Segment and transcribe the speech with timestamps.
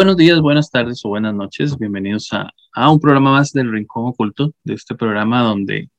[0.00, 1.76] Buenos días, buenas tardes o buenas noches.
[1.76, 5.90] Bienvenidos a, a, un programa más del Rincón Oculto, de este programa donde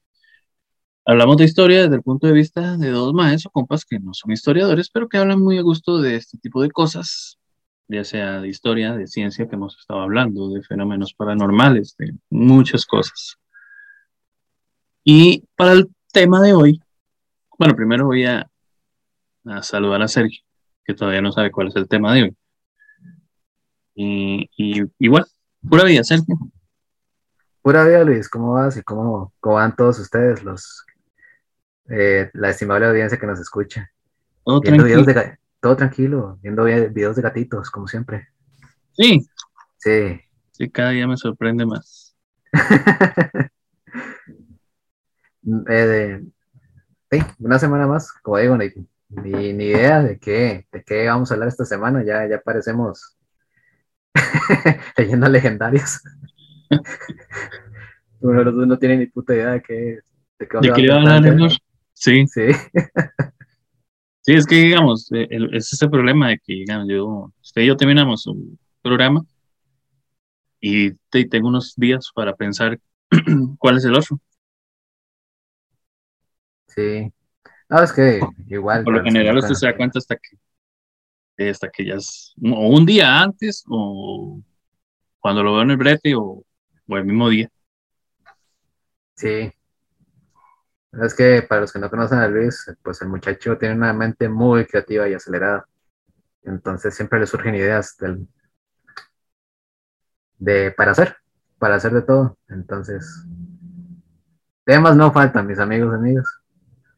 [1.05, 4.31] hablamos de historia desde el punto de vista de dos maestros compas que no son
[4.31, 7.37] historiadores, pero que hablan muy a gusto de este tipo de cosas,
[7.87, 12.87] ya sea de historia, de ciencia que hemos estado hablando, de fenómenos paranormales, de muchas
[12.87, 13.37] cosas.
[15.03, 16.81] Y para el tema de hoy,
[17.55, 18.49] bueno, primero voy a,
[19.45, 20.41] a saludar a Sergio,
[20.83, 22.35] que todavía no sabe cuál es el tema de hoy.
[23.95, 25.25] Y, y igual,
[25.67, 26.35] pura vida, Sergio.
[27.61, 30.85] Pura vida, Luis, ¿cómo vas y cómo, cómo van todos ustedes, los
[31.89, 33.91] eh, la estimable audiencia que nos escucha?
[34.43, 35.05] Todo viendo tranquilo.
[35.05, 38.29] videos de, todo tranquilo, viendo vi- videos de gatitos, como siempre.
[38.93, 39.27] Sí,
[39.77, 40.19] Sí.
[40.51, 42.15] sí, cada día me sorprende más.
[45.69, 46.21] Eh,
[47.39, 48.67] una semana más, como digo, ni,
[49.09, 53.17] ni, ni idea de qué, de qué vamos a hablar esta semana, ya, ya parecemos
[54.97, 56.01] leyendas legendarias.
[58.21, 59.73] Uno de los dos no tiene ni puta idea de qué,
[60.39, 61.51] de qué ¿De qué hablar?
[61.93, 62.51] Sí, Sí,
[64.21, 67.67] sí, es que digamos, eh, el- es ese problema de que, digamos, yo, usted y
[67.67, 69.25] yo terminamos un programa
[70.59, 72.79] y te- tengo unos días para pensar
[73.59, 74.19] cuál es el otro.
[76.67, 77.11] sí.
[77.69, 78.83] No, es que igual.
[78.83, 80.37] Por lo que general usted se da cuenta hasta que,
[81.49, 84.41] hasta que ya es, o un día antes, o
[85.19, 86.43] cuando lo veo en el brete, o,
[86.87, 87.49] o el mismo día.
[89.15, 89.51] Sí.
[90.93, 94.27] Es que para los que no conocen a Luis, pues el muchacho tiene una mente
[94.27, 95.65] muy creativa y acelerada.
[96.43, 98.27] Entonces siempre le surgen ideas del,
[100.37, 101.15] de, para hacer,
[101.59, 102.37] para hacer de todo.
[102.49, 103.25] Entonces,
[104.65, 106.27] temas no faltan, mis amigos, amigos.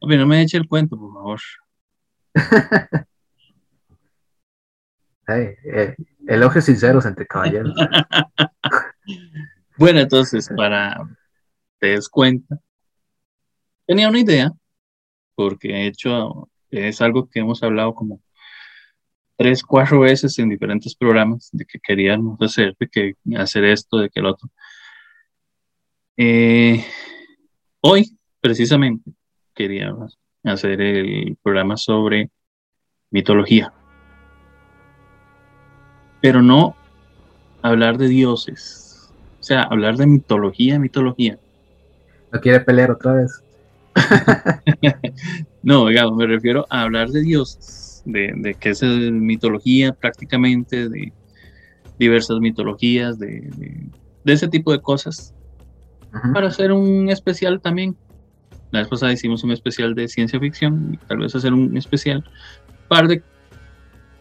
[0.00, 1.40] Hombre, no me eche el cuento, por favor.
[5.26, 5.94] Hey, eh,
[6.26, 7.74] elogios sinceros entre caballeros.
[9.76, 10.96] Bueno, entonces, para
[11.80, 12.60] te des cuenta,
[13.86, 14.52] tenía una idea,
[15.34, 18.20] porque de hecho es algo que hemos hablado como
[19.36, 24.10] tres, cuatro veces en diferentes programas, de que queríamos hacer, de que hacer esto, de
[24.10, 24.48] que el otro.
[26.16, 26.84] Eh,
[27.80, 29.10] hoy, precisamente,
[29.54, 29.92] quería
[30.44, 32.30] hacer el programa sobre
[33.10, 33.72] mitología,
[36.24, 36.74] pero no
[37.60, 41.38] hablar de dioses, o sea, hablar de mitología, mitología.
[42.32, 43.42] ¿No quiere pelear otra vez?
[45.62, 51.12] No, digamos, me refiero a hablar de dioses, de, de qué es mitología prácticamente, de
[51.98, 53.86] diversas mitologías, de, de-
[54.24, 55.34] de ese tipo de cosas,
[56.32, 57.98] para hacer un especial también.
[58.70, 62.24] La vez pasada hicimos un especial de ciencia ficción y tal vez hacer un especial,
[62.88, 63.22] par de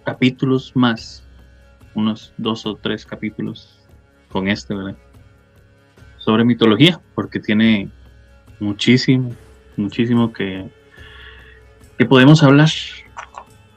[0.03, 1.22] capítulos más,
[1.95, 3.79] unos dos o tres capítulos
[4.29, 4.95] con este, ¿verdad?
[6.17, 7.89] Sobre mitología, porque tiene
[8.59, 9.31] muchísimo,
[9.77, 10.69] muchísimo que,
[11.97, 12.69] que podemos hablar.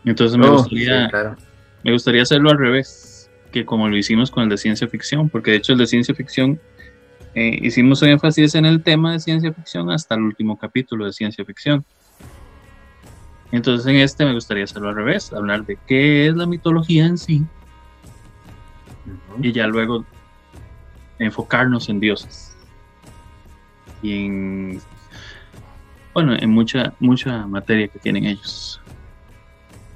[0.04, 1.37] Entonces me Oh, gustaría sí, claro.
[1.82, 5.50] me gustaría hacerlo al revés, que como lo hicimos con el de ciencia ficción, porque
[5.50, 6.60] de hecho el de ciencia ficción
[7.34, 11.44] eh, hicimos énfasis en el tema de ciencia ficción hasta el último capítulo de ciencia
[11.44, 11.84] ficción.
[13.53, 17.19] Entonces en este me gustaría hacerlo al revés, hablar de qué es la mitología en
[17.19, 17.44] sí.
[19.41, 20.04] Y ya luego
[21.19, 22.56] enfocarnos en dioses.
[24.02, 24.80] Y en
[26.12, 28.80] bueno en mucha mucha materia que tienen ellos.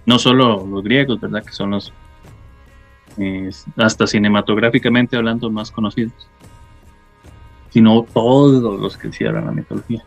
[0.06, 1.93] No solo los griegos verdad que son los
[3.19, 6.28] eh, hasta cinematográficamente hablando más conocidos
[7.71, 10.03] sino todos los que hicieron la mitología.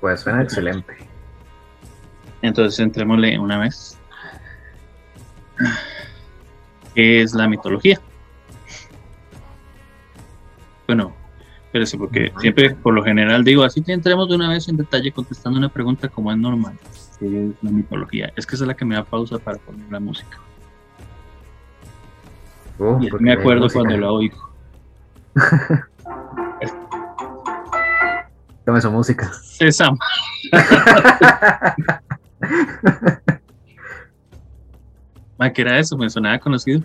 [0.00, 0.96] Pues suena excelente.
[2.40, 3.98] entonces entrémosle una vez
[6.94, 8.00] ¿qué es la mitología?
[10.86, 11.12] bueno
[11.66, 15.12] espérese porque siempre por lo general digo así que entremos de una vez en detalle
[15.12, 16.78] contestando una pregunta como es normal
[17.18, 18.32] ¿qué es la mitología?
[18.36, 20.38] es que esa es la que me da pausa para poner la música
[22.80, 24.48] y así porque me acuerdo cuando la oigo
[28.68, 29.32] Tome su música.
[29.32, 29.96] Sésamo
[35.38, 35.96] Ma, ¿qué era eso?
[35.96, 36.82] Me sonaba conocido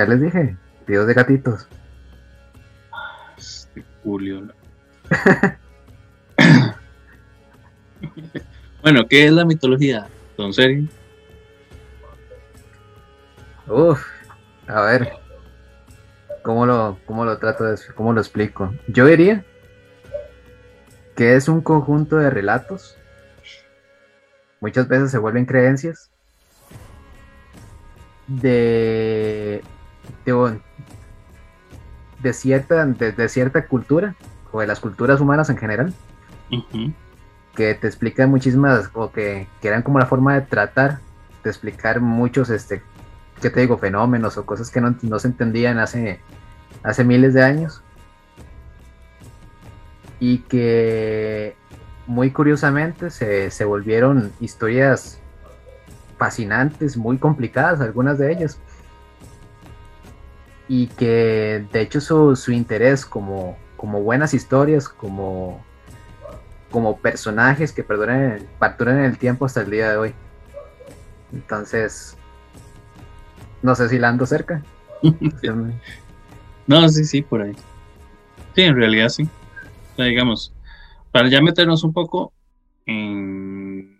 [0.00, 1.68] ya les dije, videos de gatitos.
[3.36, 4.40] Este Julio.
[4.40, 4.52] ¿no?
[8.82, 10.08] bueno, ¿qué es la mitología?
[10.38, 10.88] Don Sergio.
[13.66, 14.02] Uf,
[14.66, 15.12] a ver,
[16.42, 18.72] ¿cómo lo, cómo lo trato de, cómo lo explico?
[18.88, 19.44] Yo diría
[21.14, 22.96] que es un conjunto de relatos,
[24.60, 26.10] muchas veces se vuelven creencias,
[28.26, 29.62] de,
[30.24, 30.60] de,
[32.22, 34.14] de cierta, de, cierta cultura,
[34.52, 35.92] o de las culturas humanas en general,
[37.54, 41.00] que te explican muchísimas, o que, que, eran como la forma de tratar,
[41.42, 42.82] de explicar muchos, este,
[43.40, 46.20] ¿qué te digo?, fenómenos o cosas que no, no se entendían hace,
[46.82, 47.82] hace miles de años.
[50.22, 51.56] Y que
[52.10, 55.20] muy curiosamente se, se volvieron historias
[56.18, 58.58] fascinantes, muy complicadas, algunas de ellas
[60.66, 65.64] y que de hecho su, su interés como, como buenas historias, como,
[66.72, 70.14] como personajes que perduran, en el tiempo hasta el día de hoy.
[71.32, 72.16] Entonces,
[73.62, 74.64] no sé si la ando cerca.
[76.66, 77.54] no, sí, sí, por ahí.
[78.56, 79.28] Sí, en realidad sí.
[79.96, 80.52] digamos,
[81.12, 82.32] para ya meternos un poco
[82.86, 83.98] en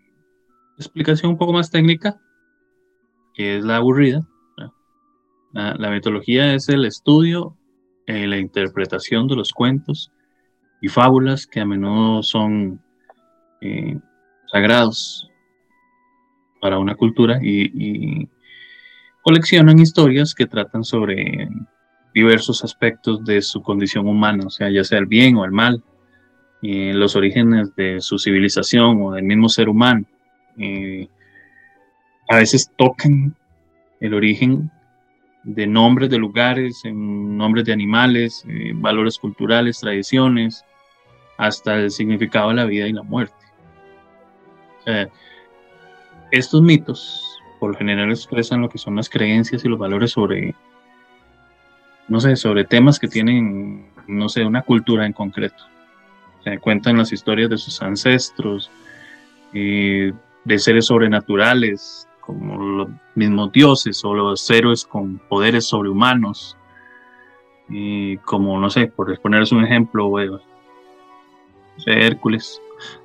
[0.77, 2.21] explicación un poco más técnica,
[3.35, 4.27] que es la aburrida,
[5.53, 7.57] la, mitología es el estudio
[8.07, 10.13] y eh, la interpretación de los cuentos
[10.81, 12.81] y fábulas que a menudo son
[13.61, 13.99] eh,
[14.47, 15.29] sagrados
[16.61, 18.29] para una cultura y,
[19.23, 21.47] coleccionan historias que tratan sobre
[22.15, 25.85] diversos aspectos de su condición humana, o sea, ya sea el bien o el mal,
[26.63, 30.05] eh, los orígenes de su civilización o del mismo ser humano.
[32.29, 33.35] a veces tocan
[34.01, 34.71] el origen
[35.43, 40.65] de nombres de lugares, nombres de animales, eh, valores culturales, tradiciones,
[41.39, 43.35] hasta el significado de la vida y la muerte.
[46.31, 50.55] estos mitos, por lo general, expresan lo que son las creencias y los valores sobre,
[52.09, 55.65] no sé, sobre temas que tienen, no sé, una cultura en concreto.
[56.45, 58.71] Se cuentan las historias de sus ancestros,
[59.53, 60.13] eh,
[60.45, 66.57] de seres sobrenaturales, como los mismos dioses o los héroes con poderes sobrehumanos.
[67.69, 70.11] Y como, no sé, por ponerles un ejemplo,
[71.87, 72.61] Hércules.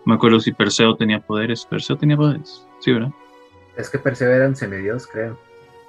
[0.05, 1.65] No me acuerdo si Perseo tenía poderes.
[1.65, 3.11] Perseo tenía poderes, sí, ¿verdad?
[3.75, 5.38] Es que Perseo era un semidios, creo.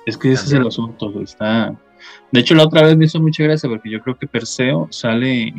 [0.07, 1.21] Es que ese es el asunto.
[1.21, 1.75] Está...
[2.31, 5.53] De hecho, la otra vez me hizo mucha gracia porque yo creo que Perseo sale.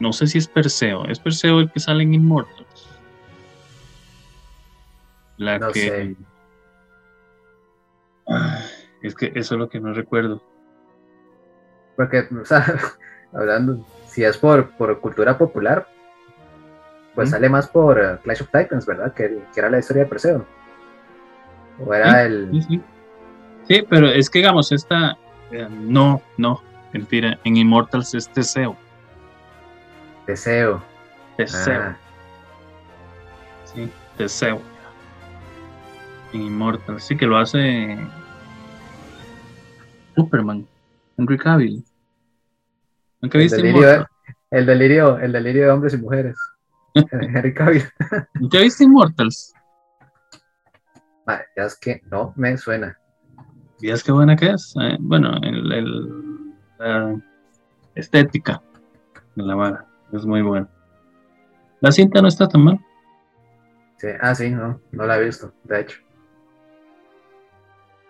[0.00, 1.04] No sé si es Perseo.
[1.06, 2.88] ¿Es Perseo el que sale en Immortals?
[5.36, 6.16] La que.
[9.02, 10.42] Es que eso es lo que no recuerdo.
[11.96, 12.64] Porque, o sea,
[13.32, 15.88] hablando, si es por, por cultura popular,
[17.14, 19.12] pues sale más por eh, Clash of Titans, ¿verdad?
[19.12, 20.46] Que, era la historia de Perseo.
[21.84, 22.50] O era el.
[23.66, 25.16] Sí, pero es que, digamos, esta.
[25.50, 26.62] Eh, no, no,
[26.92, 27.38] mentira.
[27.44, 28.76] En Immortals es Teseo.
[30.28, 30.82] Teseo.
[31.38, 31.80] Teseo.
[31.80, 31.96] Ah.
[33.64, 34.60] Sí, Teseo.
[36.34, 37.00] En.
[37.00, 37.96] Sí, que lo hace
[40.14, 40.68] Superman,
[41.16, 41.82] Henry Cavill.
[43.22, 44.06] el, delirio,
[44.50, 46.36] el, delirio, el delirio de hombres y mujeres.
[46.94, 47.84] Henry Cavill.
[48.52, 49.54] ¿Ya viste Immortals?
[51.56, 52.98] ya es que no me suena.
[53.80, 54.74] ¿Y es que buena que es?
[54.78, 56.04] Eh, bueno, el,
[56.78, 57.16] la
[57.94, 58.60] estética
[59.34, 60.68] de la vara es muy buena.
[61.80, 62.78] La cinta no está tan mal.
[63.96, 65.98] Sí, ah, sí, no, no la he visto, de hecho.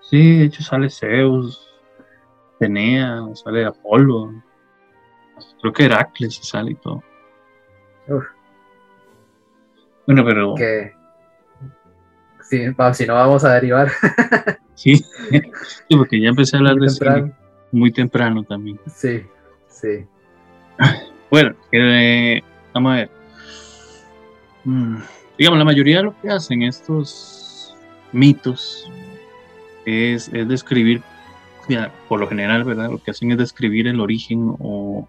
[0.03, 1.69] Sí, de hecho sale Zeus,
[2.59, 4.33] Tenea, sale Apolo,
[5.61, 7.03] creo que Heracles sale y todo.
[10.07, 10.55] Bueno, pero.
[10.55, 10.95] Que...
[12.43, 12.65] Sí,
[12.95, 13.91] si no vamos a derivar.
[14.75, 17.35] sí, sí, porque ya empecé a hablar de cine
[17.73, 18.81] muy temprano también.
[18.87, 19.27] Sí,
[19.69, 20.07] sí.
[21.31, 22.43] Bueno, eh,
[22.73, 23.11] vamos a ver.
[24.65, 24.97] Mm,
[25.37, 27.77] digamos, la mayoría de lo que hacen estos
[28.13, 28.91] mitos
[29.85, 31.03] es, es describir
[32.09, 32.91] por lo general, ¿verdad?
[32.91, 35.07] Lo que hacen es describir el origen o,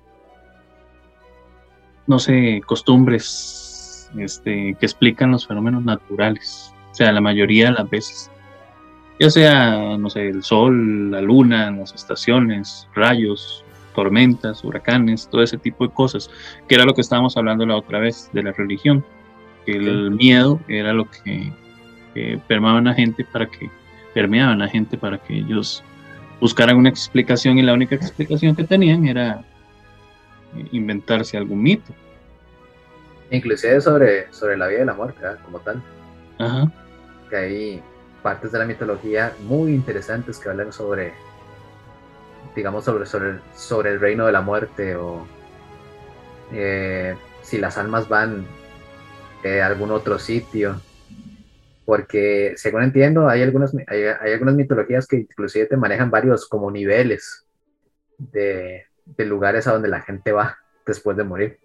[2.07, 6.73] no sé, costumbres este, que explican los fenómenos naturales.
[6.91, 8.31] O sea, la mayoría de las veces.
[9.19, 13.65] Ya sea, no sé, el sol, la luna, las estaciones, rayos,
[13.99, 16.31] tormentas, huracanes, todo ese tipo de cosas,
[16.69, 19.03] que era lo que estábamos hablando la otra vez de la religión,
[19.65, 21.51] el miedo era lo que,
[22.13, 23.69] que permeaba a la gente para que
[24.13, 25.83] permeaban a la gente para que ellos
[26.39, 29.43] buscaran una explicación y la única explicación que tenían era
[30.55, 31.93] eh, inventarse algún mito.
[33.31, 35.83] Inclusive sobre, sobre la vida y la muerte, como tal.
[36.37, 36.71] Ajá.
[37.29, 37.83] Que hay
[38.23, 41.11] partes de la mitología muy interesantes que hablan sobre,
[42.55, 45.25] digamos, sobre, sobre, sobre el reino de la muerte o
[46.51, 48.45] eh, si las almas van
[49.45, 50.81] a algún otro sitio
[51.89, 57.47] porque según entiendo, hay, algunas, hay, algunas mitologías que inclusive te manejan varios como niveles
[58.19, 58.85] de,
[59.17, 61.57] lugares a donde la gente va después de morir.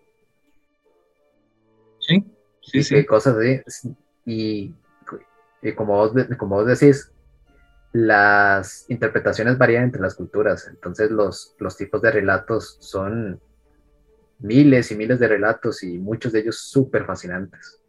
[1.99, 2.25] Sí,
[2.62, 3.05] sí, sí.
[3.05, 3.95] cosas así.
[4.25, 4.75] Y,
[5.76, 7.12] como, vos, como vos decís,
[7.95, 13.41] las interpretaciones varían entre las culturas, entonces los, los tipos de relatos son
[14.41, 17.81] miles y miles de relatos y muchos de ellos súper fascinantes.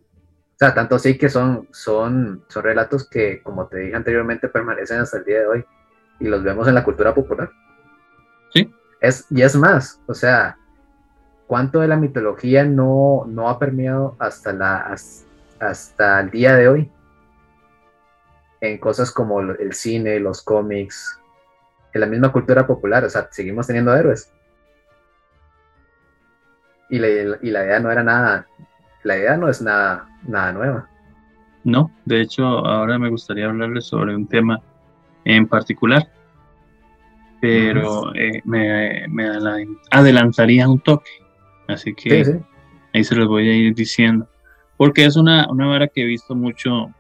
[0.53, 4.99] O sea, tanto así que son, son, son relatos que, como te dije anteriormente, permanecen
[4.99, 5.65] hasta el día de hoy
[6.19, 7.49] y los vemos en la cultura popular.
[8.53, 8.71] Sí.
[9.01, 10.55] Es, y es más, o sea,
[11.47, 14.95] ¿cuánto de la mitología no, no ha permeado hasta, la,
[15.59, 16.91] hasta el día de hoy?
[18.61, 21.19] En cosas como el cine, los cómics,
[21.95, 24.29] en la misma cultura popular, o sea, seguimos teniendo héroes.
[26.89, 27.07] Y la,
[27.41, 28.47] y la idea no era nada,
[29.03, 30.89] la idea no es nada, nada nueva.
[31.63, 34.61] No, de hecho, ahora me gustaría hablarles sobre un tema
[35.23, 36.11] en particular,
[37.39, 39.07] pero eh, me,
[39.89, 41.11] adelantaría un toque,
[41.69, 42.41] así que
[42.93, 44.27] ahí se los voy a ir diciendo,
[44.75, 46.93] porque es una, una vara que he visto mucho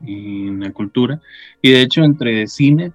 [0.00, 1.20] en la cultura,
[1.62, 2.92] y de hecho entre cine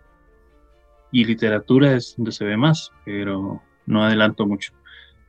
[1.11, 4.73] y literatura es donde se ve más, pero no adelanto mucho.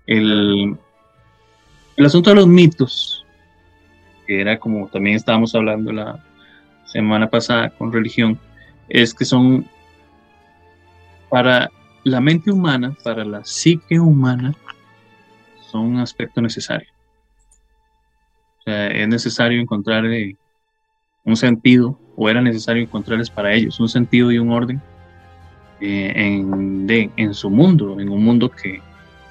[0.07, 0.76] El,
[1.97, 3.25] el asunto de los mitos,
[4.26, 6.25] que era como también estábamos hablando la
[6.85, 8.38] semana pasada con religión,
[8.88, 9.67] es que son
[11.29, 11.71] para
[12.05, 14.55] la mente humana, para la psique humana,
[15.71, 16.88] son un aspecto necesario.
[18.59, 20.05] O sea, es necesario encontrar
[21.25, 24.81] un sentido, o era necesario encontrarles para ellos un sentido y un orden
[25.81, 26.87] eh, en,
[27.17, 28.81] en, su mundo, en un mundo que,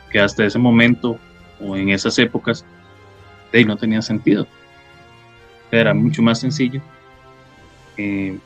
[0.10, 1.18] que hasta ese momento
[1.60, 2.66] o en esas épocas,
[3.52, 4.48] de no tenía sentido.
[5.72, 6.82] Era mucho más sencillo
[7.98, 8.38] eh,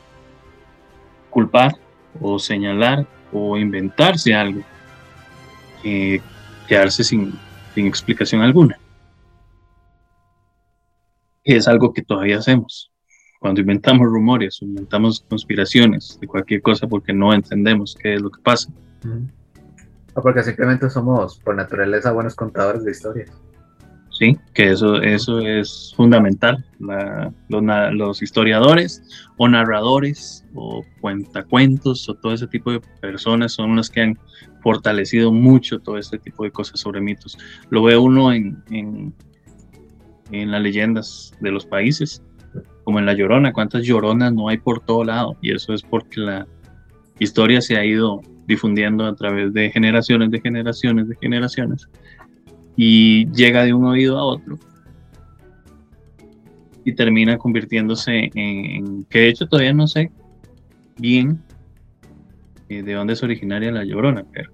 [1.30, 1.76] culpar
[2.20, 4.62] o señalar o inventarse algo
[5.82, 6.20] que
[6.66, 7.32] quedarse sin,
[7.74, 8.78] sin explicación alguna.
[11.44, 12.90] Y es algo que todavía hacemos.
[13.46, 18.42] Cuando inventamos rumores, inventamos conspiraciones de cualquier cosa porque no entendemos qué es lo que
[18.42, 18.72] pasa.
[20.14, 23.30] O porque simplemente somos por naturaleza buenos contadores de historias.
[24.10, 26.64] Sí, que eso, eso es fundamental.
[27.48, 29.00] los, historiadores
[29.36, 34.18] o narradores o cuentacuentos o todo ese tipo de personas son los que han
[34.60, 37.38] fortalecido mucho todo este tipo de cosas sobre mitos.
[37.70, 39.14] Lo ve uno en, en,
[40.32, 42.24] en las leyendas de los países,
[42.86, 43.52] como en La Llorona.
[43.52, 45.36] ¿Cuántas lloronas no hay por todo lado?
[45.42, 46.46] Y eso es porque la
[47.18, 51.88] historia se ha ido difundiendo a través de generaciones, de generaciones, de generaciones,
[52.76, 54.56] y llega de un oído a otro
[56.84, 60.12] y termina convirtiéndose en, que de hecho todavía no sé
[60.96, 61.42] bien
[62.68, 64.52] eh, de dónde es originaria la llorona, pero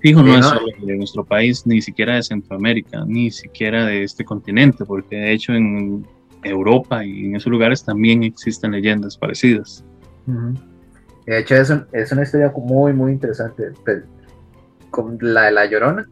[0.00, 4.22] fijo no es solo de nuestro país, ni siquiera de Centroamérica, ni siquiera de este
[4.22, 6.04] continente, porque de hecho en
[6.42, 9.84] Europa y en esos lugares también existen leyendas parecidas.
[11.26, 13.72] De hecho, es, es una historia muy, muy interesante.
[13.84, 14.02] Pues,
[14.90, 16.08] con la de La Llorona,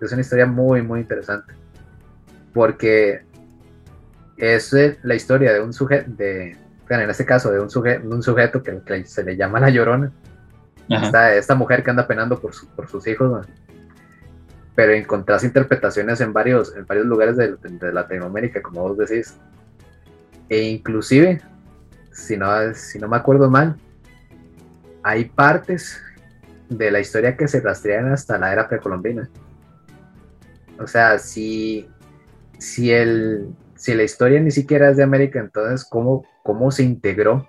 [0.00, 1.54] es una historia muy, muy interesante.
[2.52, 3.22] Porque
[4.36, 6.56] es la historia de un sujeto, de,
[6.88, 10.12] en este caso, de un, sujeto, un sujeto que, se le llama La Llorona.
[10.88, 13.46] Esta, esta, mujer que anda penando por, por sus hijos.
[14.74, 19.36] Pero encontrás interpretaciones en varios, en varios lugares de, Latinoamérica, como vos decís.
[20.48, 21.40] E inclusive,
[22.12, 23.76] si no, si no me acuerdo mal,
[25.02, 26.00] hay partes
[26.68, 29.28] de la historia que se rastrean hasta la era precolombina.
[30.78, 31.88] O sea, si,
[32.58, 37.48] si, el, si la historia ni siquiera es de América, entonces, ¿cómo, cómo se integró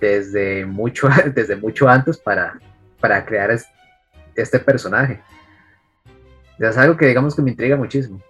[0.00, 2.60] desde mucho, desde mucho antes para,
[3.00, 3.58] para crear
[4.36, 5.20] este personaje?
[6.60, 8.20] Es algo que digamos que me intriga muchísimo.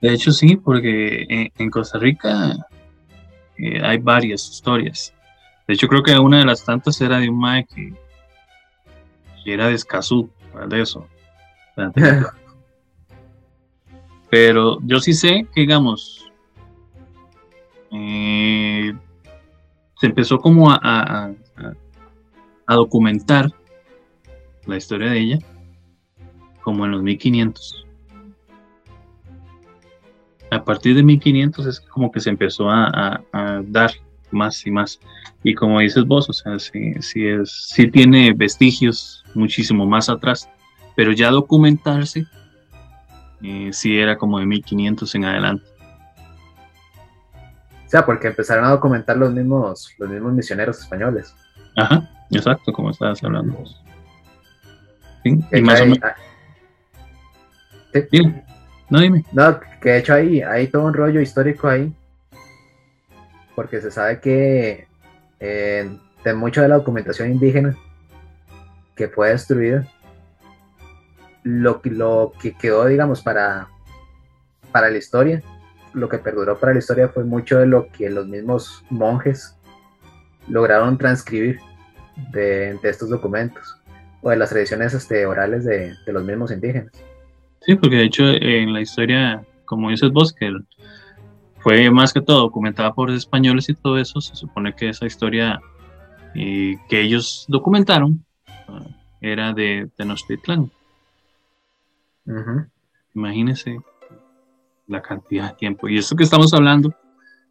[0.00, 2.52] De hecho, sí, porque en Costa Rica
[3.56, 5.14] eh, hay varias historias.
[5.66, 7.94] De hecho, creo que una de las tantas era de un mae que,
[9.46, 10.28] era de Escazú,
[10.68, 11.06] de eso.
[14.30, 16.30] Pero yo sí sé que, digamos,
[17.92, 18.92] eh,
[20.00, 23.48] se empezó como a, a, documentar
[24.66, 25.38] la historia de ella
[26.64, 27.84] como en los 1500
[30.54, 33.20] a partir de 1500 es como que se empezó a,
[33.64, 33.90] dar
[34.30, 35.00] más y más.
[35.42, 40.48] Y como dices vos, o sea, sí, sí, es, sí tiene vestigios muchísimo más atrás,
[40.96, 42.26] pero ya documentarse
[43.42, 45.64] eh, sí era como de 1500 en adelante.
[47.86, 51.34] O sea, porque empezaron a documentar los mismos, los mismos misioneros españoles.
[51.76, 53.64] Ajá, exacto, como estabas hablando.
[55.22, 56.00] Sí, y más o menos.
[58.90, 59.24] No, dime.
[59.32, 61.92] No, que de hecho hay, hay todo un rollo histórico ahí.
[63.54, 64.88] Porque se sabe que
[65.40, 67.76] eh, de mucha de la documentación indígena
[68.96, 69.86] que fue destruida,
[71.42, 73.68] lo, lo que quedó, digamos, para,
[74.72, 75.42] para la historia,
[75.92, 79.56] lo que perduró para la historia fue mucho de lo que los mismos monjes
[80.48, 81.58] lograron transcribir
[82.32, 83.80] de, estos documentos
[84.22, 86.92] o de las tradiciones este, orales de, de los mismos indígenas.
[87.64, 90.52] Sí, porque de hecho en la historia, como dices vos, que
[91.60, 95.60] fue más que todo documentada por españoles y todo eso, se supone que esa historia
[96.34, 98.24] eh, que ellos documentaron
[98.68, 98.86] uh,
[99.20, 100.70] era de Tenochtitlán.
[103.14, 103.78] Imagínense
[104.86, 105.88] la cantidad de tiempo.
[105.88, 106.94] Y esto que estamos hablando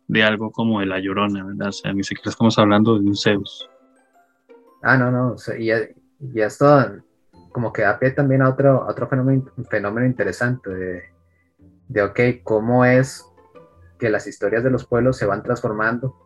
[0.08, 1.70] de algo como de la llorona, ¿verdad?
[1.70, 3.67] O sea, ni siquiera estamos hablando de un Zeus.
[4.84, 7.01] Ah, no, no, y, y esto
[7.53, 11.03] como que da pie también a otro, otro fenómeno, fenómeno interesante de,
[11.88, 13.25] de, ok, cómo es
[13.98, 16.17] que las historias de los pueblos se van transformando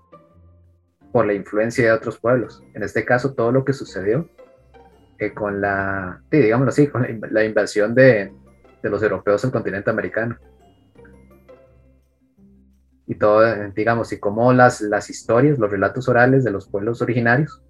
[1.11, 2.63] por la influencia de otros pueblos.
[2.73, 4.29] En este caso, todo lo que sucedió
[5.19, 8.33] eh, con la, sí, digámoslo así, con la, invasión de,
[8.81, 10.37] de, los europeos al continente americano.
[13.05, 17.61] Y todo, digamos, y cómo las, las historias, los relatos orales de los pueblos originarios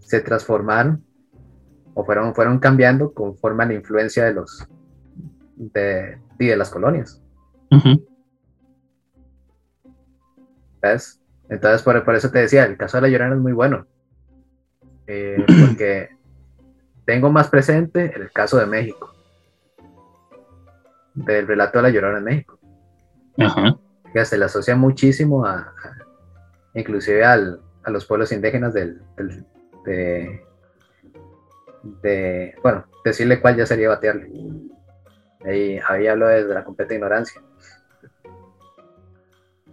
[0.00, 1.04] se transformaron
[1.94, 4.66] o fueron, fueron cambiando conforme a la influencia de los
[5.56, 7.22] de, de las colonias.
[10.82, 11.20] ¿Ves?
[11.48, 13.86] Entonces, por, por, eso te decía, el caso de la Llorona es muy bueno.
[15.06, 16.10] Eh, porque
[17.04, 19.14] tengo más presente el caso de México.
[21.14, 22.58] Del relato de la Llorona en México.
[24.12, 25.72] Que se le asocia muchísimo a,
[26.74, 29.44] inclusive al, a los pueblos indígenas del, del
[29.84, 30.44] de,
[31.82, 34.30] de, bueno, decirle cuál ya sería batearle.
[35.44, 37.42] Ahí, ahí hablo desde la completa ignorancia.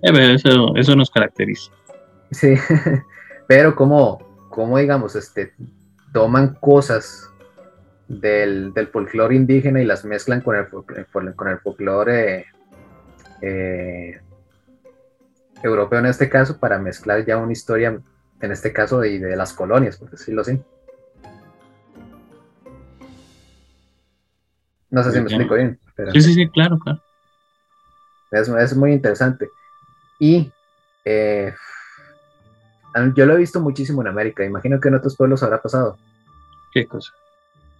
[0.01, 1.71] Eh, eso, eso nos caracteriza.
[2.31, 2.55] Sí,
[3.47, 5.53] pero como, como digamos, este,
[6.13, 7.29] toman cosas
[8.07, 10.67] del, del folclore indígena y las mezclan con el,
[11.35, 12.45] con el folclore
[13.41, 14.19] eh,
[15.63, 17.99] europeo en este caso para mezclar ya una historia,
[18.41, 20.59] en este caso de, de las colonias, por decirlo así.
[24.89, 25.79] No sé si me explico bien.
[26.13, 27.01] Sí, sí, sí, claro, claro.
[28.31, 29.49] Es, muy interesante.
[30.19, 30.51] Y
[31.05, 31.53] eh,
[33.15, 34.45] yo lo he visto muchísimo en América.
[34.45, 35.97] Imagino que en otros pueblos habrá pasado.
[36.71, 37.11] ¿Qué cosa?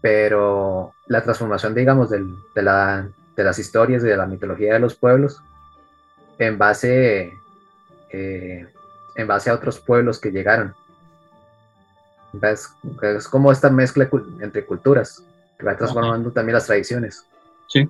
[0.01, 4.95] Pero la transformación, digamos, de, la, de las historias y de la mitología de los
[4.95, 5.41] pueblos
[6.37, 7.33] en base,
[8.11, 8.67] eh,
[9.15, 10.73] en base a otros pueblos que llegaron.
[12.41, 15.23] Es, es como esta mezcla entre culturas
[15.59, 17.25] que va transformando también las tradiciones.
[17.67, 17.87] Sí.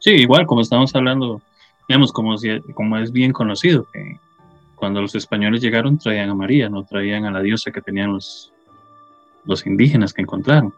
[0.00, 1.40] Sí, igual como estamos hablando,
[1.88, 2.34] digamos, como,
[2.74, 4.18] como es bien conocido, que
[4.74, 8.52] cuando los españoles llegaron traían a María, no traían a la diosa que tenían los,
[9.44, 10.74] los indígenas que encontraron.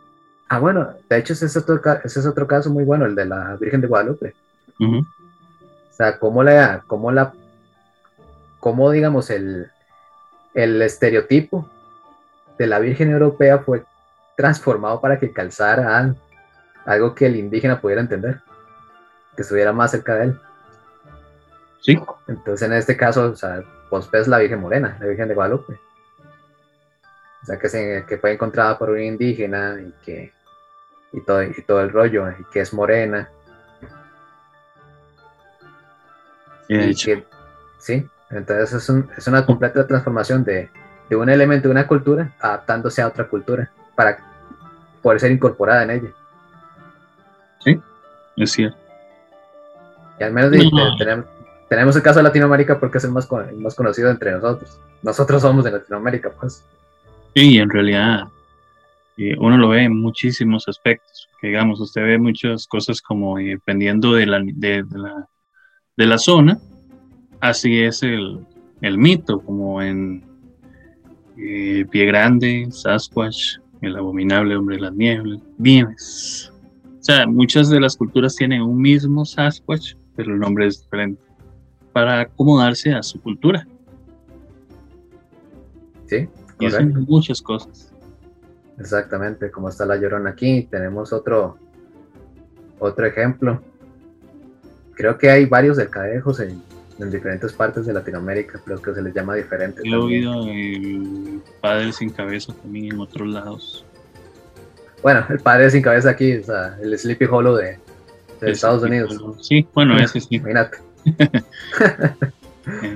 [0.51, 3.27] Ah, bueno, de hecho ese es otro, ese es otro caso muy bueno, el de
[3.27, 4.35] la Virgen de Guadalupe.
[4.79, 5.05] O
[5.91, 7.33] sea, cómo la, cómo la,
[8.61, 9.69] cómo digamos el,
[10.55, 11.69] el estereotipo
[12.57, 13.85] de la Virgen Europea fue
[14.39, 16.15] transformado para que calzara
[16.87, 18.41] algo que el indígena pudiera entender,
[19.35, 20.41] que estuviera más cerca de él.
[21.81, 21.99] Sí.
[22.29, 23.65] Entonces, en este caso, o sea,
[24.13, 25.81] ves la Virgen Morena, la Virgen de Guadalupe.
[27.43, 30.33] O sea, que, se, que fue encontrada por un indígena y que
[31.13, 33.29] y todo, y todo el rollo, y que es morena.
[36.69, 40.71] Y sí, entonces es, es, una completa transformación de,
[41.11, 44.28] de un elemento de una cultura adaptándose a otra cultura para
[45.09, 46.11] poder ser incorporada en ella.
[47.61, 47.81] Sí,
[48.37, 48.77] es cierto.
[50.21, 50.53] Y al menos
[51.67, 54.79] tenemos, el caso de Latinoamérica porque es el más, más conocido entre nosotros.
[55.03, 56.63] Nosotros somos de Latinoamérica, pues.
[57.35, 58.29] Sí, en realidad
[59.17, 61.27] eh, uno lo ve en muchísimos aspectos.
[61.41, 65.27] Que, digamos, usted ve muchas cosas como eh, dependiendo de la, de, la,
[65.97, 66.59] de la zona,
[67.41, 68.45] así es el,
[68.83, 70.23] el mito, como en
[71.39, 76.53] eh, Pie Grande, Sasquatch, el abominable hombre de las nieblas, Vives.
[76.85, 81.23] O sea, muchas de las culturas tienen un mismo Sasquatch, pero el nombre es diferente,
[81.93, 83.67] para acomodarse a su cultura.
[86.07, 86.29] Sí,
[86.61, 87.93] y hacen muchas cosas.
[88.79, 91.59] Exactamente, como está la llorona aquí, tenemos otro,
[92.79, 93.61] otro ejemplo
[94.99, 96.61] creo que hay varios cadejos en,
[96.99, 99.83] en diferentes partes de Latinoamérica, pero que se les llama diferente.
[99.85, 103.85] He oído el padre sin cabeza también en otros lados.
[105.03, 107.79] Bueno, el padre sin cabeza aquí, o sea, el Sleepy Hollow de,
[108.41, 109.21] Estados Unidos.
[109.41, 110.37] Sí, bueno, ese sí.
[110.37, 110.79] Imagínate.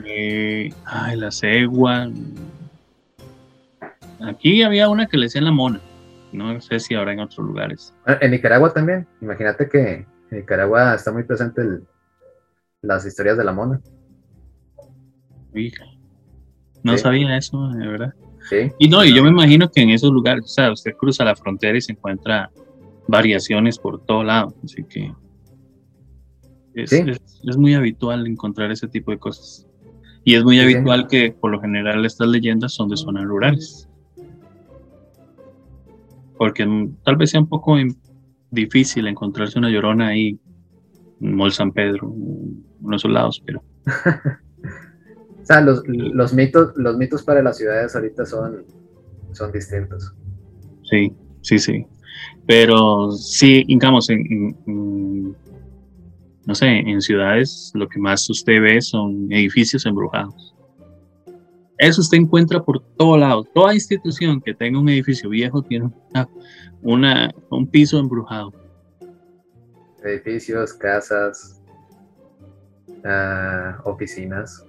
[0.05, 2.11] Eh, ay, la cegua.
[4.21, 5.81] Aquí había una que le decían la mona.
[6.31, 7.95] No sé si habrá en otros lugares.
[8.21, 9.07] En Nicaragua también.
[9.23, 11.63] Imagínate que en Nicaragua está muy presente
[12.83, 13.81] las historias de la mona.
[16.83, 18.15] No sabía eso, de verdad.
[18.79, 21.37] Y no, y yo me imagino que en esos lugares, o sea, usted cruza la
[21.37, 22.51] frontera y se encuentra
[23.07, 25.13] variaciones por todo lado, así que
[26.75, 29.67] es, es, muy habitual encontrar ese tipo de cosas.
[30.25, 33.89] Y es muy habitual que por lo general estas leyendas son de zonas rurales.
[36.37, 36.67] Porque
[37.05, 37.77] tal vez sea un poco
[38.51, 40.41] difícil encontrarse una llorona ahí
[41.23, 43.63] Mol San Pedro, en uno de esos lados, pero
[45.43, 48.65] O sea, los, los, mitos, los mitos para las ciudades ahorita son,
[49.33, 50.15] son distintos.
[50.85, 51.85] Sí, sí, sí.
[52.47, 55.37] Pero sí, digamos, en,
[56.47, 60.55] no sé, en ciudades lo que más usted ve son edificios embrujados.
[61.77, 63.43] Eso usted encuentra por todo lado.
[63.53, 65.91] Toda institución que tenga un edificio viejo tiene
[66.83, 68.53] una, un piso embrujado.
[70.05, 71.63] Edificios, casas,
[73.05, 74.67] ah, oficinas.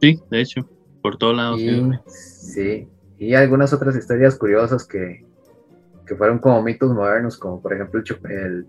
[0.00, 0.68] Sí, de hecho,
[1.02, 1.60] por todos lados.
[2.06, 5.24] sí, y algunas otras historias curiosas que,
[6.18, 8.66] fueron como mitos modernos, como por ejemplo el,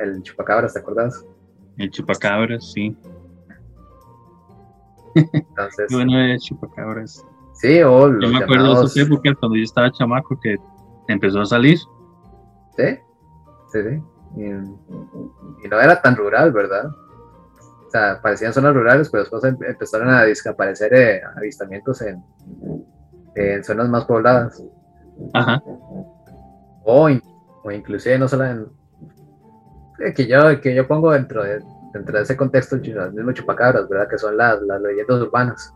[0.00, 1.24] el, chupacabras, ¿te acuerdas?
[1.76, 2.96] El chupacabras, sí.
[5.14, 7.24] Entonces, bueno, el chupacabras.
[7.54, 10.56] Sí, o Yo me acuerdo de esas épocas cuando yo estaba chamaco que
[11.08, 11.78] empezó a salir.
[12.76, 12.98] Sí,
[13.72, 14.02] sí, sí.
[14.36, 16.90] y no era tan rural, ¿verdad?
[17.86, 22.22] o sea, parecían zonas rurales, pero después em, empezaron a desaparecer eh, avistamientos en,
[23.34, 24.62] en, zonas más pobladas.
[25.32, 25.62] Ajá.
[26.84, 27.08] O,
[27.62, 28.66] o inclusive no solo en...
[30.00, 31.62] Eh, que yo, que yo pongo dentro de,
[31.92, 34.08] dentro de ese contexto el mismo chupacabras, ¿verdad?
[34.08, 35.72] Que son las, las leyendas urbanas.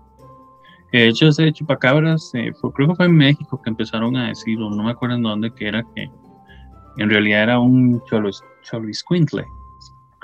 [0.92, 4.68] De hecho, ese chupacabras, eh, creo que fue en México que empezaron a decir, o
[4.68, 6.10] no me acuerdo en dónde, que era que
[6.96, 8.30] en realidad era un cholo,
[8.62, 8.88] cholo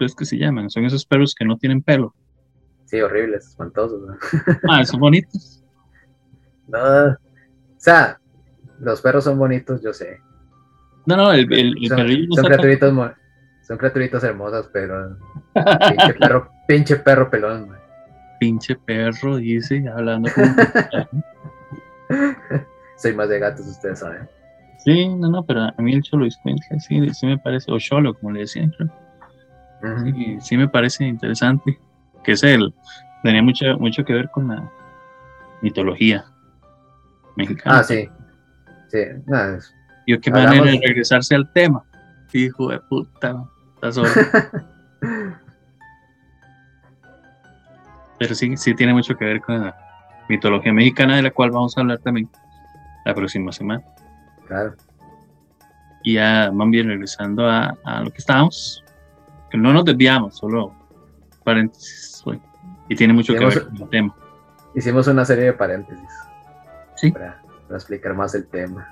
[0.04, 0.70] es que se llaman?
[0.70, 2.14] Son esos perros que no tienen pelo.
[2.84, 4.02] Sí, horribles, espantosos.
[4.68, 5.62] Ah, son bonitos.
[6.68, 7.16] No, o
[7.76, 8.18] sea,
[8.80, 10.20] los perros son bonitos, yo sé.
[11.06, 11.98] No, no, el, el, son,
[12.34, 12.92] son, criaturitas,
[13.62, 15.16] son criaturitas hermosas, pero
[15.54, 17.76] pinche perro, pinche perro pelón,
[18.40, 20.28] Pinche perro, dice, hablando
[22.96, 24.28] Soy más de gatos, ustedes saben.
[24.86, 28.30] Sí, no, no, pero a mí el cholo sí, sí me parece, o cholo, como
[28.30, 28.88] le decían, creo
[30.40, 31.76] sí, me parece interesante.
[32.22, 32.72] Que es el,
[33.22, 34.70] tenía mucho, mucho que ver con la
[35.60, 36.24] mitología
[37.36, 37.80] mexicana.
[37.80, 38.08] Ah, sí.
[38.88, 39.58] Sí, nada,
[40.06, 41.82] Yo qué manera de regresarse al tema.
[42.32, 43.44] Hijo de puta,
[48.18, 49.76] Pero sí, sí tiene mucho que ver con la
[50.28, 52.30] mitología mexicana, de la cual vamos a hablar también
[53.04, 53.82] la próxima semana.
[54.46, 54.74] Claro.
[56.02, 58.84] Y ya, más bien regresando a, a lo que estábamos,
[59.50, 60.72] que no nos desviamos, solo
[61.44, 62.16] paréntesis.
[62.88, 64.14] Y tiene mucho que ver con el tema.
[64.74, 66.08] Hicimos una serie de paréntesis.
[66.96, 67.10] Sí.
[67.10, 68.88] Para, explicar más el tema.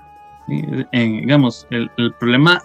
[0.91, 2.61] digamos, el, el, problema.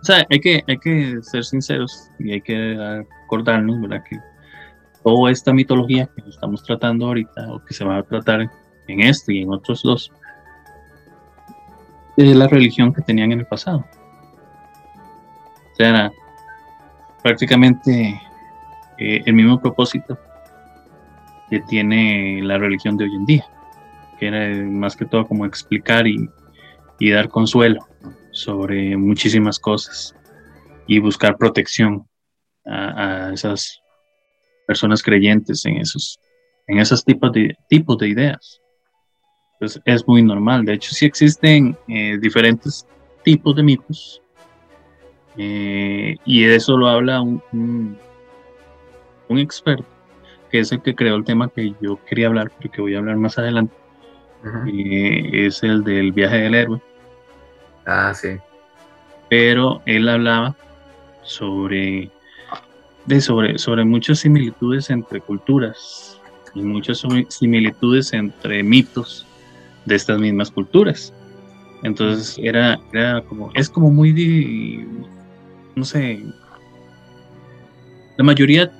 [0.00, 4.02] O sea, hay que, hay que ser sinceros y hay que acordarnos, ¿verdad?
[4.08, 4.18] Que
[5.02, 8.50] toda esta mitología que estamos tratando ahorita, o que se va a tratar
[8.88, 10.12] en este y en otros dos,
[12.16, 13.84] es la religión que tenían en el pasado.
[15.72, 16.10] O sea,
[17.22, 18.20] prácticamente
[18.98, 20.18] eh, el mismo propósito
[21.50, 23.46] que tiene la religión de hoy en día,
[24.18, 26.28] que era más que todo como explicar y,
[26.98, 27.86] dar consuelo
[28.32, 30.14] sobre muchísimas cosas
[30.86, 32.08] y buscar protección
[32.64, 33.80] a, esas
[34.66, 36.18] personas creyentes en esos,
[36.66, 38.60] en esos tipos de, tipos de ideas.
[39.58, 40.64] Pues es muy normal.
[40.64, 42.86] De hecho, sí existen eh, diferentes
[43.22, 44.22] tipos de mitos
[45.36, 47.42] eh, y de eso lo habla un,
[49.28, 49.84] un, experto,
[50.50, 52.98] que es el que creó el tema que yo quería hablar, pero que voy a
[52.98, 53.74] hablar más adelante.
[54.68, 56.80] Eh, es el del viaje del héroe.
[57.84, 58.38] Ah, sí.
[59.28, 60.54] Pero él hablaba
[61.22, 62.10] sobre,
[63.06, 66.20] de sobre, sobre muchas similitudes entre culturas
[66.54, 69.25] y muchas similitudes entre mitos
[69.86, 71.12] de estas mismas culturas.
[71.82, 74.12] Entonces era, era como, es como muy
[75.74, 76.22] no sé,
[78.16, 78.72] la mayoría,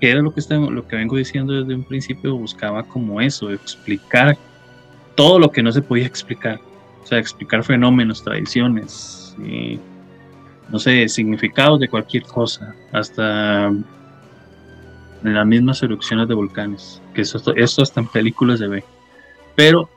[0.00, 3.50] que era lo que, está, lo que vengo diciendo desde un principio, buscaba como eso,
[3.50, 4.36] explicar
[5.14, 6.58] todo lo que no se podía explicar.
[7.02, 9.78] O sea, explicar fenómenos, tradiciones, y,
[10.70, 13.72] no sé, significados de cualquier cosa, hasta
[15.22, 18.84] las mismas erupciones de volcanes, que eso, esto hasta en películas se ve.
[19.54, 19.88] Pero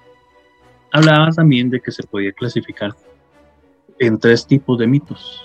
[0.92, 2.96] hablaba también de que se podía clasificar
[4.00, 5.44] en tres tipos de mitos.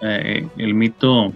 [0.00, 1.32] Eh, el mito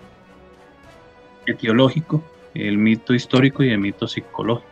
[1.46, 2.22] etiológico,
[2.54, 4.70] el mito histórico y el mito psicológico.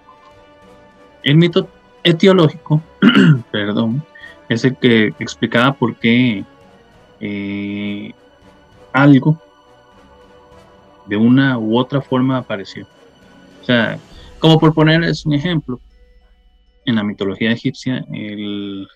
[1.23, 1.68] El mito
[2.03, 2.83] etiológico,
[3.51, 4.03] perdón,
[4.49, 6.44] es el que explicaba por qué
[7.20, 8.12] eh,
[8.92, 9.38] algo
[11.07, 12.87] de una u otra forma apareció.
[13.62, 13.99] O sea,
[14.38, 15.81] como por ponerles un ejemplo,
[16.87, 18.87] en la mitología egipcia, el,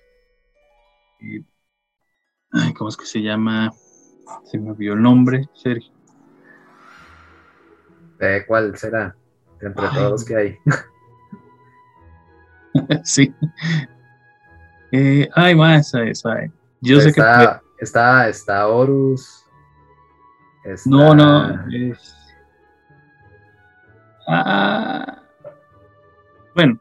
[2.76, 3.72] ¿cómo es que se llama?
[4.44, 5.92] Se me olvidó el nombre, Sergio.
[8.20, 9.16] Eh, ¿Cuál será?
[9.60, 10.58] Entre todos los que hay.
[13.04, 13.34] sí.
[14.92, 16.34] Eh, ay, más, esa.
[16.80, 17.22] Yo sé que.
[17.80, 19.44] Está, está Horus.
[20.84, 21.66] No, no.
[21.70, 22.14] Es...
[24.26, 25.22] Ah.
[26.54, 26.78] Bueno.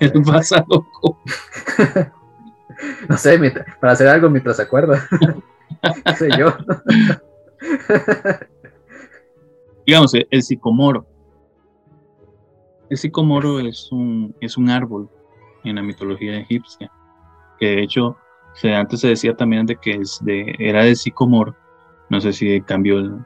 [0.00, 1.20] El pasa loco.
[3.08, 3.38] no sé,
[3.80, 5.06] para hacer algo mientras se acuerda.
[6.16, 6.56] sé yo.
[9.86, 11.06] Digamos, el sicomoro.
[12.90, 15.08] El sicomoro es un, es un árbol
[15.64, 16.90] en la mitología egipcia,
[17.58, 18.16] que de hecho
[18.62, 21.56] antes se decía también de que es de, era de sicomoro,
[22.08, 23.24] no sé si cambió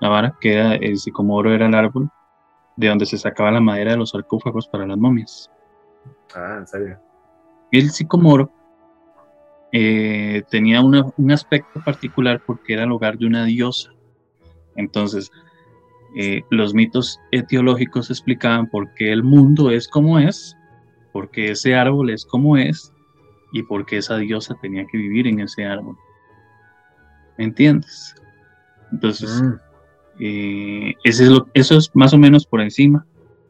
[0.00, 2.10] la vara, que era, el sicomoro era el árbol
[2.76, 5.50] de donde se sacaba la madera de los sarcófagos para las momias.
[6.34, 6.98] Ah, en serio.
[7.70, 8.50] El sicomoro
[9.72, 13.90] eh, tenía un aspecto particular porque era el hogar de una diosa.
[14.76, 15.30] Entonces,
[16.14, 20.56] eh, los mitos etiológicos explicaban por qué el mundo es como es,
[21.12, 22.92] por qué ese árbol es como es
[23.52, 25.96] y por qué esa diosa tenía que vivir en ese árbol.
[27.38, 28.14] ¿Me entiendes?
[28.92, 29.54] Entonces, mm.
[30.24, 33.04] Eh, eso es más o menos por encima,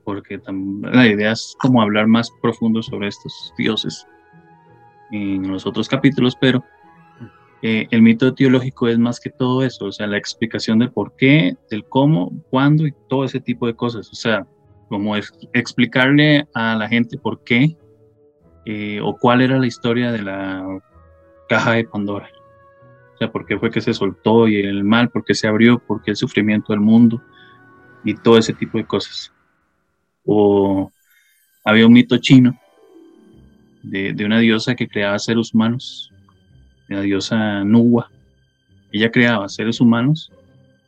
[0.04, 0.40] porque
[0.82, 4.06] la idea es como hablar más profundo sobre estos dioses
[5.10, 6.64] en los otros capítulos, pero
[7.60, 11.14] eh, el mito teológico es más que todo eso, o sea, la explicación del por
[11.16, 14.10] qué, del cómo, cuándo y todo ese tipo de cosas.
[14.10, 14.46] O sea,
[14.88, 17.76] como explicarle a la gente por qué
[18.64, 20.66] eh, o cuál era la historia de la
[21.50, 22.30] caja de Pandora.
[23.22, 26.10] Sea, por fue que se soltó y el mal, por qué se abrió, por qué
[26.10, 27.22] el sufrimiento del mundo
[28.04, 29.32] y todo ese tipo de cosas.
[30.24, 30.90] O
[31.64, 32.58] había un mito chino
[33.82, 36.12] de, de una diosa que creaba seres humanos
[36.88, 38.10] la diosa Nuwa.
[38.92, 40.30] Ella creaba seres humanos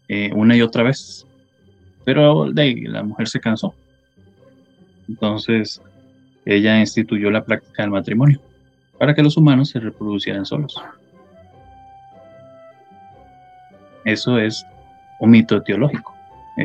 [0.09, 1.27] eh, una y otra vez,
[2.05, 3.75] pero de ahí la mujer se cansó.
[5.09, 5.81] Entonces
[6.45, 8.41] ella instituyó la práctica del matrimonio
[8.99, 10.83] para que los humanos se reproducieran solos.
[14.05, 14.67] Eso es
[15.19, 16.15] un mito teológico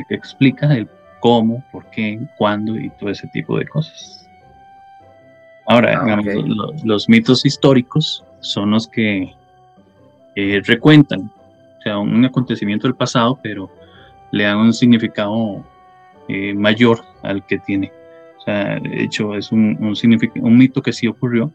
[0.07, 0.87] que explica el
[1.19, 4.29] cómo, por qué, cuándo y todo ese tipo de cosas.
[5.65, 6.21] Ahora, ah,
[6.83, 9.33] los, mitos históricos son los que
[10.35, 11.31] eh, recuentan,
[11.79, 13.69] o sea, un acontecimiento del pasado, pero
[14.31, 15.63] le dan un significado
[16.27, 17.91] eh, mayor al que tiene.
[18.39, 21.51] O sea, de hecho, es un, un, mito que sí ocurrió,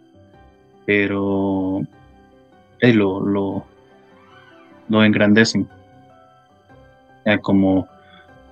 [0.87, 1.83] pero
[2.81, 3.65] eh, lo, lo,
[4.89, 5.69] lo engrandecen.
[7.43, 7.89] Como,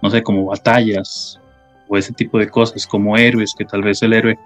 [0.03, 1.41] no sé, como batallas
[1.89, 4.39] o ese tipo de cosas, como héroes, que tal vez el héroe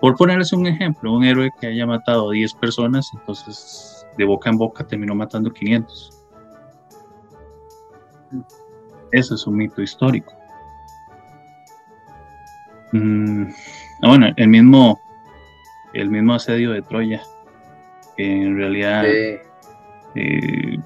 [0.00, 4.48] por ponerles un ejemplo, un héroe que haya matado a 10 personas, entonces de boca
[4.48, 6.22] en boca terminó matando 500.
[9.12, 10.32] Eso es un mito histórico.
[12.92, 13.46] Mm,
[14.02, 14.98] ah, bueno, el mismo,
[15.92, 17.22] el mismo asedio de Troya,
[18.16, 19.04] que en realidad
[20.14, 20.78] eh,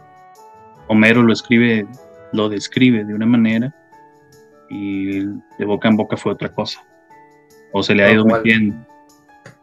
[0.89, 1.87] Homero lo escribe,
[2.33, 3.75] lo describe de una manera
[4.69, 6.81] y de boca en boca fue otra cosa.
[7.73, 8.77] O se le ha ido metiendo.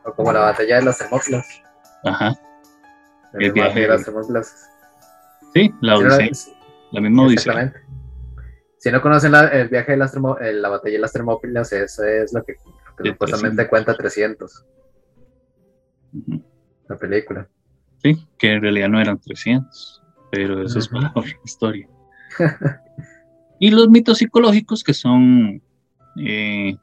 [0.03, 1.63] O como la batalla de las Termópilas.
[2.03, 2.35] Ajá.
[3.33, 4.69] El, viaje de las Termópilas.
[5.53, 6.55] Sí, la Odisea.
[6.91, 7.73] La misma Odisea.
[8.77, 12.43] Si no conocen el viaje de las la batalla de las Termópilas, eso es lo
[12.43, 12.55] que,
[13.03, 14.65] supuestamente cuenta 300.
[16.87, 17.49] La película.
[18.03, 21.89] Sí, que en realidad no eran 300, pero eso es para otra historia.
[23.59, 25.59] y los mitos psicológicos que son
[26.17, 26.77] eh,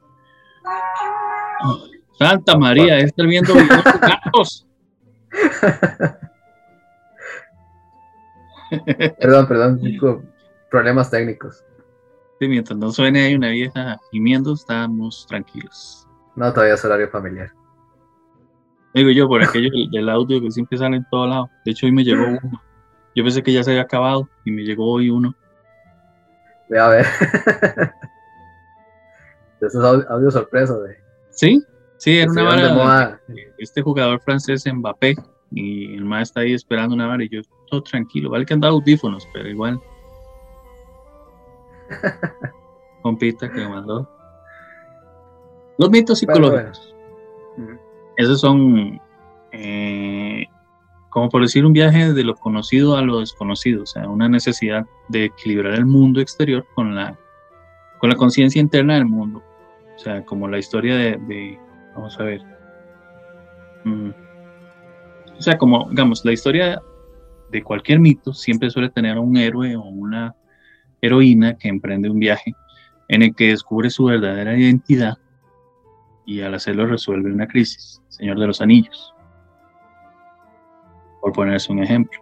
[2.17, 4.67] Santa María, estar viendo gatos.
[9.19, 9.81] perdón, perdón,
[10.69, 11.63] problemas técnicos.
[12.39, 16.07] Sí, mientras no suene ahí una vieja gimiendo, estamos tranquilos.
[16.35, 17.51] No, todavía es horario familiar.
[18.93, 21.49] Digo yo, por aquello del, audio que siempre sale en todo lado.
[21.65, 22.61] De hecho, hoy me llegó uno.
[23.15, 25.35] Yo pensé que ya se había acabado y me llegó hoy uno.
[26.73, 27.05] Ve a ver.
[29.61, 30.75] Eso es audio, sorpresa.
[30.79, 30.97] De...
[31.29, 31.63] Sí,
[31.97, 33.21] sí, era una vara.
[33.59, 35.15] Este jugador francés Mbappé
[35.51, 38.31] y el maestro está ahí esperando una vara y yo todo tranquilo.
[38.31, 39.79] Vale que andaba audífonos, pero igual.
[43.03, 44.09] Compita que me mandó.
[45.77, 46.95] Los mitos psicológicos.
[48.17, 48.99] Esos son,
[49.51, 50.47] eh,
[51.13, 54.87] como por decir, un viaje de lo conocido a lo desconocido, o sea, una necesidad
[55.09, 57.15] de equilibrar el mundo exterior con la,
[57.99, 59.43] con la conciencia interna del mundo.
[59.95, 61.59] O sea, como la historia de,
[61.93, 62.41] vamos a ver.
[63.83, 64.09] Mm,
[65.37, 66.81] o sea, como, digamos, la historia
[67.51, 70.35] de cualquier mito siempre suele tener un héroe o una
[70.99, 72.55] heroína que emprende un viaje
[73.09, 75.19] en el que descubre su verdadera identidad
[76.25, 78.01] y al hacerlo resuelve una crisis.
[78.07, 79.13] Señor de los Anillos,
[81.23, 82.19] por ponerse un ejemplo.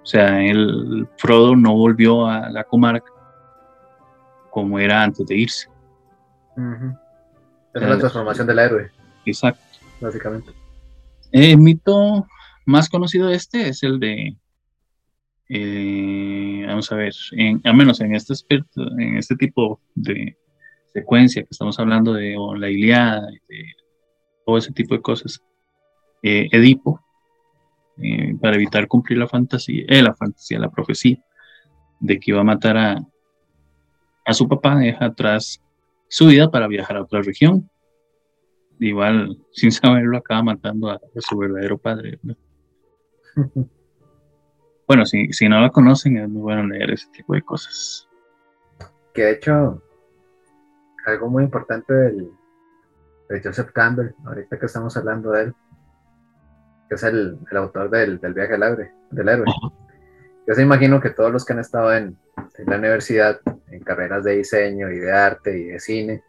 [0.00, 3.10] O sea, el Frodo no volvió a la comarca
[4.50, 5.68] como era antes de irse.
[7.74, 8.90] Es la transformación del héroe.
[9.26, 9.60] Exacto.
[10.00, 10.52] Básicamente.
[11.32, 12.28] El mito
[12.64, 14.36] más conocido de este es el de
[15.48, 20.36] eh, vamos a ver, en, al menos en este en este tipo de
[20.92, 23.64] secuencia que estamos hablando de la Iliada, de
[24.46, 25.42] todo ese tipo de cosas,
[26.22, 27.04] eh, Edipo,
[28.02, 31.22] eh, para evitar cumplir la fantasía, la fantasía, la profecía
[32.00, 33.00] de que iba a matar a,
[34.24, 35.62] a su papá, deja atrás
[36.08, 37.70] su vida para viajar a otra región.
[38.78, 42.18] Igual, sin saberlo, acaba matando a, su verdadero padre.
[44.88, 48.08] bueno, si, si no la conocen, es muy bueno leer ese tipo de cosas.
[49.12, 49.82] Que de hecho,
[51.06, 52.30] algo muy importante del,
[53.28, 55.54] de Joseph Campbell, ahorita que estamos hablando de él,
[56.94, 59.46] que es el, el autor del, del, viaje al héroe, del héroe.
[60.46, 62.16] Yo se imagino que todos los que han estado en,
[62.58, 66.22] en, la universidad, en carreras de diseño y de arte y de cine,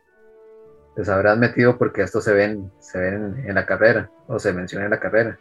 [0.96, 4.86] les habrán metido porque esto se ven, se ven en la carrera o se menciona
[4.86, 5.38] en la carrera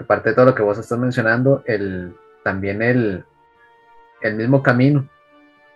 [0.00, 3.24] aparte de todo lo que vos estás mencionando, el, también el,
[4.22, 5.08] el mismo camino,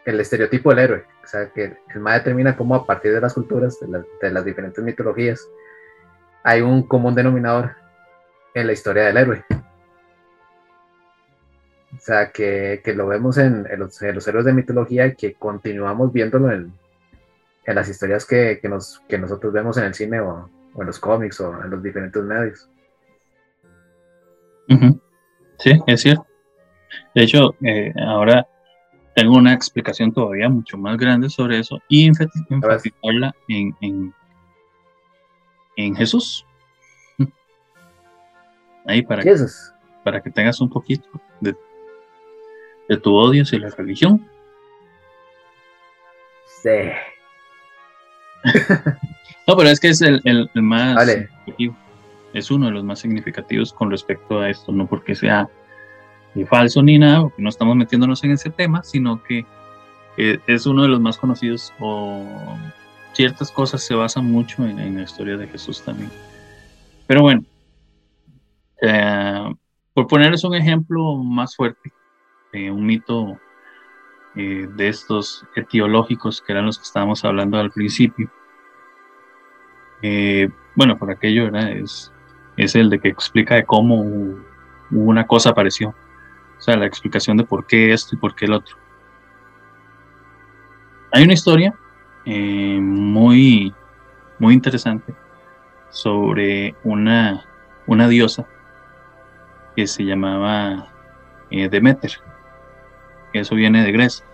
[0.05, 1.05] el estereotipo del héroe.
[1.23, 4.83] O sea, que el MAE determina cómo a partir de las culturas, de, las diferentes
[4.83, 5.47] mitologías,
[6.42, 7.73] hay un común denominador
[8.55, 9.45] en la historia del héroe.
[11.97, 16.51] O sea, que, que lo vemos en, los, héroes de mitología y que continuamos viéndolo
[16.51, 16.73] en,
[17.64, 20.87] en las historias que, que, nos, que nosotros vemos en el cine o, o en
[20.87, 22.69] los cómics o en los diferentes medios.
[25.59, 26.27] Sí, es cierto.
[27.14, 28.47] De hecho, eh, ahora
[29.14, 34.14] tengo una explicación todavía mucho más grande sobre eso y enfatizarla en, en,
[35.77, 36.45] en, Jesús.
[38.87, 39.35] Ahí para, que,
[40.03, 41.09] para que tengas un poquito
[41.40, 41.57] de,
[42.88, 44.29] de tu odio hacia la religión.
[46.62, 46.90] Sí.
[49.47, 51.31] no, pero es que es el, el, más vale
[52.35, 55.49] es uno de los más significativos con respecto a esto, no porque sea
[56.35, 59.47] ni falso ni nada, porque no estamos metiéndonos en ese tema, sino que
[60.16, 62.25] eh, es uno de los más conocidos o
[63.12, 66.11] ciertas cosas se basan mucho en, la historia de Jesús también.
[67.07, 67.44] Pero bueno,
[68.82, 69.54] eh,
[69.92, 71.92] por ponerles un ejemplo más fuerte,
[72.52, 73.38] un mito
[74.37, 78.30] eh, de estos etiológicos que eran los que estábamos hablando al principio.
[80.76, 81.70] bueno, por aquello ¿verdad?
[81.70, 82.14] es
[82.56, 84.04] es el de que explica de cómo
[84.90, 85.94] una cosa apareció.
[86.58, 88.77] O sea, la explicación de por qué esto y por qué el otro.
[91.12, 91.75] Hay una historia
[92.25, 93.75] eh, muy,
[94.38, 95.14] muy interesante
[95.90, 97.44] sobre una,
[97.87, 98.46] una diosa
[99.75, 100.88] que se llamaba
[101.50, 102.12] eh, Demeter.
[103.33, 104.25] Eso viene de Grecia.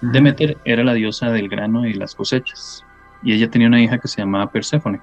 [0.00, 2.84] Demeter era la diosa del grano y las cosechas.
[3.22, 5.00] Y ella tenía una hija que se llamaba Perséfone.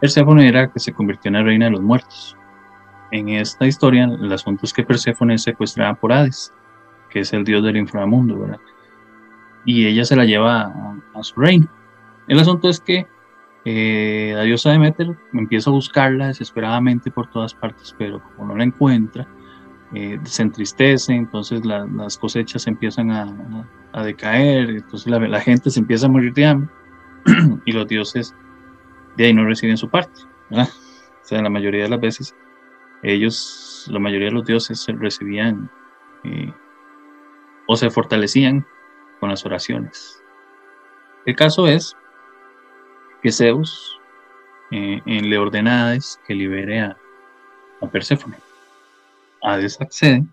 [0.00, 2.36] Perséfone era que se convirtió en la reina de los muertos.
[3.10, 6.52] En esta historia, el asunto es que Perséfone es secuestrada por Hades,
[7.10, 8.60] que es el dios del inframundo, ¿verdad?
[9.64, 10.72] Y ella se la lleva
[11.14, 11.66] a, su reino.
[12.28, 13.06] El asunto es que
[13.68, 18.62] eh, la diosa Demeter empieza a buscarla desesperadamente por todas partes, pero como no la
[18.62, 19.26] encuentra,
[19.92, 23.66] eh, se entristece, entonces las cosechas empiezan a,
[24.04, 26.70] decaer, entonces la, la, gente se empieza a morir de hambre
[27.64, 28.36] y los dioses
[29.16, 30.68] de ahí no reciben su parte, ¿verdad?
[30.68, 32.36] O sea, la mayoría de las veces
[33.02, 35.68] ellos, la mayoría de los dioses recibían
[36.22, 36.52] eh,
[37.66, 38.64] o se fortalecían
[39.18, 40.22] con las oraciones.
[41.24, 41.96] El caso es
[43.26, 44.00] que Zeus
[44.70, 46.96] eh, le ordena a Hades que libere a,
[47.80, 48.36] a Perséfone.
[49.42, 50.24] Hades accede,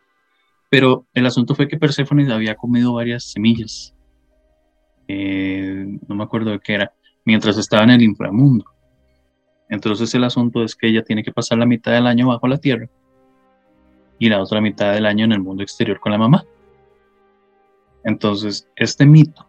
[0.69, 3.95] pero el asunto fue que Perséfone había comido varias semillas.
[5.07, 6.93] Eh, no me acuerdo de qué era,
[7.25, 8.65] mientras estaba en el inframundo.
[9.69, 12.59] Entonces el asunto es que ella tiene que pasar la mitad del año bajo la
[12.59, 12.87] tierra
[14.19, 16.45] y la otra mitad del año en el mundo exterior con la mamá.
[18.03, 19.47] Entonces, este mito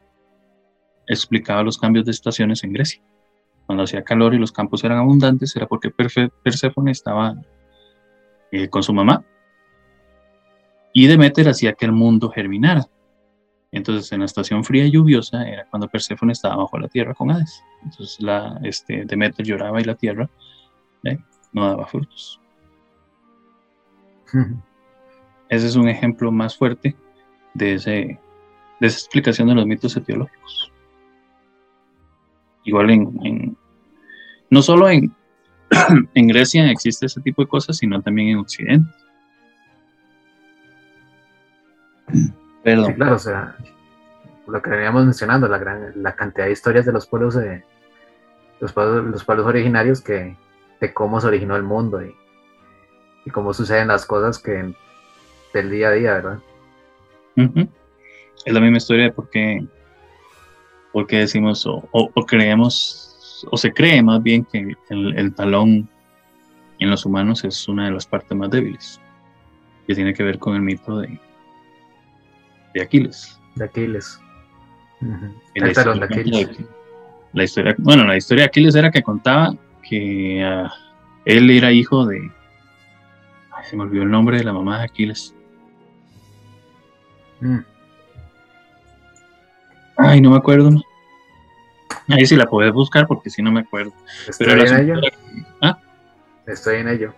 [1.06, 3.02] explicaba los cambios de estaciones en Grecia.
[3.66, 7.34] Cuando hacía calor y los campos eran abundantes, era porque Perséfone estaba
[8.50, 9.24] eh, con su mamá.
[10.92, 12.86] Y Demeter hacía que el mundo germinara.
[13.72, 17.30] Entonces, en la estación fría y lluviosa era cuando Perséfone estaba bajo la tierra con
[17.30, 17.64] Hades.
[17.82, 20.30] Entonces, la, este, Demeter lloraba y la tierra
[21.02, 21.18] eh,
[21.52, 22.40] no daba frutos.
[25.48, 26.96] Ese es un ejemplo más fuerte
[27.54, 28.20] de, ese,
[28.80, 30.72] de esa explicación de los mitos etiológicos.
[32.64, 33.56] Igual en,
[34.50, 35.14] no solo en,
[36.14, 38.90] en Grecia existe ese tipo de cosas, sino también en Occidente.
[42.62, 42.94] Perdón.
[42.94, 43.56] claro, o sea,
[44.46, 47.62] lo que veníamos mencionando, la, gran, la cantidad de historias de los pueblos, de,
[48.60, 50.36] los pueblos, los pueblos originarios que,
[50.80, 52.14] de cómo se originó el mundo y,
[53.24, 54.74] y cómo suceden las cosas que
[55.52, 56.38] del día a día, ¿verdad?
[58.44, 59.66] Es la misma historia de por qué,
[61.02, 65.88] decimos o, creemos, o se cree más bien que el, talón
[66.78, 69.00] en los humanos es una de las partes más débiles,
[69.86, 71.18] que tiene que ver con el mito de,
[72.74, 73.40] de Aquiles.
[73.56, 74.20] De Aquiles.
[75.54, 76.58] El talón de Aquiles.
[77.32, 80.72] La historia, bueno, la historia de Aquiles era que contaba que ah,
[81.24, 82.30] él era hijo de.
[83.68, 85.34] se me olvidó el nombre de la mamá de Aquiles.
[87.40, 87.58] Mm.
[89.96, 90.70] Ay, no me acuerdo.
[92.08, 93.92] Ahí sí la puedes buscar porque si no me acuerdo.
[94.28, 95.00] Estoy en ello.
[95.60, 95.78] ¿Ah?
[96.46, 97.14] Estoy en ello.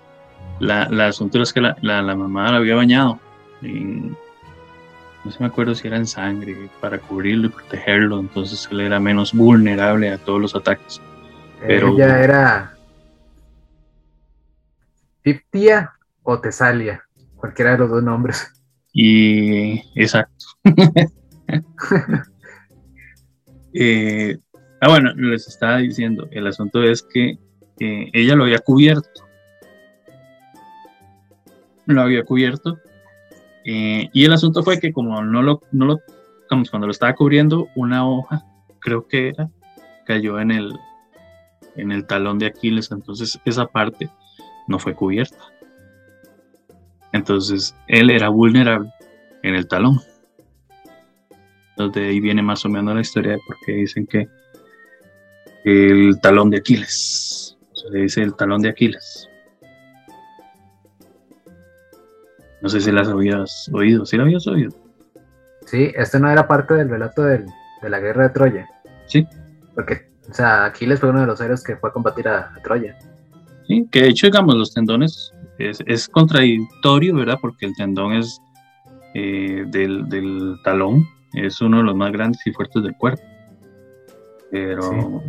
[0.61, 3.19] La, la asunto es que la, la, mamá la había bañado.
[3.63, 8.21] no se me acuerdo si era en sangre para cubrirlo y protegerlo.
[8.21, 11.01] Entonces él era menos vulnerable a todos los ataques.
[11.61, 12.77] Pero, Ella era
[15.23, 17.03] Piptia o Tesalia.
[17.37, 18.53] Cualquiera de los dos nombres.
[18.93, 20.47] Y exacto.
[23.79, 24.39] Eh,
[24.81, 27.39] ah, bueno, les estaba diciendo, el asunto es que
[27.79, 29.29] ella lo había cubierto.
[31.85, 32.79] Lo había cubierto.
[33.67, 36.01] Eh, y el asunto fue que como no lo, no lo,
[36.49, 38.47] cuando lo estaba cubriendo, una hoja,
[38.79, 39.51] creo que era,
[40.07, 40.73] cayó en el,
[41.75, 44.09] en el talón de Aquiles, entonces esa parte
[44.69, 45.45] no fue cubierta.
[47.13, 48.91] Entonces él era vulnerable
[49.43, 50.01] en el talón.
[51.77, 54.29] Entonces de ahí viene más o menos la historia de por qué dicen que
[55.65, 57.57] el talón de Aquiles.
[57.73, 59.29] Se le dice el talón de Aquiles.
[62.63, 64.07] No sé si las habías oído.
[64.07, 64.73] ¿Sí la habías oído?
[65.67, 67.45] Sí, este no era parte del relato de
[67.83, 68.69] la guerra de Troya.
[69.07, 69.27] Sí.
[69.75, 72.97] Porque, o sea, Aquiles fue uno de los héroes que fue a combatir a Troya.
[73.67, 77.39] Sí, que de hecho, digamos, los tendones es, contradictorio, ¿verdad?
[77.41, 78.41] Porque el tendón es
[79.15, 81.05] eh, del, talón,
[81.37, 83.23] es uno de los más grandes y fuertes del cuerpo.
[84.51, 85.23] Pero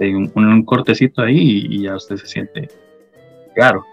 [0.00, 2.68] hay un, cortecito ahí y, ya usted se siente
[3.54, 3.84] claro.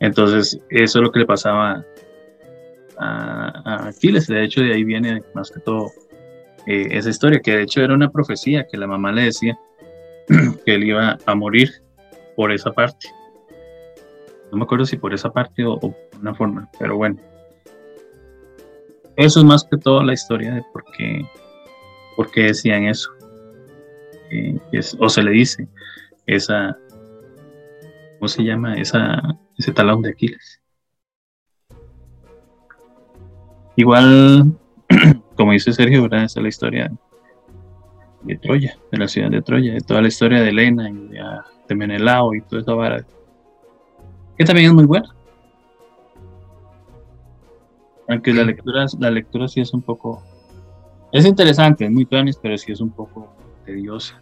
[0.00, 1.84] Entonces, eso es lo que le pasaba
[2.98, 4.26] a, Aquiles.
[4.26, 5.90] De hecho, de ahí viene más que todo
[6.66, 9.58] eh, esa historia, que de hecho era una profecía que la mamá le decía
[10.64, 11.70] que él iba a morir
[12.36, 13.08] por esa parte.
[14.50, 17.16] No me acuerdo si por esa parte o, por una forma, pero bueno.
[19.16, 21.24] Eso es más que todo la historia de por qué,
[22.16, 23.10] por qué decían eso.
[24.30, 24.58] Eh,
[24.98, 25.68] o se le dice
[26.26, 26.76] esa,
[28.18, 28.74] ¿cómo se llama?
[28.76, 29.20] Esa,
[29.56, 30.60] ese talón de Aquiles.
[33.76, 34.52] Igual,
[35.36, 36.24] como dice Sergio, ¿verdad?
[36.24, 36.92] Esa es la historia
[38.22, 41.22] de Troya, de la ciudad de Troya, de toda la historia de Elena y de,
[41.68, 43.04] de Menelao y toda esa vara
[44.36, 45.14] que también es muy buena.
[48.08, 50.22] Aunque la lectura, la lectura sí es un poco,
[51.12, 53.34] es interesante, es muy tuanis, pero sí es un poco
[53.64, 54.20] tediosa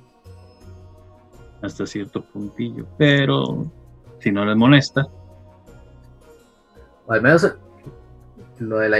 [1.62, 2.86] hasta cierto puntillo.
[2.98, 3.66] Pero
[4.20, 5.06] si no les molesta.
[7.08, 7.54] al menos
[8.58, 8.98] lo de la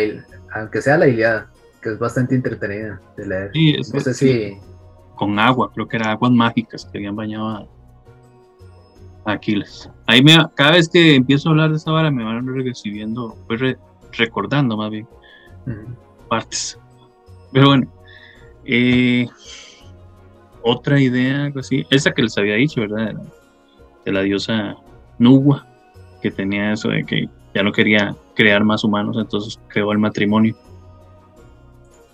[0.55, 3.51] aunque sea la Iliada, que es bastante entretenida de leer.
[3.53, 4.59] Sí, no sé si...
[5.17, 7.69] Con agua, creo que eran aguas mágicas que habían bañado
[9.25, 9.89] Aquiles.
[10.07, 13.77] Ahí me, cada vez que empiezo a hablar de esa vara me van recibiendo, pues
[14.13, 15.07] recordando más bien
[16.29, 16.79] partes.
[17.53, 17.87] Pero bueno,
[18.65, 19.27] eh,
[20.63, 23.15] otra idea, algo así, esa que les había dicho, ¿verdad?
[24.05, 24.77] De la, diosa
[25.19, 25.67] Nuwa,
[26.23, 30.57] que tenía eso de que ya no quería crear más humanos, entonces creó el matrimonio.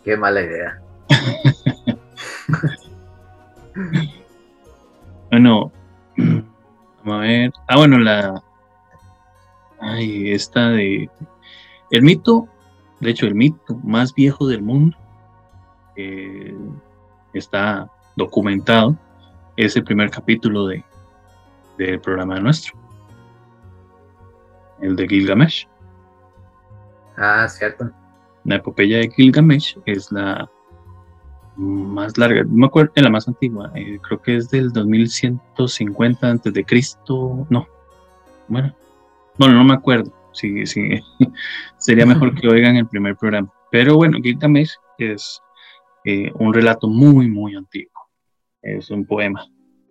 [0.05, 0.80] Qué mala idea.
[5.30, 5.70] bueno,
[6.16, 7.53] vamos a ver.
[7.68, 8.42] Ah, bueno, la.
[9.80, 11.09] Ay, esta de.
[11.91, 12.49] El mito,
[13.01, 14.97] de hecho, el mito más viejo del mundo
[15.97, 16.57] eh,
[17.32, 18.97] está documentado.
[19.57, 20.84] Es el primer capítulo de,
[21.76, 22.78] del programa nuestro.
[24.80, 25.66] El de Gilgamesh.
[27.16, 27.91] Ah, cierto.
[28.45, 30.49] La epopeya de Gilgamesh es la
[31.59, 36.30] más larga, no me acuerdo, es la más antigua, eh, creo que es del 2150
[36.30, 37.66] antes de Cristo, no,
[38.47, 38.72] bueno,
[39.36, 41.01] bueno, no me acuerdo, sí, sí,
[41.78, 45.41] sería mejor que oigan el primer programa, pero bueno, Gilgamesh es
[46.05, 48.09] eh, un relato muy, muy antiguo,
[48.62, 49.45] es un poema,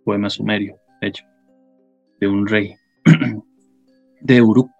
[0.06, 1.26] poema sumerio, de hecho,
[2.20, 2.76] de un rey,
[4.22, 4.72] de Uruk,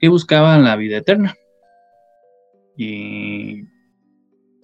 [0.00, 1.34] que buscaba la vida eterna,
[2.76, 3.62] y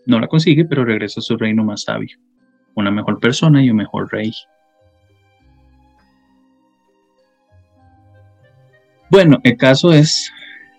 [0.07, 2.18] no la consigue, pero regresa a su reino más sabio,
[2.74, 4.32] una mejor persona y un mejor rey.
[9.11, 10.30] Bueno, el caso es,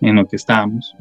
[0.01, 0.95] en lo que estábamos,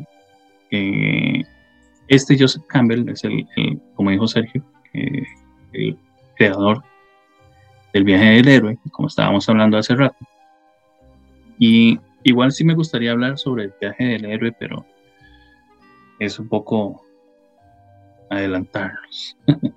[0.70, 3.46] este Joseph Campbell es el,
[3.94, 5.98] como dijo Sergio, el
[6.36, 6.82] creador
[7.92, 10.16] del viaje del héroe, como estábamos hablando hace rato.
[11.58, 14.84] Y igual sí me gustaría hablar sobre el viaje del héroe, pero
[16.18, 17.04] es un poco
[18.30, 19.36] adelantarnos.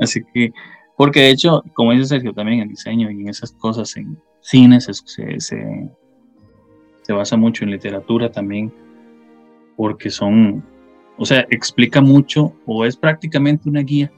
[0.00, 0.52] Así que,
[0.96, 5.40] porque de hecho, como dice Sergio, también en diseño y esas cosas, en cines se,
[5.40, 5.90] se,
[7.06, 8.72] se basa mucho en literatura también,
[9.76, 10.64] porque son,
[11.16, 14.10] o sea, explica mucho o es prácticamente una guía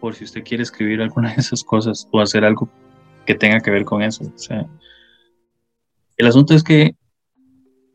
[0.00, 2.68] por si usted quiere escribir alguna de esas cosas o hacer algo
[3.24, 4.24] que tenga que ver con eso.
[4.24, 4.66] O sea,
[6.16, 6.96] el asunto es que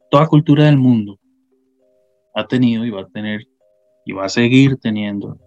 [0.09, 1.19] toda cultura del mundo
[2.33, 3.45] ha tenido y va a tener
[4.05, 5.37] y va a seguir teniendo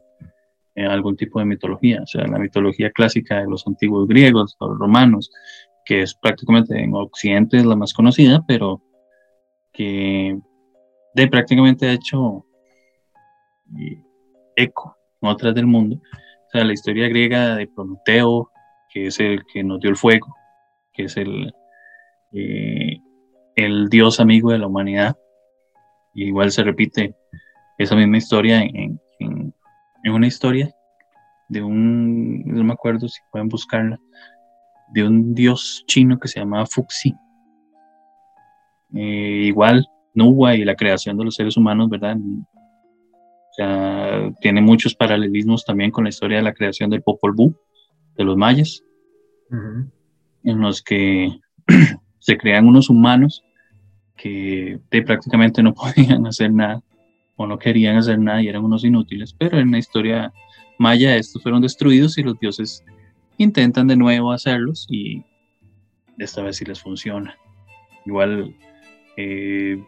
[0.74, 4.78] eh, algún tipo de mitología, o sea, la mitología clásica de los antiguos griegos, los
[4.78, 5.30] romanos,
[5.84, 8.82] que es prácticamente en Occidente es la más conocida, pero
[9.72, 10.38] que
[11.14, 12.44] de prácticamente ha hecho
[13.78, 14.02] eh,
[14.56, 15.96] eco en otras del mundo.
[15.96, 18.50] O sea, la historia griega de Prometeo,
[18.92, 20.34] que es el que nos dio el fuego,
[20.92, 21.52] que es el,
[22.32, 22.98] eh,
[23.56, 25.16] el dios amigo de la humanidad,
[26.14, 27.14] igual se repite
[27.78, 29.00] esa misma historia en,
[30.06, 30.70] una historia
[31.48, 33.98] de un, no me acuerdo si pueden buscarla,
[34.88, 37.14] de un dios chino que se llamaba Fuxi.
[38.94, 42.16] Eh, igual, Nuwa y la creación de los seres humanos, ¿verdad?
[42.16, 47.54] O sea, tiene muchos paralelismos también con la historia de la creación del Popol Vuh,
[48.16, 48.82] de los mayas,
[49.50, 51.28] en los que
[52.18, 53.44] se crean unos humanos
[54.16, 56.82] que prácticamente no podían hacer nada
[57.36, 60.32] o no querían hacer nada y eran unos inútiles, pero en la historia
[60.78, 62.84] maya estos fueron destruidos y los dioses
[63.38, 65.22] intentan de nuevo hacerlos y
[66.18, 67.36] esta vez sí les funciona.
[68.06, 68.54] Igual
[69.16, 69.82] eh,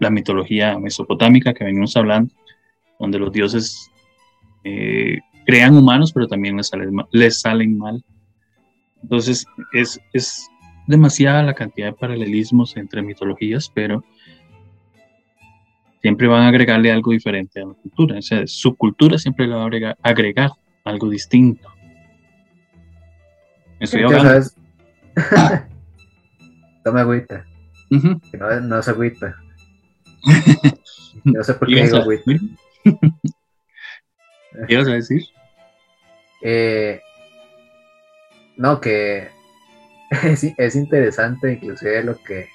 [0.00, 2.32] la mitología mesopotámica que venimos hablando,
[2.98, 3.90] donde los dioses
[4.64, 6.70] eh, crean humanos, pero también les,
[7.12, 8.04] les salen mal.
[9.02, 10.48] Entonces es, es
[10.86, 14.02] demasiada la cantidad de paralelismos entre mitologías, pero
[16.02, 18.18] siempre van a agregarle algo diferente a la cultura.
[18.18, 20.50] O sea, su cultura siempre le va a agregar,
[20.84, 21.68] algo distinto.
[23.80, 24.46] Estoy hablando.
[26.84, 27.44] Toma agüita.
[27.90, 29.36] no, no es agüita.
[31.24, 32.32] no sé por qué digo agüita.
[34.66, 35.22] ¿Qué ibas a decir?
[36.42, 37.00] Eh,
[38.56, 39.28] no, que
[40.24, 42.48] es, es interesante inclusive lo que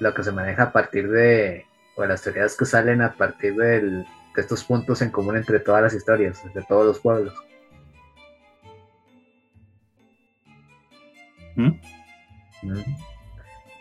[0.00, 1.66] lo que se maneja a partir de,
[1.96, 4.04] o las teorías que salen a partir de
[4.36, 7.34] estos puntos en común entre todas las historias, de todos los pueblos.
[11.56, 11.70] ¿Mm?
[12.62, 12.96] Mm.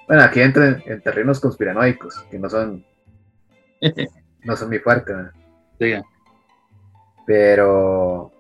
[0.07, 2.86] Bueno, aquí entran en terrenos conspiranoicos, que no son,
[4.43, 5.13] no son mi fuerte.
[7.26, 8.32] Pero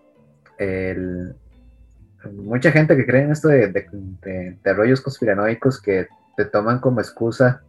[2.31, 6.07] mucha gente que cree en esto de, de rollos conspiranoicos que
[6.37, 7.63] te toman como excusa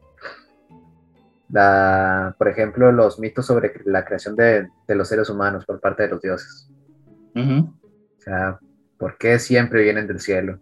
[1.51, 6.09] la, por ejemplo, los mitos sobre la creación de, los seres humanos por parte de
[6.09, 6.69] los dioses.
[7.35, 8.59] O sea,
[8.99, 10.59] ¿por qué siempre vienen del cielo?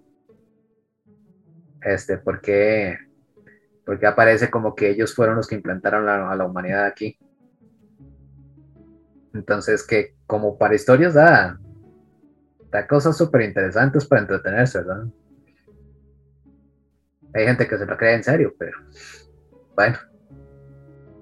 [1.85, 2.41] Este, ¿por
[3.85, 7.19] porque aparece como que ellos fueron los que implantaron a la humanidad aquí?
[9.35, 11.59] Entonces, que como para historias da,
[12.71, 15.07] da cosas súper interesantes para entretenerse, ¿verdad?
[17.35, 18.77] Hay gente que se lo cree en serio, pero
[19.75, 19.97] bueno.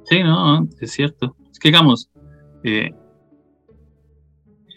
[0.05, 1.37] Sí, no, es cierto.
[1.53, 2.11] Es que digamos,
[2.65, 2.91] eh,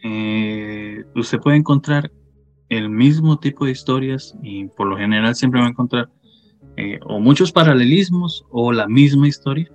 [0.04, 2.12] eh, usted puede encontrar
[2.74, 6.10] el mismo tipo de historias y por lo general siempre va a encontrar
[6.78, 9.72] eh, o muchos paralelismos o la misma historia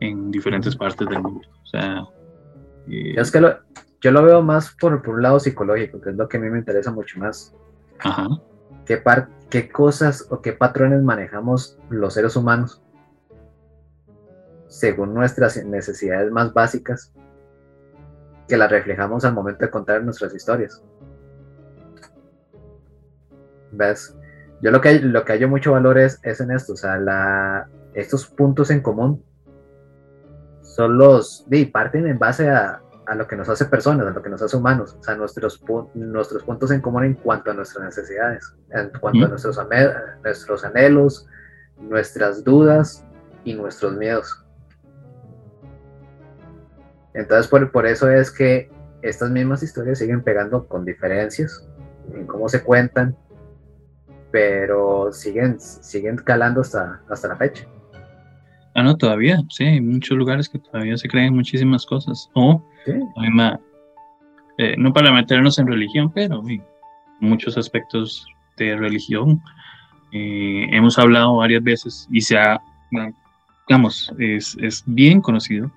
[0.00, 1.40] en diferentes partes del mundo.
[1.62, 2.04] O sea,
[2.86, 3.56] yo, es que lo,
[4.00, 6.50] yo lo veo más por, por un lado psicológico, que es lo que a mí
[6.50, 7.54] me interesa mucho más.
[8.00, 8.28] Ajá.
[8.84, 12.82] ¿Qué, par, ¿Qué cosas o qué patrones manejamos los seres humanos
[14.68, 17.12] según nuestras necesidades más básicas
[18.48, 20.82] que las reflejamos al momento de contar nuestras historias?
[23.72, 24.16] ¿Ves?
[24.62, 27.68] Yo lo que, lo que hallo mucho valor es, es en esto, o sea, la,
[27.94, 29.24] estos puntos en común
[30.62, 34.22] son los, y parten en base a, a, lo que nos hace personas, a lo
[34.22, 35.62] que nos hace humanos, o sea, nuestros,
[35.94, 39.58] nuestros puntos en común en cuanto a nuestras necesidades, en cuanto a nuestros,
[40.22, 41.26] nuestros anhelos,
[41.78, 43.04] nuestras dudas
[43.44, 44.44] y nuestros miedos.
[47.14, 48.70] Entonces, por, por eso es que
[49.02, 51.66] estas mismas historias siguen pegando con diferencias
[52.12, 53.16] en cómo se cuentan,
[54.30, 57.66] pero siguen, siguen calando hasta, hasta la fecha.
[58.74, 62.30] Ah, no, todavía, sí, hay muchos lugares que todavía se creen muchísimas cosas.
[62.34, 62.62] O,
[64.58, 66.42] eh, no para meternos en religión, pero
[67.20, 68.26] muchos aspectos
[68.56, 69.42] de religión.
[70.12, 72.60] Eh, hemos hablado varias veces y se ha,
[73.68, 75.70] digamos, es, es, bien conocido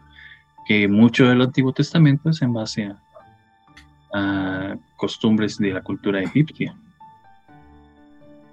[0.65, 2.97] que mucho del Antiguo Testamento es en base a,
[4.13, 6.75] a costumbres de la cultura egipcia.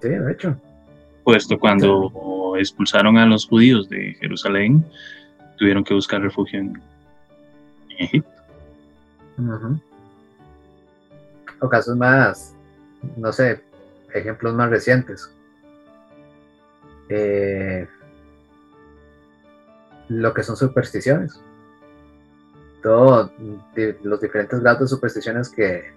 [0.01, 0.55] Sí, de hecho.
[1.23, 4.83] Puesto cuando expulsaron a los judíos de Jerusalén,
[5.57, 6.81] tuvieron que buscar refugio en,
[7.99, 8.31] Egipto.
[11.59, 12.55] O casos más,
[13.17, 13.61] no sé,
[14.11, 15.29] ejemplos más recientes.
[17.09, 17.87] Eh,
[20.07, 21.39] lo que son supersticiones.
[22.81, 23.31] Todos
[24.01, 25.91] los diferentes grados de supersticiones que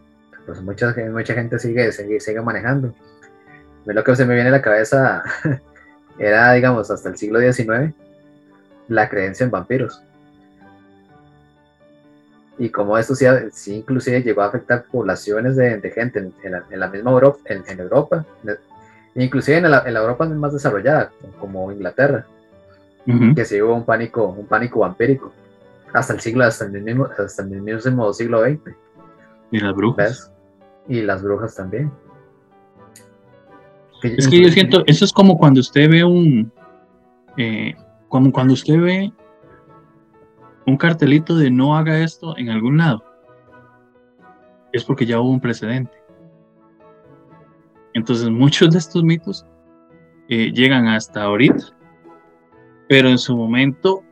[0.44, 2.94] pues, mucha, mucha gente sigue, sigue, sigue manejando
[3.86, 5.22] lo que se me viene a la cabeza
[6.18, 7.94] era, digamos, hasta el siglo XIX,
[8.88, 10.02] la creencia en vampiros.
[12.56, 17.10] Y como esto sí, sí inclusive llegó a afectar poblaciones de, gente en, la, misma
[17.10, 18.24] Europa, en, Europa,
[19.16, 21.10] inclusive en la, Europa más desarrollada,
[21.40, 22.26] como Inglaterra,
[23.34, 25.32] que sí hubo un pánico, un pánico vampírico,
[25.92, 28.74] hasta el siglo, hasta el mismo, hasta el mismo siglo XX.
[29.50, 30.32] Y las brujas.
[30.88, 31.90] Y las brujas también.
[34.04, 36.52] Es que yo siento, eso es como cuando usted ve un,
[37.38, 37.74] eh,
[38.08, 39.12] como cuando usted ve
[40.66, 43.02] un cartelito de no haga esto en algún lado,
[44.72, 45.96] es porque ya hubo un precedente.
[47.94, 49.46] Entonces muchos de estos mitos
[50.28, 51.64] eh, llegan hasta ahorita,
[52.88, 54.02] pero en su momento,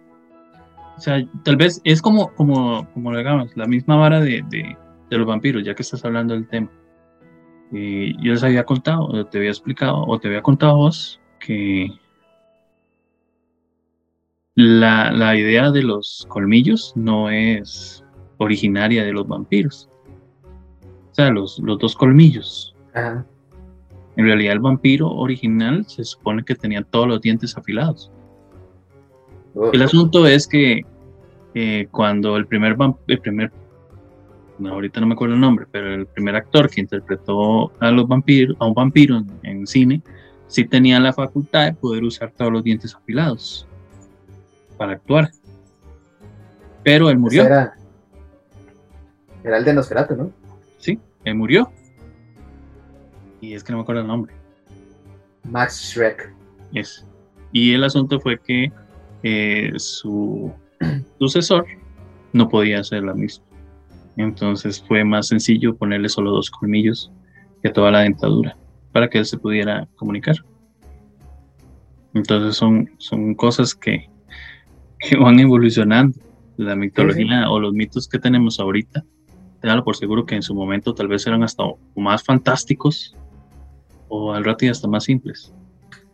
[0.96, 4.74] o sea, tal vez es como, como, como digamos, la misma vara de, de,
[5.10, 6.70] de los vampiros, ya que estás hablando del tema
[7.72, 11.90] y yo les había contado, te había explicado, o te había contado vos que
[14.54, 18.04] la, la idea de los colmillos no es
[18.36, 19.88] originaria de los vampiros.
[21.12, 22.74] O sea, los, los dos colmillos.
[22.94, 28.10] En realidad el vampiro original se supone que tenía todos los dientes afilados.
[29.72, 30.82] El asunto es que
[31.54, 33.50] eh, cuando el primer, el primer
[34.70, 38.56] ahorita no me acuerdo el nombre, pero el primer actor que interpretó a los vampiros,
[38.60, 40.02] a un vampiro en, cine,
[40.46, 43.66] sí tenía la facultad de poder usar todos los dientes afilados
[44.76, 45.30] para actuar.
[46.82, 47.44] Pero él murió.
[47.44, 47.74] Era,
[49.44, 50.32] era, el de Nosferatu, ¿no?
[50.78, 51.70] Sí, él murió.
[53.40, 54.32] Y es que no me acuerdo el nombre.
[55.44, 56.32] Max Schreck.
[56.72, 57.06] Es.
[57.52, 58.72] Y el asunto fue que
[59.22, 60.52] eh, su
[61.18, 61.66] sucesor
[62.32, 63.44] no podía hacer la misma.
[64.16, 67.10] Entonces fue más sencillo ponerle solo dos colmillos
[67.62, 68.56] que toda la dentadura
[68.92, 70.36] para que él se pudiera comunicar.
[72.14, 74.08] Entonces son, son cosas que,
[75.18, 76.18] van evolucionando.
[76.58, 79.02] La mitología o los mitos que tenemos ahorita,
[79.60, 81.64] tenganlo por seguro que en su momento tal vez eran hasta
[81.96, 83.16] más fantásticos
[84.08, 85.52] o al rato y hasta más simples.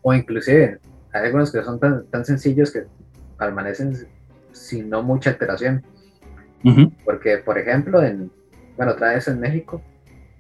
[0.03, 0.79] O inclusive
[1.13, 2.85] hay algunos que son tan, tan sencillos que
[3.37, 3.95] permanecen
[4.53, 5.83] sin no mucha alteración.
[7.05, 8.31] Porque, por ejemplo, en,
[8.77, 9.83] bueno, otra vez en México,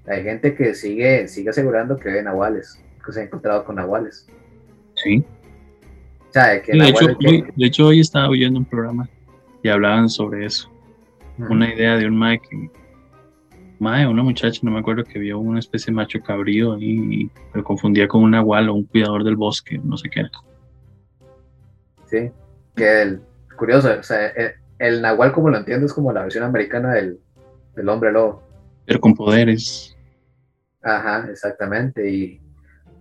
[0.07, 4.27] hay gente que sigue, sigue asegurando que ve nahuales, que se ha encontrado con nahuales.
[4.95, 5.25] Sí.
[6.35, 9.09] de, hecho, hoy, estaba oyendo un programa
[9.63, 10.71] y hablaban sobre eso.
[11.39, 12.71] Una idea de un mae que.
[13.79, 17.63] Mae, una muchacha, no me acuerdo, que vio una especie de macho cabrío y lo
[17.63, 20.31] confundía con un nahual o un cuidador del bosque, no sé qué era.
[22.07, 22.31] Sí,
[22.75, 23.21] que el,
[23.57, 27.19] curioso, o sea, el, nahual, como lo entiendo, es como la versión americana del,
[27.75, 28.43] del hombre lobo.
[28.87, 29.97] Pero con poderes.
[30.83, 32.11] Ajá, exactamente.
[32.11, 32.41] Y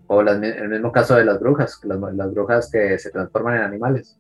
[0.07, 4.17] o el mismo caso de las brujas, las, las, brujas que se transforman en animales.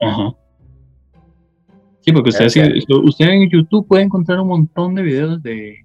[0.00, 0.34] Ajá.
[2.00, 2.46] Sí, porque usted,
[3.04, 5.76] usted en YouTube puede encontrar un montón de videos de,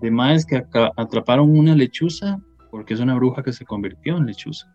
[0.00, 0.64] de madres que
[0.96, 4.72] atraparon una lechuza porque es una bruja que se convirtió en lechuza.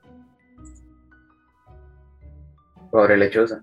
[2.90, 3.62] Pobre lechuza.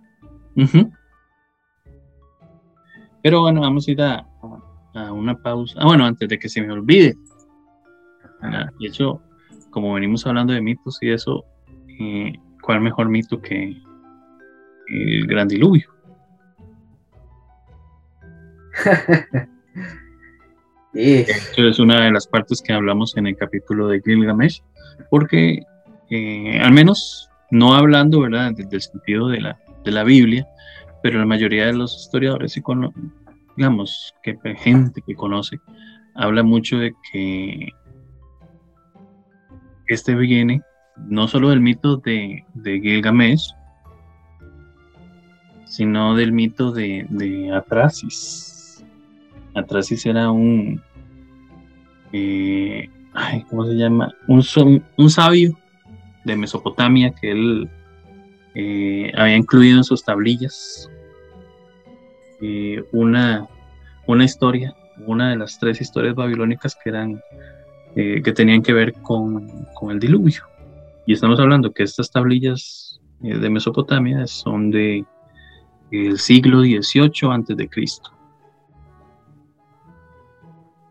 [3.22, 4.26] Pero bueno, vamos a ir a,
[4.94, 5.78] a, una pausa.
[5.80, 7.14] Ah, bueno, antes de que se me olvide.
[8.42, 9.20] de hecho,
[9.70, 11.44] como venimos hablando de mitos y eso,
[12.00, 13.76] eh, ¿cuál mejor mito que
[14.88, 15.88] el gran diluvio?
[20.94, 24.62] Esto es una de las partes que hablamos en el capítulo de Gilgamesh,
[25.10, 25.62] porque
[26.10, 30.46] eh, al menos no hablando, ¿verdad?, desde el sentido de la, de la Biblia,
[31.02, 32.62] pero la mayoría de los historiadores, y
[33.56, 35.60] digamos, que gente que conoce,
[36.14, 37.68] habla mucho de que
[39.86, 40.62] este viene
[40.96, 43.54] no solo del mito de, de Gilgamesh,
[45.64, 48.84] sino del mito de, de Atrasis.
[49.54, 50.80] Atrasis era un,
[52.12, 52.88] eh,
[53.48, 54.14] ¿cómo se llama?
[54.28, 54.44] Un,
[54.96, 55.58] un, sabio
[56.24, 57.70] de Mesopotamia que él
[58.54, 60.90] eh, había incluido en sus tablillas
[62.92, 63.48] una,
[64.06, 64.74] una historia,
[65.06, 67.22] una de las tres historias babilónicas que eran
[67.94, 70.44] eh, que tenían que ver con, con, el diluvio.
[71.04, 75.04] Y estamos hablando que estas tablillas eh, de Mesopotamia son de
[75.90, 78.10] el siglo XVIII antes de Cristo.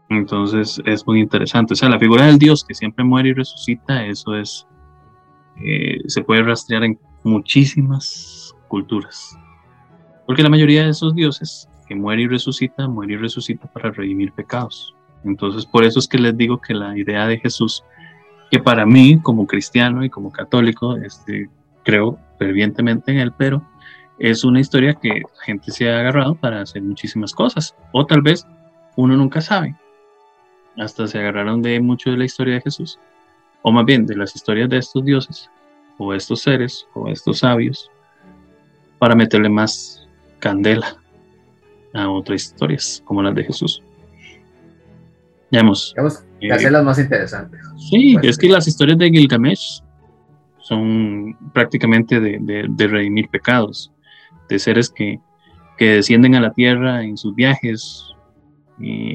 [0.10, 1.74] Entonces es muy interesante.
[1.74, 4.68] O sea, la figura del Dios que siempre muere y resucita, eso es,
[5.66, 9.36] eh, se puede rastrear en muchísimas culturas.
[10.32, 14.32] Porque la mayoría de esos dioses que muere y resucita, muere y resucita para redimir
[14.32, 14.96] pecados.
[15.26, 17.84] Entonces, por eso es que les digo que la idea de Jesús,
[18.50, 21.50] que para mí, como cristiano y como católico, este,
[21.84, 23.62] creo fervientemente en él, pero
[24.20, 27.76] es una historia que la gente se ha agarrado para hacer muchísimas cosas.
[27.92, 28.48] O tal vez
[28.96, 29.76] uno nunca sabe.
[30.78, 32.98] Hasta se agarraron de mucho de la historia de Jesús.
[33.64, 35.52] O más bien de las historias de estos dioses,
[35.98, 37.92] o estos seres, o estos sabios,
[38.98, 40.01] para meterle más
[40.42, 40.98] candela
[41.94, 43.82] a otras historias, como las de Jesús.
[45.50, 45.96] Digamos,
[46.40, 47.62] eh, hacerlas más interesantes.
[47.90, 49.82] Sí, pues es que las historias de Gilgamesh
[50.60, 53.92] son prácticamente de, de, redimir pecados,
[54.50, 55.20] de seres que,
[55.78, 58.12] que, descienden a la tierra en sus viajes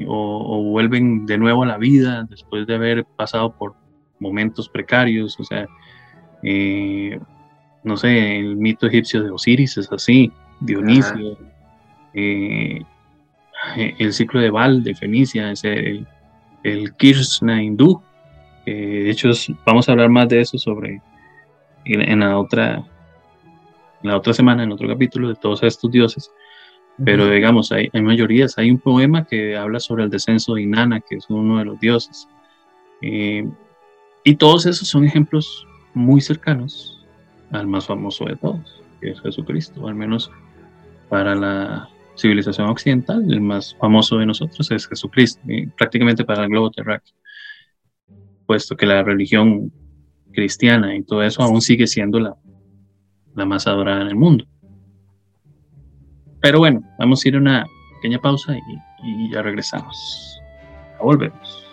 [0.07, 3.75] o, vuelven de nuevo a la vida después de haber pasado por
[4.19, 5.67] momentos precarios, o sea,
[6.43, 7.19] eh,
[7.83, 11.39] no sé, el mito egipcio de Osiris es así, Dionisio,
[12.15, 12.83] eh,
[13.99, 16.07] el ciclo de Val de Fenicia, es el,
[16.63, 16.93] el
[17.63, 18.03] hindú.
[18.65, 19.31] de hecho,
[19.65, 21.01] vamos a hablar más de eso sobre
[21.85, 22.85] en, la otra
[24.03, 26.31] la otra semana, en otro capítulo, de todos estos dioses.
[27.05, 28.57] Pero digamos, hay, hay, mayorías.
[28.57, 31.79] Hay un poema que habla sobre el descenso de Inanna, que es uno de los
[31.79, 32.27] dioses.
[33.03, 33.47] Eh,
[34.25, 37.05] y todos esos son ejemplos muy cercanos
[37.53, 40.31] al más famoso de todos, que es Jesucristo, al menos
[41.09, 45.41] para la civilización occidental, el más famoso de nosotros es Jesucristo,
[45.77, 47.15] prácticamente para el globo terráqueo,
[48.47, 49.73] puesto que la religión
[50.33, 52.37] cristiana y todo eso aún sigue siendo la,
[53.45, 54.47] más adorada en el mundo.
[56.41, 60.41] Pero bueno, vamos a ir a una pequeña pausa y, y ya regresamos.
[61.01, 61.66] Volvemos.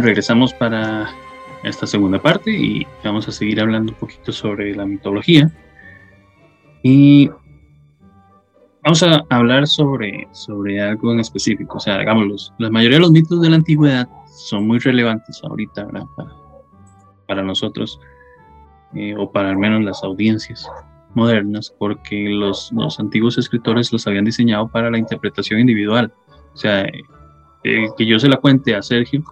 [0.00, 1.08] Regresamos para
[1.62, 5.50] esta segunda parte y vamos a seguir hablando un poquito sobre la mitología.
[6.82, 7.30] Y
[8.82, 11.78] vamos a hablar sobre, sobre algo en específico.
[11.78, 15.88] O sea, digamos, la mayoría de los mitos de la antigüedad son muy relevantes ahorita
[17.26, 17.98] para, nosotros,
[18.94, 20.68] eh, o para al menos las audiencias
[21.14, 26.12] modernas, porque los, los antiguos escritores los habían diseñado para la interpretación individual.
[26.52, 26.84] O sea,
[27.64, 29.24] eh, que yo se la cuente a Sergio,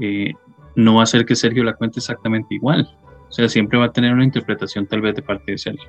[0.00, 0.32] eh,
[0.76, 2.88] no va a ser que Sergio la cuente exactamente igual.
[3.28, 5.88] O sea, siempre va a tener una interpretación tal vez de parte de Sergio.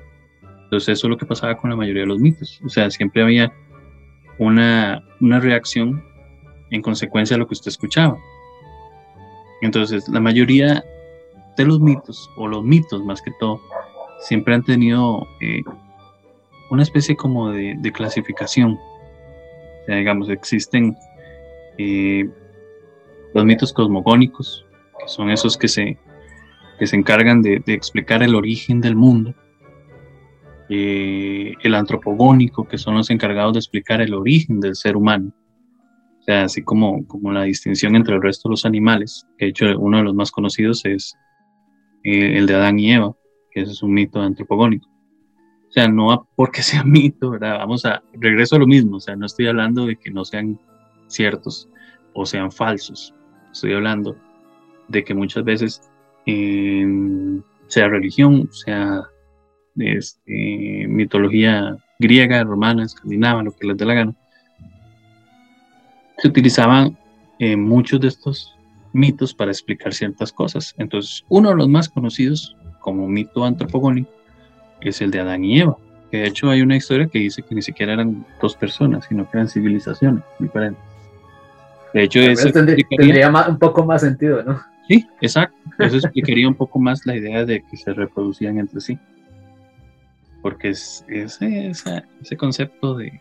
[0.64, 2.60] Entonces eso es lo que pasaba con la mayoría de los mitos.
[2.64, 3.52] O sea, siempre había
[4.38, 6.02] una, una reacción
[6.70, 8.16] en consecuencia de lo que usted escuchaba.
[9.62, 10.84] Entonces, la mayoría
[11.56, 13.60] de los mitos, o los mitos más que todo,
[14.20, 15.62] siempre han tenido eh,
[16.70, 18.72] una especie como de, clasificación.
[18.72, 20.96] O sea, digamos, existen
[21.78, 22.28] eh,
[23.34, 24.66] los mitos cosmogónicos,
[24.98, 25.98] que son esos que se,
[26.78, 29.34] que se encargan de, explicar el origen del mundo.
[30.68, 35.32] Eh, el antropogónico, que son los encargados de explicar el origen del ser humano.
[36.20, 39.66] O sea, así como, como la distinción entre el resto de los animales, de hecho
[39.78, 41.16] uno de los más conocidos es
[42.04, 43.14] eh, el de Adán y Eva,
[43.50, 44.88] que ese es un mito antropogónico.
[45.68, 47.58] O sea, no porque sea mito, ¿verdad?
[47.58, 50.58] Vamos a, regreso a lo mismo, o sea, no estoy hablando de que no sean
[51.06, 51.68] ciertos
[52.12, 53.14] o sean falsos,
[53.52, 54.16] estoy hablando
[54.88, 55.82] de que muchas veces,
[56.24, 59.02] sea religión, sea
[59.76, 64.14] este, mitología griega, romana, escandinava, lo que les dé la gana,
[66.18, 66.98] se utilizaban
[67.38, 68.54] eh, muchos de estos
[68.92, 70.74] mitos para explicar ciertas cosas.
[70.78, 74.10] Entonces, uno de los más conocidos como mito antropogónico
[74.80, 75.76] es el de Adán y Eva.
[76.10, 79.36] De hecho hay una historia que dice que ni siquiera eran dos personas, sino que
[79.36, 80.89] eran civilizaciones diferentes.
[81.92, 84.60] De hecho, eso tendría, un poco más sentido, ¿no?
[84.88, 85.56] Sí, exacto.
[85.78, 88.98] Eso explicaría un poco más la idea de que se reproducían entre sí.
[90.42, 93.20] Porque es, ese, ese concepto de,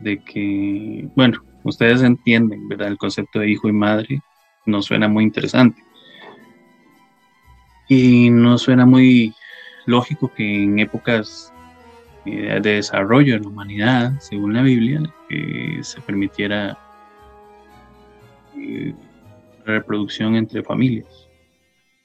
[0.00, 2.88] de que, bueno, ustedes entienden, ¿verdad?
[2.88, 4.22] El concepto de hijo y madre
[4.66, 5.82] no suena muy interesante.
[7.88, 9.34] Y no suena muy
[9.86, 11.52] lógico que en épocas
[12.24, 16.78] eh, de desarrollo de la humanidad, según la Biblia, eh, se permitiera
[18.56, 18.94] eh,
[19.64, 21.06] reproducción entre familias.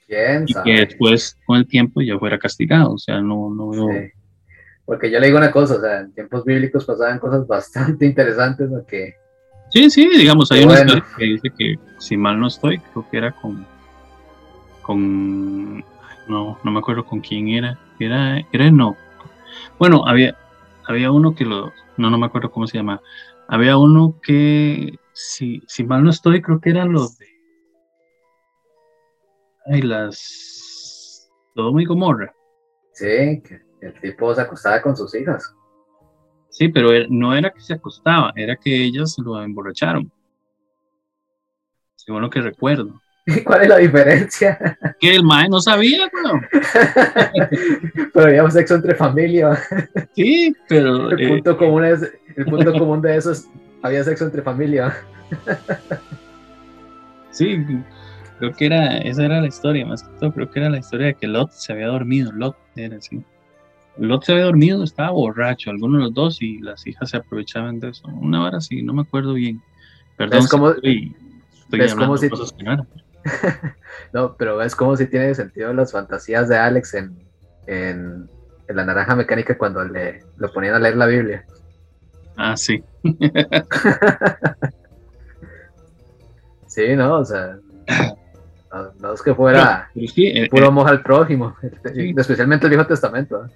[0.07, 2.93] y que después, con el tiempo, ya fuera castigado.
[2.93, 4.09] O sea, no, no veo.
[4.85, 8.69] Porque yo le digo una cosa, o sea, en tiempos bíblicos pasaban cosas bastante interesantes,
[8.69, 8.85] ¿no?
[8.85, 9.13] que
[9.69, 13.17] Sí, sí, digamos, hay una historia que dice que, si mal no estoy, creo que
[13.17, 13.65] era con.
[14.81, 15.79] con.
[16.27, 17.77] No, no me acuerdo con quién era.
[17.99, 18.97] Era, era no.
[19.77, 20.35] Bueno, había,
[20.87, 21.71] había uno que lo.
[21.97, 23.01] No, no me acuerdo cómo se llama.
[23.47, 27.27] Había uno que, si, si mal no estoy, creo que eran los de.
[29.65, 31.29] Ay, las.
[31.53, 32.33] Todo muy Gomorra.
[32.93, 35.53] Sí, que el tipo se acostaba con sus hijas.
[36.49, 40.09] Sí, pero no era que se acostaba, era que ellas lo emborracharon.
[41.95, 43.01] Según lo que recuerdo.
[43.45, 44.77] ¿Cuál es la diferencia?
[44.99, 46.41] Que el mae no sabía, ¿no?
[48.13, 49.59] pero había sexo entre familia.
[50.15, 51.11] Sí, pero.
[51.11, 53.49] El punto, eh, común es, el punto común de eso es:
[53.81, 54.95] había sexo entre familia.
[57.31, 57.63] Sí,
[58.39, 61.07] creo que era, esa era la historia, más que todo, creo que era la historia
[61.07, 62.31] de que Lot se había dormido.
[62.31, 63.23] Lot era así.
[63.97, 67.79] Lot se había dormido, estaba borracho, alguno de los dos, y las hijas se aprovechaban
[67.79, 68.07] de eso.
[68.07, 69.61] Una hora sí, no me acuerdo bien.
[70.17, 71.13] Perdón, es como, estoy,
[72.17, 72.33] si...
[74.13, 77.17] no, pero es como si tiene sentido las fantasías de Alex en,
[77.67, 78.29] en,
[78.67, 81.45] la naranja mecánica cuando le lo ponían a leer la Biblia.
[82.41, 82.81] Ah, sí.
[86.67, 87.57] sí, no, o sea,
[89.01, 93.45] no, es que fuera eh, puro eh, amor al prójimo, especialmente el Viejo Testamento.
[93.45, 93.49] ¿eh?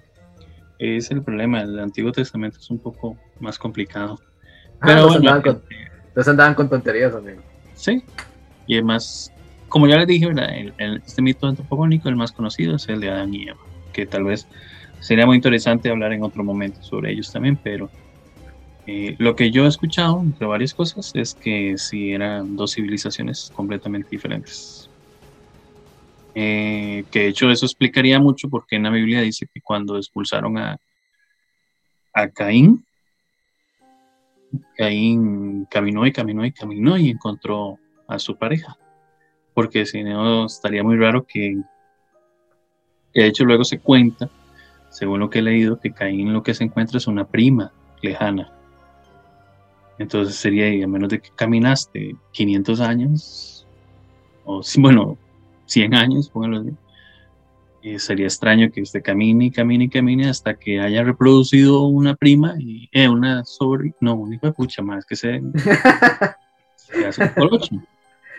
[0.96, 1.62] es el problema.
[1.62, 4.20] El Antiguo Testamento es un poco más complicado.
[4.80, 5.62] Ah, Pero bueno, andaban con,
[6.28, 7.40] andaban con tonterías, amigo.
[7.72, 8.04] Sí,
[8.66, 9.32] y además,
[9.70, 10.28] como ya les dije,
[11.06, 13.60] este mito antropogónico, el más conocido es el de Adán y Eva,
[13.94, 14.46] que tal vez
[15.00, 17.88] sería muy interesante hablar en otro momento sobre ellos también, pero
[18.86, 23.50] eh, lo que yo he escuchado, entre varias cosas, es que sí eran dos civilizaciones
[23.54, 24.90] completamente diferentes.
[26.34, 30.58] Eh, que de hecho eso explicaría mucho porque en la Biblia dice que cuando expulsaron
[30.58, 30.76] a,
[32.12, 32.84] a Caín,
[34.76, 38.76] Caín caminó y caminó y caminó y encontró a su pareja.
[39.54, 41.56] Porque si no, estaría muy raro que,
[43.14, 44.28] que, de hecho luego se cuenta,
[44.90, 47.72] según lo que he leído, que Caín lo que se encuentra es una prima
[48.02, 48.52] lejana.
[49.98, 53.66] Entonces sería, a menos de que caminaste 500 años,
[54.44, 55.18] o bueno,
[55.66, 56.70] 100 años, póngalo así.
[57.82, 62.14] Y sería extraño que usted camine y camine y camine hasta que haya reproducido una
[62.14, 65.42] prima y eh, una sobre, no, una pucha más que se,
[66.76, 67.76] se hace un colocho.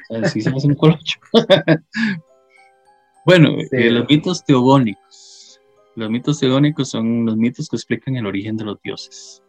[0.10, 1.20] O sea, sí se hace un colocho.
[3.26, 5.62] bueno, eh, los mitos teogónicos.
[5.96, 9.44] Los mitos teogónicos son los mitos que explican el origen de los dioses.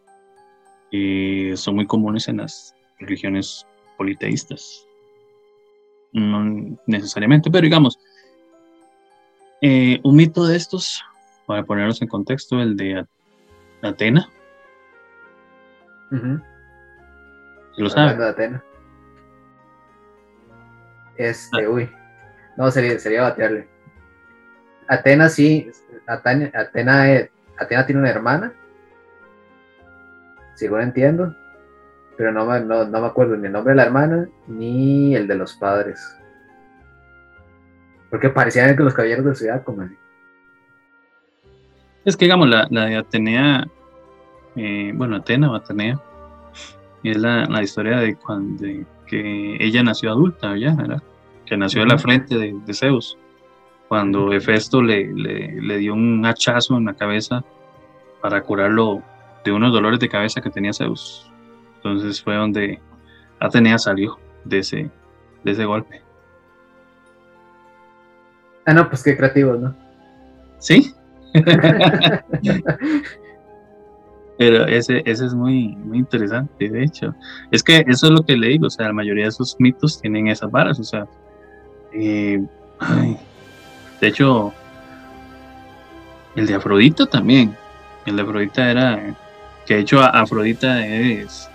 [0.91, 3.65] Eh, son muy comunes en las religiones
[3.97, 4.85] politeístas.
[6.13, 7.99] No necesariamente, pero digamos,
[9.61, 11.03] eh, un mito de estos,
[11.45, 13.05] para ponernos en contexto, el de
[13.81, 14.29] Atena.
[17.77, 18.15] lo sabe?
[18.15, 18.63] De Atena.
[21.17, 21.69] Este, ah.
[21.69, 21.89] uy.
[22.55, 23.67] No, sería, sería batearle.
[24.87, 25.69] Atena sí,
[26.07, 28.53] Atena, Atena, eh, Atena tiene una hermana.
[30.57, 31.33] Según entiendo.
[32.17, 35.35] Pero no, no, no me acuerdo ni el nombre de la hermana ni el de
[35.35, 35.99] los padres.
[38.09, 39.87] Porque parecían que los caballeros de la ciudad como
[42.03, 43.67] Es que digamos, la, la de Atenea,
[44.55, 46.01] eh, bueno, Atena o Atenea,
[47.03, 48.65] es la, la historia de cuando
[49.05, 51.01] que ella nació adulta, ya, ¿verdad?
[51.45, 53.17] Que nació de la frente de, de Zeus
[53.87, 57.43] cuando Hefesto le, le, dio un hachazo en la cabeza
[58.21, 59.01] para curarlo
[59.47, 61.31] de unos dolores de cabeza que tenía Zeus.
[61.77, 62.81] Entonces fue donde
[63.39, 64.91] Atenea salió de ese,
[65.43, 66.01] de ese golpe.
[68.65, 69.73] Ah, no, pues qué creativo, ¿no?
[70.59, 70.93] Sí.
[74.37, 77.15] Pero ese, ese es muy, muy interesante, de hecho.
[77.49, 79.99] Es que eso es lo que le digo, o sea, la mayoría de esos mitos
[80.01, 81.07] tienen esas varas, o sea,
[81.93, 82.45] eh,
[84.01, 84.53] de hecho,
[86.35, 87.55] el de Afrodita también.
[88.05, 89.15] El de Afrodita era.
[89.67, 91.49] Que de hecho, Afrodita es.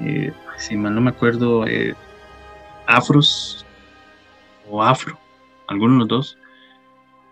[0.00, 1.94] Eh, si mal no me acuerdo, eh,
[2.86, 3.64] Afros
[4.68, 5.18] o Afro,
[5.66, 6.38] algunos de los dos.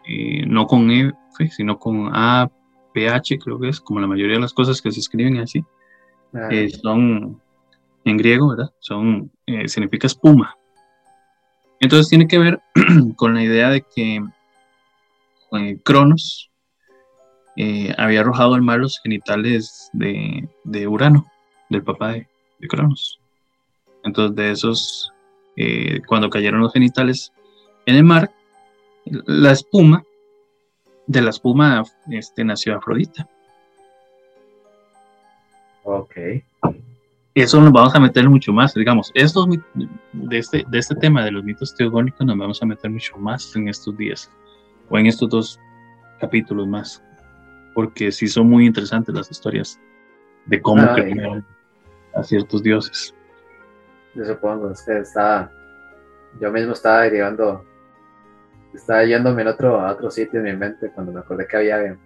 [0.09, 1.15] Eh, no con F,
[1.51, 2.51] sino con A,
[2.95, 5.65] PH, creo que es, como la mayoría de las cosas que se escriben así.
[6.83, 7.41] Son
[8.05, 8.73] en griego, ¿verdad?
[8.81, 9.31] Son,
[9.67, 10.57] significa espuma.
[11.81, 12.61] Entonces tiene que ver
[13.17, 14.23] con la idea de que
[15.53, 16.50] eh, Cronos
[17.63, 21.27] eh, había arrojado al mar los genitales de, Urano,
[21.69, 22.27] del papá de,
[22.69, 23.21] Cronos.
[24.05, 25.13] Entonces de esos,
[25.57, 27.33] eh, cuando cayeron los genitales
[27.87, 28.31] en el mar,
[29.05, 30.05] la espuma,
[31.07, 33.29] de la espuma este, nació Afrodita.
[35.85, 36.17] Ok
[37.35, 39.47] eso nos vamos a meter mucho más, digamos, estos
[40.13, 43.55] de este, de este tema de los mitos teogónicos nos vamos a meter mucho más
[43.55, 44.31] en estos días,
[44.89, 45.61] o en estos dos
[46.21, 47.03] capítulos más,
[47.75, 49.79] porque sí son muy interesantes las historias
[50.47, 51.45] de cómo crearon
[52.15, 53.15] a ciertos dioses.
[54.15, 55.51] Yo supongo, es que estaba,
[56.41, 57.65] yo mismo estaba derivando,
[58.75, 61.97] estaba yéndome en otro, a otro sitio en mi mente cuando me acordé que había,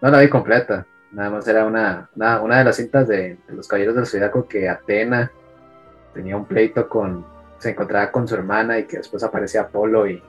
[0.00, 3.94] no la vi completa, Nada más era una, una, de las cintas de, los Caballeros
[3.94, 5.30] del Zodiaco que Atena
[6.12, 7.24] tenía un pleito con,
[7.58, 10.20] se encontraba con su hermana y que después aparecía Apolo y,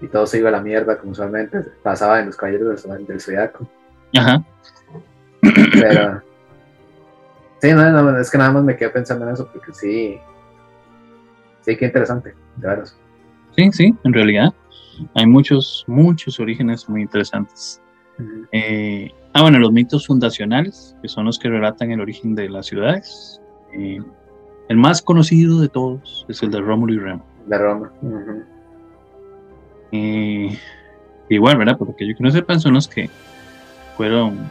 [0.00, 3.20] y todo se iba a la mierda, como usualmente pasaba en los Caballeros del, del
[3.20, 3.66] Zodiaco.
[4.16, 4.44] Ajá.
[5.72, 6.22] Pero,
[7.60, 10.18] sí, no, es que nada más me quedé pensando en eso porque sí,
[11.62, 12.88] sí, qué interesante, de verdad.
[13.56, 14.52] Sí, sí, en realidad
[15.14, 17.80] hay muchos, muchos orígenes muy interesantes.
[18.52, 22.66] eh, Ah, bueno, los mitos fundacionales, que son los que relatan el origen de las
[22.66, 23.40] ciudades.
[23.72, 23.98] Eh,
[24.68, 27.26] el más conocido de todos es el de Rómulo y Remo.
[27.46, 27.92] De Roma.
[29.96, 30.58] Eh,
[31.28, 31.78] igual, ¿verdad?
[31.78, 33.08] Porque yo que no sepan son los que
[33.96, 34.50] fueron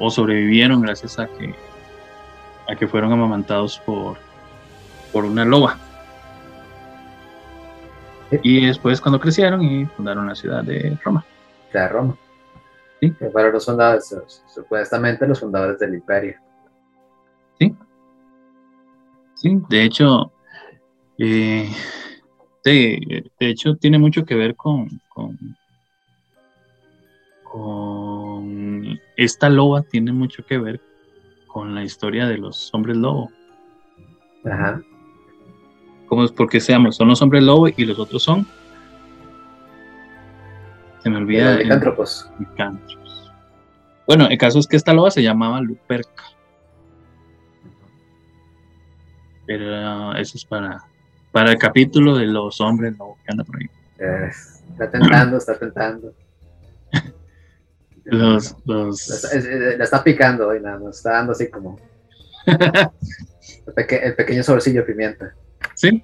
[0.00, 1.52] o, sobrevivieron gracias a que,
[2.68, 4.16] a que fueron amamantados por,
[5.12, 5.76] por una loba.
[8.42, 11.24] Y después cuando crecieron y fundaron la ciudad de Roma.
[11.72, 12.16] De Roma.
[13.00, 16.36] Que fueron los fundadores, supuestamente los fundadores del imperio.
[17.58, 17.74] Sí.
[19.34, 20.32] Sí, de hecho,
[21.18, 21.70] eh,
[22.70, 25.38] de, hecho tiene mucho que ver con, con,
[29.16, 30.80] esta loba, tiene mucho que ver
[31.46, 33.30] con la historia de los hombres lobo.
[34.44, 34.80] Ajá.
[36.06, 36.32] ¿Cómo es?
[36.32, 38.46] Porque seamos, son los hombres lobo y los otros son
[41.06, 41.56] se me olvida.
[41.58, 42.28] Licántropos.
[44.08, 46.24] Bueno, el caso es que esta loba se llamaba Luperca.
[49.46, 50.84] Pero eso es para,
[51.36, 53.68] para el capítulo de los hombres lobo que anda por ahí.
[54.70, 56.14] está tentando, está tentando.
[58.04, 59.34] los, los...
[59.76, 61.78] La, está, picando hoy nada más, está dando así como
[62.46, 65.34] el, pequeño sobrecillo de pimienta.
[65.74, 66.02] Sí.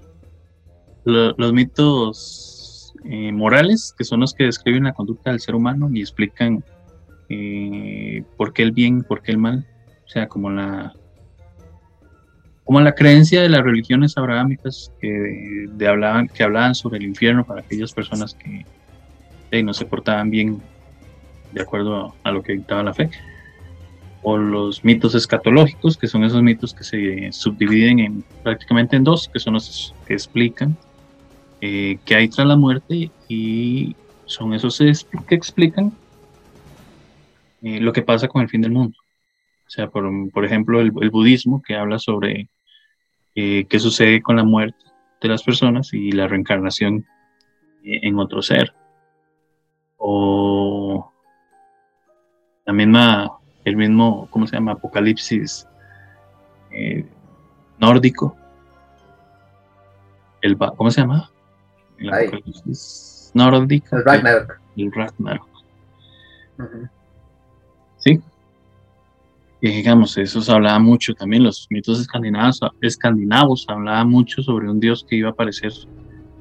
[1.04, 6.02] los mitos eh, morales, que son los que describen la conducta del ser humano y
[6.02, 6.62] explican
[7.30, 9.66] eh, por qué el bien, por qué el mal.
[10.04, 10.94] O sea, como la,
[12.72, 17.60] como la creencia de las religiones abrahámicas que, hablaban, que hablaban sobre el infierno para
[17.60, 20.58] aquellas personas que no se portaban bien
[21.52, 23.10] de acuerdo a, lo que dictaba la fe.
[24.22, 29.28] o los mitos escatológicos, que son esos mitos que se subdividen en, prácticamente en dos,
[29.28, 30.74] que son los que explican
[31.60, 33.94] eh, qué hay tras la muerte y
[34.24, 35.92] son esos que explican
[37.60, 38.96] eh, lo que pasa con el fin del mundo.
[39.72, 42.50] O sea, por, por ejemplo, el, budismo que habla sobre
[43.34, 44.84] eh, qué sucede con la muerte
[45.20, 47.06] de las personas y la reencarnación
[47.84, 48.74] en otro ser.
[49.96, 51.12] O
[52.64, 54.72] la misma el mismo, ¿cómo se llama?
[54.72, 55.66] Apocalipsis
[56.70, 57.06] eh,
[57.78, 58.36] nórdico.
[60.40, 61.30] El, ¿Cómo se llama?
[61.98, 63.96] El Apocalipsis nórdico.
[63.96, 64.60] El Ragnarok.
[64.76, 65.48] El Ragnarok.
[67.98, 68.20] Sí.
[69.64, 74.80] Y digamos, eso se hablaba mucho también, los mitos escandinavos, escandinavos hablaban mucho sobre un
[74.80, 75.72] dios que iba a aparecer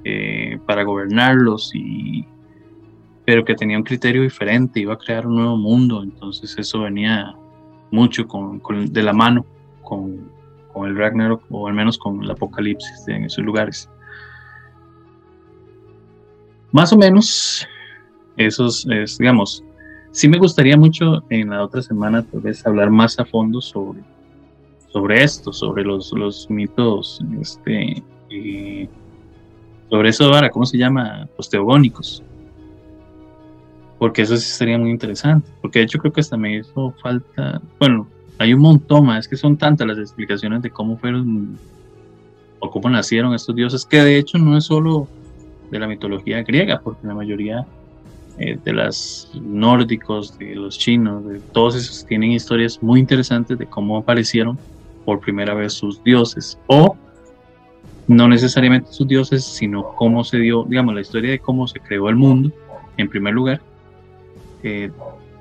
[0.04, 2.26] eh, para gobernarlos y
[3.24, 7.36] pero que tenía un criterio diferente, iba a crear un nuevo mundo, entonces eso venía
[7.92, 8.60] mucho con,
[8.92, 9.46] de la mano
[9.84, 10.32] con,
[10.74, 13.88] con, el Ragnarok, o al menos con el Apocalipsis en esos lugares.
[16.72, 17.68] Más o menos,
[18.36, 19.64] esos, es, digamos,
[20.12, 24.02] sí me gustaría mucho en la otra semana tal vez hablar más a fondo sobre,
[24.92, 28.04] sobre esto, sobre los, los mitos, este,
[29.90, 31.28] sobre eso ahora, ¿cómo se llama?
[31.38, 32.24] Los teogónicos
[34.02, 37.62] porque eso sí sería muy interesante, porque de hecho creo que hasta me hizo falta,
[37.78, 38.08] bueno,
[38.40, 41.56] hay un montón más, es que son tantas las explicaciones de cómo fueron
[42.58, 45.08] o cómo nacieron estos dioses, que de hecho no es solo
[45.70, 47.68] de la mitología griega, porque la mayoría
[48.44, 53.68] eh, de los nórdicos, de los chinos, de todos esos tienen historias muy interesantes de
[53.68, 54.58] cómo aparecieron
[55.06, 56.98] por primera vez sus dioses, o
[58.08, 62.10] no necesariamente sus dioses, sino cómo se dio, digamos, la historia de cómo se creó
[62.10, 62.52] el mundo,
[62.98, 63.62] en primer lugar,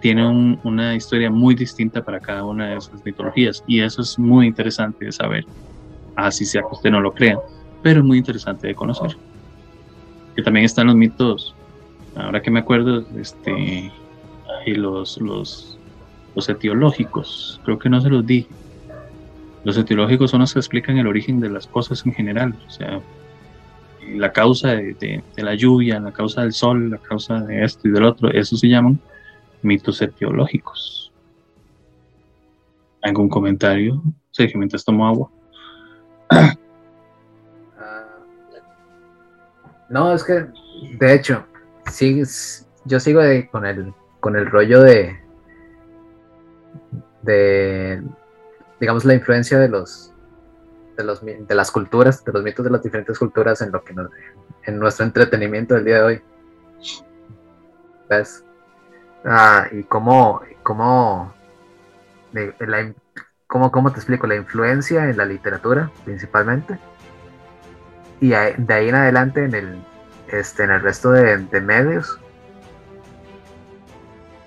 [0.00, 3.64] tiene una historia muy distinta para cada una de esas mitologías.
[3.66, 5.46] Y eso es muy interesante de saber,
[6.16, 7.38] así sea que usted no lo crea,
[7.82, 9.16] pero es muy interesante de conocer.
[10.36, 11.54] Que también están los mitos,
[12.16, 13.92] ahora que me acuerdo, este,
[14.66, 15.78] y los, los,
[16.34, 18.48] los etiológicos, creo que no se los dije.
[19.64, 23.00] Los etiológicos son los que explican el origen de las cosas en general, o sea,
[24.14, 27.90] la causa de, de, la lluvia, la causa del sol, la causa de esto y
[27.90, 28.98] del otro, eso se llaman
[29.62, 31.12] mitos etiológicos.
[33.02, 34.02] ¿Algún comentario?
[34.30, 35.30] Sí, que mientras tomo agua.
[36.30, 36.54] Ah,
[39.88, 40.46] no, es que,
[40.98, 41.44] de hecho,
[41.90, 42.22] sí,
[42.84, 43.20] yo sigo
[43.50, 45.20] con, el, con el rollo de,
[47.22, 48.02] de,
[48.80, 50.12] digamos, la influencia de los,
[50.96, 53.94] de los, de las culturas, de los mitos de las diferentes culturas en lo que
[54.64, 56.22] en nuestro entretenimiento del día de hoy.
[58.08, 58.44] ¿Ves?
[59.24, 61.32] Ah, y cómo, cómo,
[63.46, 66.78] cómo, cómo, te explico, la influencia en la literatura principalmente.
[68.20, 69.84] Y de ahí en adelante en el,
[70.32, 72.18] este, en el resto de, medios.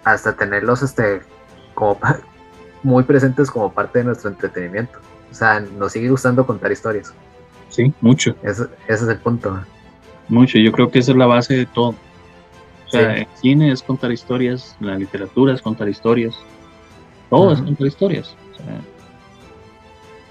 [0.03, 1.21] Hasta tenerlos este,
[1.73, 1.99] como
[2.83, 4.99] muy presentes como parte de nuestro entretenimiento.
[5.31, 7.13] O sea, nos sigue gustando contar historias.
[7.69, 8.35] Sí, mucho.
[8.43, 9.59] ese es el punto.
[10.27, 11.95] Mucho, yo creo que esa es la base de todo
[12.93, 16.35] el cine es contar historias, la literatura es contar historias,
[17.29, 18.35] todo es contar historias.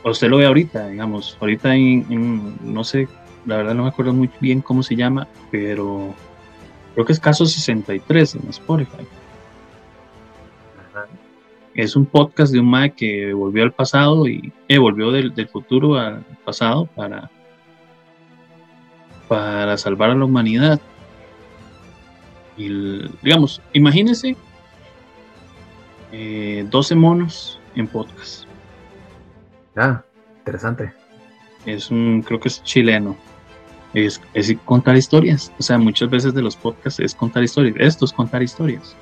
[0.04, 3.08] usted lo ve ahorita, digamos, ahorita en, no sé,
[3.46, 6.14] la verdad no me acuerdo muy bien cómo se llama, pero
[6.94, 9.06] creo que es caso 63 en Spotify.
[11.74, 15.48] Es un podcast de un mae que volvió al pasado y eh, volvió del, del,
[15.48, 17.30] futuro al pasado para,
[19.26, 20.78] para salvar a la humanidad
[23.22, 24.36] digamos, imagínense
[26.10, 28.44] 12 eh, monos en podcast.
[29.76, 30.02] Ah,
[30.38, 30.92] interesante.
[31.64, 33.16] Es un, creo que es chileno.
[33.94, 34.20] Es,
[34.64, 35.52] contar historias.
[35.58, 37.76] O sea, muchas veces de los podcasts es contar historias.
[37.78, 38.96] Esto es contar historias.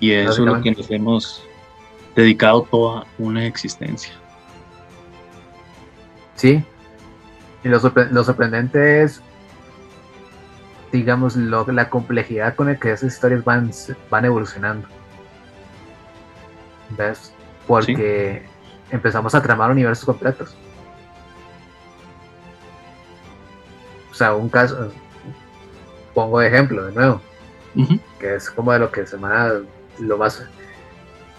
[0.00, 1.42] Y eso es lo que nos hemos
[2.14, 4.12] dedicado toda una existencia.
[6.34, 6.64] Sí.
[7.64, 7.80] Y lo,
[8.10, 9.22] lo sorprendente es
[10.92, 13.70] digamos, la complejidad con la que esas historias van,
[14.10, 14.88] van evolucionando.
[16.90, 17.32] ¿Ves?
[17.66, 18.44] Porque
[18.90, 20.56] empezamos a tramar universos completos.
[24.16, 24.90] Sea, un caso,
[26.14, 27.20] pongo de ejemplo de nuevo,
[28.18, 29.52] que es como de lo que se llama
[29.98, 30.42] lo más,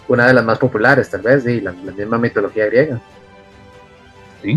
[0.06, 3.00] una de las más populares tal vez, y la, misma mitología griega.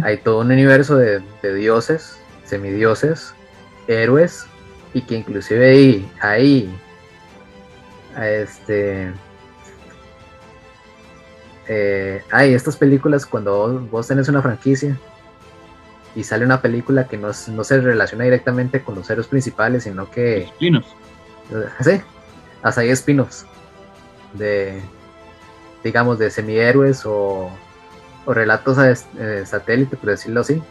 [0.03, 3.33] Hay todo un universo de, de dioses, semidioses,
[3.87, 4.45] héroes
[4.93, 6.79] y que inclusive ahí, ahí
[8.19, 9.11] este,
[11.67, 14.97] eh, hay estas películas cuando vos, tenés una franquicia
[16.15, 20.43] y sale una película que no, se relaciona directamente con los héroes principales, sino que...
[20.43, 20.83] spin
[21.81, 22.01] Sí,
[22.61, 23.45] hasta hay spin-offs
[24.33, 24.81] de,
[25.83, 27.49] digamos, de semihéroes o,
[28.25, 30.61] o relatos a eh, satélite, por decirlo así,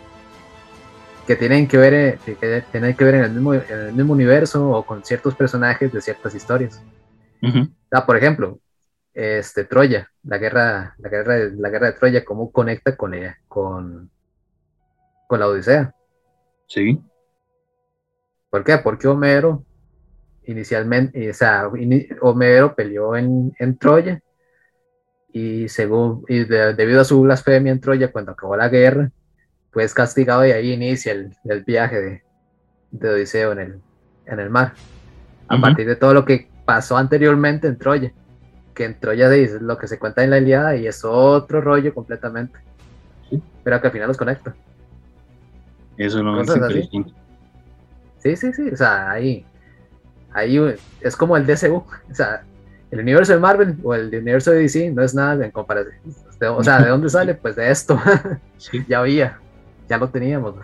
[1.27, 4.13] que tienen que ver, eh, que tienen que ver en el, mismo, en el mismo
[4.13, 6.83] universo o con ciertos personajes de ciertas historias.
[8.07, 8.59] por ejemplo,
[9.15, 13.39] este, Troya, la guerra, la guerra, de, la guerra de Troya, cómo conecta con, ella,
[13.49, 14.11] con,
[15.31, 15.95] con la Odisea.
[16.67, 17.01] Sí.
[18.51, 18.79] ¿Por qué?
[18.79, 19.65] Porque Homero
[20.45, 21.71] inicialmente, o sea,
[22.21, 24.21] Homero peleó en, en Troya
[25.33, 29.13] y según y debido a su blasfemia en Troya cuando acabó la guerra,
[29.73, 32.23] pues castigado y ahí inicia el, el viaje de,
[32.91, 33.81] de, Odiseo en el,
[34.27, 34.75] en el mar.
[35.47, 38.13] A partir de todo lo que pasó anteriormente en Troya
[38.75, 41.95] que en Troya es lo que se cuenta en la Iliada y es otro rollo
[41.95, 42.59] completamente.
[43.63, 44.57] Pero que al final los conecta.
[46.01, 47.13] Eso no es interesante.
[48.21, 48.71] Sí, sí, sí.
[48.71, 49.45] O sea, ahí,
[50.33, 50.59] ahí
[51.03, 51.77] es como el DCU.
[51.77, 52.43] O sea,
[52.91, 55.95] el universo de Marvel o el universo de DC no es nada en comparación.
[56.57, 57.35] O sea, ¿de dónde sale?
[57.35, 58.01] Pues de esto.
[58.89, 59.39] ya había,
[59.91, 60.55] ya lo teníamos.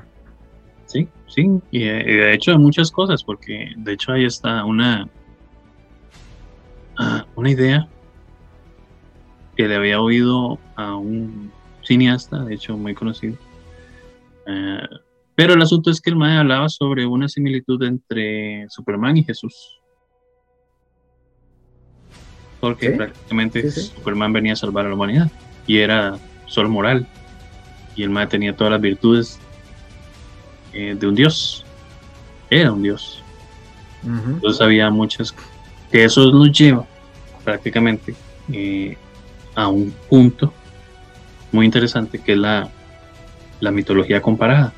[0.86, 1.60] Sí, sí.
[1.70, 5.06] Y, de hecho de muchas cosas, porque de hecho ahí está una,
[6.98, 7.86] ah, una idea
[9.54, 11.52] que le había oído a un
[11.82, 13.36] cineasta, de hecho muy conocido.
[15.36, 19.78] Pero el asunto es que el mae hablaba sobre una similitud entre Superman y Jesús.
[22.58, 25.30] Porque prácticamente Superman venía a salvar a la humanidad
[25.66, 27.06] y era solo moral.
[27.94, 29.38] Y el mae tenía todas las virtudes
[30.72, 31.66] eh, de un dios.
[32.48, 33.22] Era un dios.
[34.02, 35.34] Entonces había muchas
[35.90, 36.86] que eso nos lleva
[37.44, 38.14] prácticamente
[38.52, 38.96] eh,
[39.54, 40.52] a un punto
[41.52, 42.70] muy interesante que es la,
[43.60, 44.72] la mitología comparada.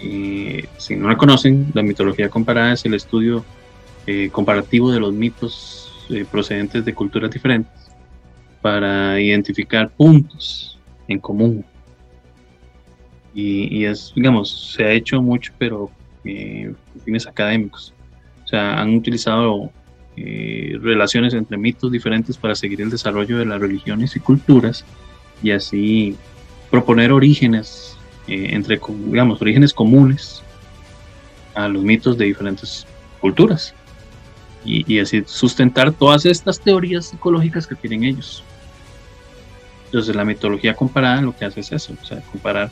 [0.00, 3.44] Y si no la conocen, la mitología comparada es el estudio
[4.06, 7.90] eh, comparativo de los mitos eh, procedentes de culturas diferentes
[8.62, 11.64] para identificar puntos en común.
[13.34, 15.90] Y, es, digamos, se ha hecho mucho, pero
[16.24, 16.72] eh,
[17.04, 17.92] fines académicos.
[18.44, 19.70] O sea, han utilizado
[20.16, 24.84] eh, relaciones entre mitos diferentes para seguir el desarrollo de las religiones y culturas
[25.42, 26.16] y así
[26.70, 27.97] proponer orígenes,
[28.28, 30.42] entre, digamos, orígenes comunes
[31.54, 32.86] a los mitos de diferentes
[33.20, 33.74] culturas
[34.64, 38.42] y, así sustentar todas estas teorías psicológicas que tienen ellos.
[39.86, 41.94] Entonces la mitología comparada lo que hace es eso,
[42.30, 42.70] comparar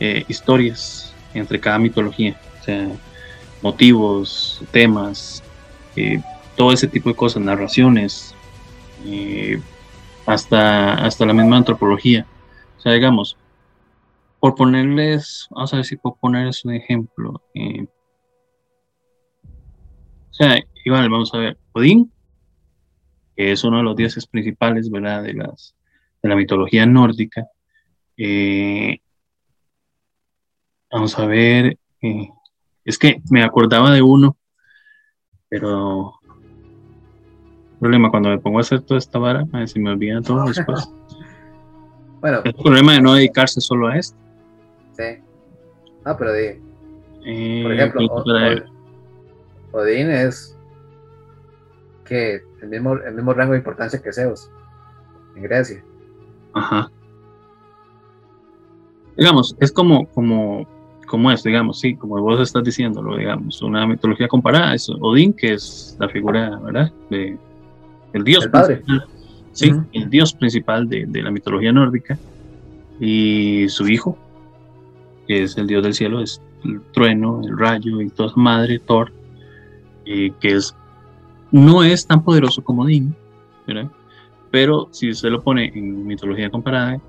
[0.00, 2.88] eh, historias entre cada mitología, o sea,
[3.62, 5.42] motivos, temas,
[5.96, 6.20] eh,
[6.56, 8.34] todo ese tipo de cosas, narraciones,
[9.06, 9.60] eh,
[10.26, 12.26] hasta, hasta la misma antropología.
[12.78, 13.36] O sea, digamos,
[14.44, 17.40] por ponerles, vamos a ver si puedo ponerles un ejemplo.
[17.54, 17.86] Eh,
[19.42, 22.12] o sea, igual vamos a ver, Odín,
[23.34, 25.22] que es uno de los dioses principales, ¿verdad?
[25.22, 25.74] De, las,
[26.22, 27.46] de la mitología nórdica.
[28.18, 28.98] Eh,
[30.92, 31.78] vamos a ver,
[32.84, 34.36] es que me acordaba de uno,
[35.48, 36.20] pero
[37.80, 40.86] problema cuando me pongo a hacer toda esta vara, si me olvida todo después.
[42.20, 42.40] bueno.
[42.40, 44.22] Es el problema de no dedicarse solo a esto.
[44.96, 45.22] Sí.
[46.04, 46.34] Ah, pero.
[46.34, 46.60] Eh,
[47.62, 48.24] por ejemplo,
[49.72, 50.56] Odín es
[52.04, 54.50] que el mismo, el mismo rango de importancia que Zeus
[55.36, 55.84] en Grecia.
[56.52, 56.90] Ajá.
[59.16, 60.66] Digamos, es como, como,
[61.06, 65.54] como esto, digamos, sí, como vos estás diciéndolo, digamos, una mitología comparada es Odín, que
[65.54, 66.92] es la figura, ¿verdad?
[67.10, 67.38] De,
[68.12, 69.06] el dios principal,
[69.52, 72.18] sí, el dios principal de, la mitología nórdica,
[73.00, 74.16] y su hijo,
[75.26, 79.12] que es el dios del cielo, es el trueno, el rayo y toda madre, Thor,
[80.04, 80.74] que es,
[81.50, 83.14] no es tan poderoso como Odín,
[84.50, 87.00] pero si usted lo pone en mitología comparada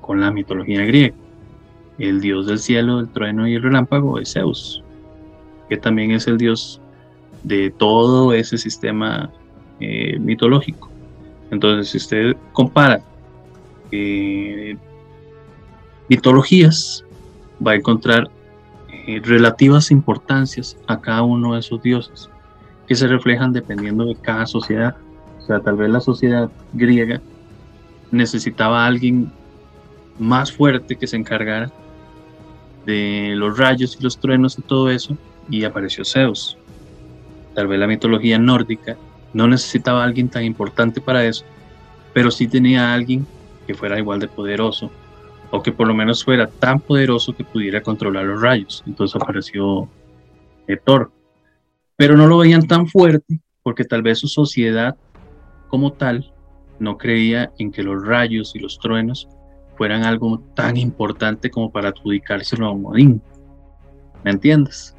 [0.00, 1.14] con la mitología griega,
[1.98, 4.82] el dios del cielo, el trueno y el relámpago es Zeus,
[5.68, 6.80] que también es el dios
[7.42, 9.30] de todo ese sistema
[9.80, 10.90] eh, mitológico.
[11.50, 13.00] Entonces, si usted compara
[13.92, 14.76] eh,
[16.08, 17.04] mitologías,
[17.64, 18.30] va a encontrar
[18.88, 22.30] eh, relativas importancias a cada uno de esos dioses,
[22.86, 24.96] que se reflejan dependiendo de cada sociedad.
[25.38, 27.20] O sea, tal vez la sociedad griega
[28.10, 29.30] necesitaba alguien
[30.18, 31.70] más fuerte que se encargara
[32.84, 35.16] de los rayos y los truenos y todo eso,
[35.50, 36.56] y apareció Zeus.
[37.54, 38.96] Tal vez la mitología nórdica
[39.32, 41.44] no necesitaba alguien tan importante para eso
[42.16, 43.26] pero sí tenía alguien
[43.66, 44.90] que fuera igual de poderoso,
[45.50, 48.82] o que por lo menos fuera tan poderoso que pudiera controlar los rayos.
[48.86, 49.88] Entonces apareció
[50.66, 51.10] eh, Thor.
[51.96, 54.96] Pero no lo veían tan fuerte porque tal vez su sociedad
[55.68, 56.32] como tal
[56.78, 59.28] no creía en que los rayos y los truenos
[59.76, 63.22] fueran algo tan importante como para adjudicárselo a un Odín.
[64.24, 64.94] ¿Me entiendes?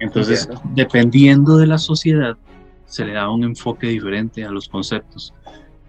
[0.00, 2.36] Entonces, dependiendo de la sociedad,
[2.84, 5.32] se le daba un enfoque diferente a los conceptos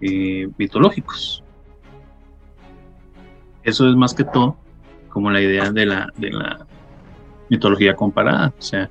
[0.00, 1.42] eh, mitológicos.
[3.66, 4.56] Eso es más que todo
[5.08, 6.66] como la idea de la, de la
[7.50, 8.90] mitología comparada, o sea,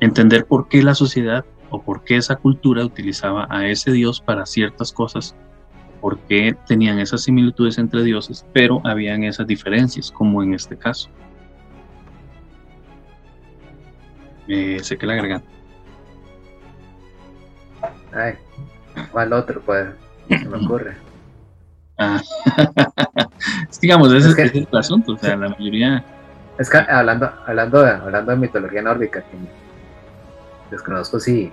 [0.00, 4.46] entender por qué la sociedad o por qué esa cultura utilizaba a ese dios para
[4.46, 5.34] ciertas cosas,
[6.00, 11.10] por qué tenían esas similitudes entre dioses, pero habían esas diferencias, como en este caso.
[14.46, 15.48] Eh, sé que la garganta.
[18.14, 18.34] Ay,
[19.12, 19.60] ¿cuál otro?
[19.60, 19.88] Pues,
[20.28, 21.07] se me ocurre.
[21.98, 22.20] Ah.
[23.80, 26.04] digamos, ese es, el asunto, o sea, la mayoría...
[26.58, 29.22] Es que hablando, hablando, de, hablando de mitología nórdica,
[30.70, 31.52] desconozco si,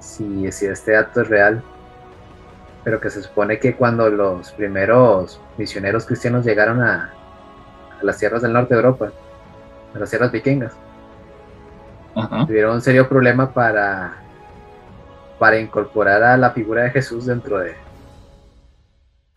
[0.00, 1.62] si, si este dato es real,
[2.82, 7.12] pero que se supone que cuando los primeros misioneros cristianos llegaron a,
[8.00, 9.12] a las tierras del norte de Europa,
[9.94, 10.72] a las tierras vikingas,
[12.46, 14.16] tuvieron un serio problema para,
[15.38, 17.76] para incorporar a la figura de Jesús dentro de,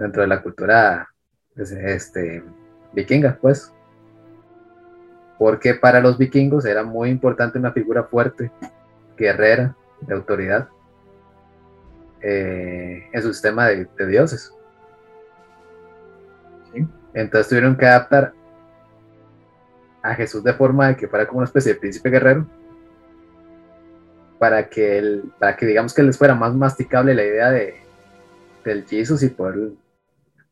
[0.02, 1.07] dentro de la cultura
[1.56, 2.44] pues, este,
[2.94, 3.72] vikinga, pues.
[5.38, 8.52] Porque para los vikingos era muy importante una figura fuerte,
[9.18, 10.68] guerrera, de autoridad,
[12.22, 14.53] eh, en su sistema de, dioses.
[17.14, 18.34] Entonces tuvieron que adaptar
[20.02, 22.48] a Jesús de forma de que fuera como una especie de príncipe guerrero
[24.40, 27.76] para que el, para que digamos que les fuera más masticable la idea de
[28.64, 29.72] del Jesus y poder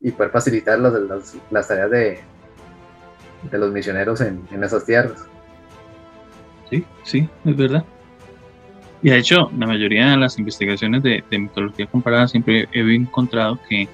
[0.00, 2.20] y poder facilitar las, las, tareas de,
[3.50, 5.26] de los misioneros en, en, esas tierras.
[6.70, 7.84] Sí, sí, es verdad.
[9.02, 13.88] Y de hecho, la mayoría de las investigaciones de, mitología comparada siempre he encontrado que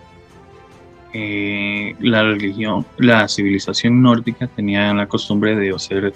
[1.12, 6.12] eh, la religión, la civilización nórdica tenía la costumbre de hacer,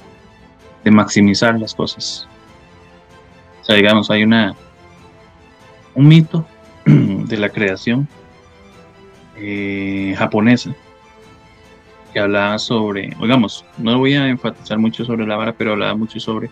[0.85, 2.29] de maximizar las cosas.
[3.61, 4.55] O sea, digamos, hay una
[5.95, 6.47] un mito
[6.85, 8.09] de la creación
[9.41, 10.75] eh, japonesa
[12.13, 16.19] que hablaba sobre, digamos, no voy a enfatizar mucho sobre la vara, pero hablaba mucho
[16.19, 16.51] sobre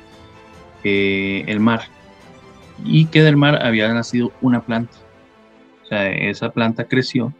[0.85, 1.83] eh, el mar
[2.85, 4.97] y que del mar había nacido una planta.
[5.85, 7.33] O sea, esa planta creció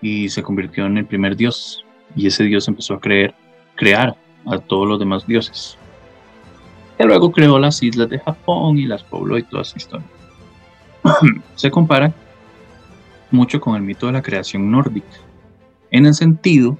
[0.00, 1.84] y se convirtió en el primer dios
[2.16, 3.34] y ese dios empezó a creer,
[3.76, 4.16] crear
[4.46, 5.76] a todos los demás dioses.
[6.98, 10.06] Y luego creó las islas de Japón y las pobló y toda esa historia.
[11.54, 12.12] se compara
[13.30, 15.18] mucho con el mito de la creación nórdica,
[15.90, 16.78] en el sentido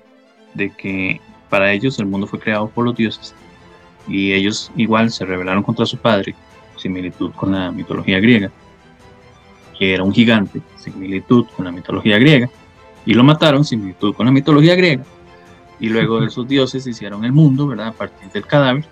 [0.55, 3.35] de que para ellos el mundo fue creado por los dioses
[4.09, 6.35] y ellos igual se rebelaron contra su padre,
[6.77, 8.51] similitud con la mitología griega,
[9.79, 12.51] que era un gigante, similitud con la mitología griega,
[13.07, 15.05] y lo mataron, similitud con la mitología griega,
[15.79, 17.89] y luego esos dioses hicieron el mundo, ¿verdad?
[17.89, 18.85] A partir del cadáver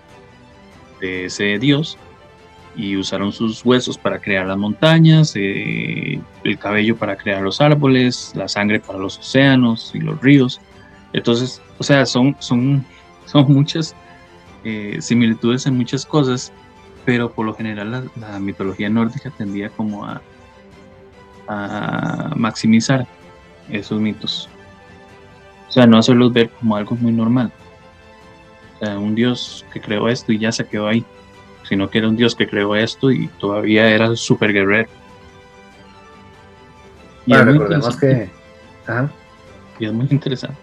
[0.99, 1.97] de ese dios,
[2.75, 8.31] y usaron sus huesos para crear las montañas, eh, el cabello para crear los árboles,
[8.35, 10.61] la sangre para los océanos y los ríos.
[11.13, 12.85] Entonces, o sea, son, son,
[13.25, 13.95] son muchas
[14.63, 16.53] eh, similitudes en muchas cosas,
[17.05, 20.21] pero por lo general la, mitología nórdica tendía como a,
[21.47, 23.07] a maximizar
[23.69, 24.49] esos mitos.
[25.67, 27.51] O sea, no hacerlos ver como algo muy normal.
[28.75, 31.05] O sea, un dios que creó esto y ya se quedó ahí
[31.69, 34.89] sino que era un dios que creó esto y todavía era super guerrero.
[37.27, 38.27] Y es recordemos que.
[39.77, 40.57] Y es muy interesante.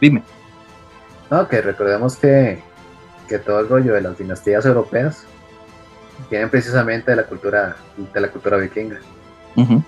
[0.00, 0.24] Dime.
[1.30, 2.60] No, que recordemos que,
[3.28, 5.24] que todo el rollo de las dinastías europeas
[6.28, 8.98] vienen precisamente de la cultura, de la cultura vikinga.
[9.56, 9.82] O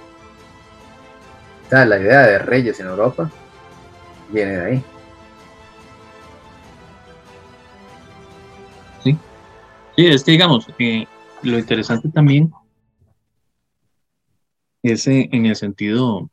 [1.69, 3.29] sea, la idea de reyes en Europa
[4.31, 4.85] viene de ahí.
[9.97, 11.06] Sí, es que digamos, eh,
[11.43, 12.52] lo interesante también
[14.82, 16.31] es eh, en el sentido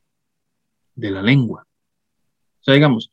[0.95, 1.65] de la lengua.
[2.59, 3.09] O sea, digamos,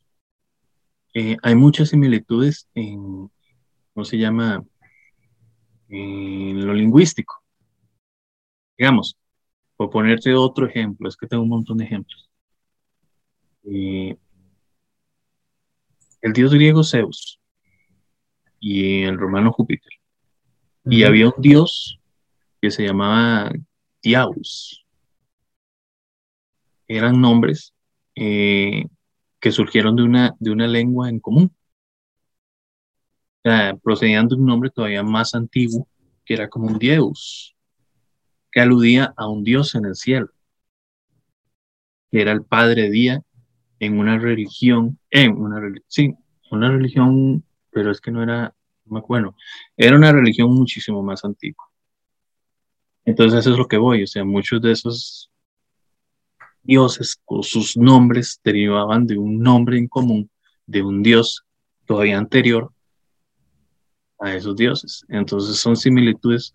[1.13, 3.31] eh, hay muchas similitudes en,
[3.93, 4.61] ¿cómo se llama?
[5.87, 7.41] En lo lingüístico.
[8.77, 9.15] Digamos,
[9.77, 12.29] por ponerte otro ejemplo, es que tengo un montón de ejemplos.
[13.63, 14.17] el
[16.33, 17.39] dios griego Zeus
[18.59, 20.00] y el romano Júpiter
[20.85, 21.99] y había un dios
[22.61, 23.51] que se llamaba
[24.01, 24.85] Diaus.
[26.87, 27.73] Eran nombres
[28.15, 28.85] eh,
[29.39, 31.55] que surgieron de una, de una lengua en común.
[33.83, 35.87] procedían de un nombre todavía más antiguo,
[36.25, 37.55] que era como un Dios,
[38.51, 40.29] que aludía a un dios en el cielo,
[42.11, 43.23] que era el padre Día
[43.79, 46.13] en una religión, en una, sí,
[46.51, 48.53] una religión, pero es que no era,
[49.07, 49.35] bueno,
[49.77, 51.65] era una religión muchísimo más antigua.
[53.05, 55.31] Entonces eso es lo que voy, o sea, muchos de esos
[56.63, 60.29] dioses o sus nombres derivaban de un nombre en común
[60.67, 61.43] de un dios
[61.85, 62.71] todavía anterior
[64.19, 65.03] a esos dioses.
[65.09, 66.53] Entonces son similitudes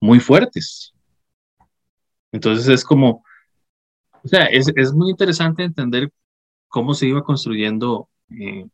[0.00, 0.92] muy fuertes.
[2.32, 3.22] Entonces es como,
[4.24, 6.10] o sea, es, es muy interesante entender
[6.68, 8.66] cómo se iba construyendo eh,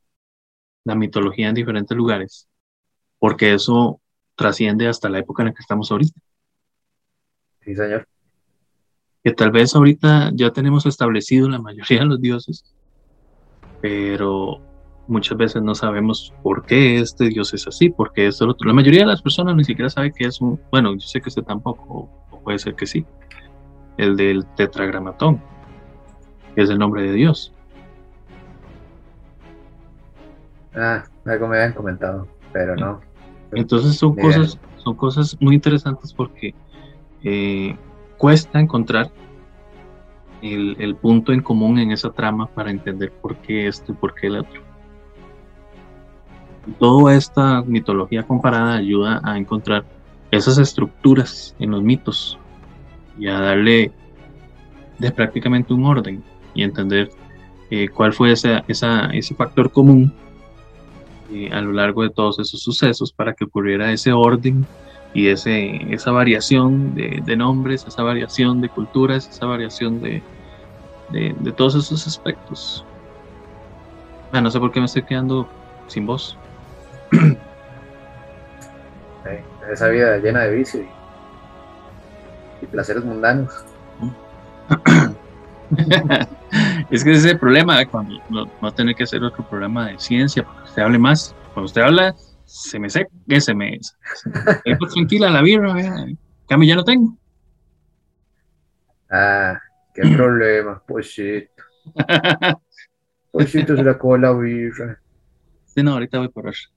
[0.84, 2.48] la mitología en diferentes lugares,
[3.18, 4.00] porque eso
[4.36, 6.20] trasciende hasta la época en la que estamos ahorita.
[7.60, 8.06] Sí, señor.
[9.24, 12.64] Que tal vez ahorita ya tenemos establecido la mayoría de los dioses,
[13.80, 14.60] pero
[15.08, 18.68] muchas veces no sabemos por qué este dios es así, por qué es el otro.
[18.68, 21.30] La mayoría de las personas ni siquiera sabe que es un, bueno, yo sé que
[21.30, 23.04] este tampoco, o puede ser que sí,
[23.96, 25.42] el del tetragramatón,
[26.54, 27.52] que es el nombre de Dios.
[30.74, 33.00] Ah, algo me habían comentado, pero no.
[33.52, 36.54] Entonces son cosas, son cosas muy interesantes porque
[37.24, 37.76] eh,
[38.16, 39.10] cuesta encontrar
[40.42, 44.28] el, punto en común en esa trama para entender por qué esto y por qué
[44.28, 44.62] el otro.
[46.78, 49.84] Toda esta mitología comparada ayuda a encontrar
[50.30, 52.38] esas estructuras en los mitos
[53.18, 53.90] y a darle
[54.98, 56.22] de prácticamente un orden
[56.54, 57.10] y entender
[57.70, 60.12] eh, cuál fue ese, ese factor común
[61.30, 64.66] eh, a lo largo de todos esos sucesos para que ocurriera ese orden
[65.12, 70.22] y ese, esa variación de, nombres, esa variación de culturas, esa variación de,
[71.10, 72.84] de, todos esos aspectos.
[74.32, 75.48] Ah, no sé por qué me estoy quedando
[75.86, 76.36] sin voz.
[79.70, 80.86] esa vida llena de vicio
[82.62, 83.52] y, placeres mundanos.
[86.90, 89.88] es que ese es el problema cuando no, va a tener que hacer otro programa
[89.88, 91.34] de ciencia, porque usted hable más.
[91.52, 93.10] Cuando usted habla, se me seca,
[93.40, 93.78] se me.
[93.82, 95.74] Se pues, tranquila la birra,
[96.48, 97.16] cambio ya no tengo.
[99.10, 99.58] Ah,
[99.94, 101.62] qué problema, pochito.
[103.30, 105.00] Pochito se la cola birra.
[105.66, 106.70] Sí, no, ahorita voy por eso.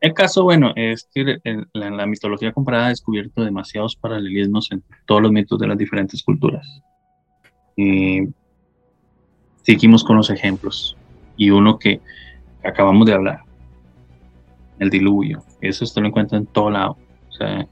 [0.00, 1.38] El caso, bueno, es que
[1.72, 6.24] la, la, mitología comparada ha descubierto demasiados paralelismos en todos los mitos de las diferentes
[6.24, 6.66] culturas.
[7.76, 8.28] Y
[9.62, 10.96] seguimos con los ejemplos.
[11.36, 12.00] Y uno que
[12.62, 13.40] acabamos de hablar,
[14.78, 15.42] el diluvio.
[15.60, 16.96] Eso usted lo encuentra en todo lado.
[17.28, 17.66] O sea,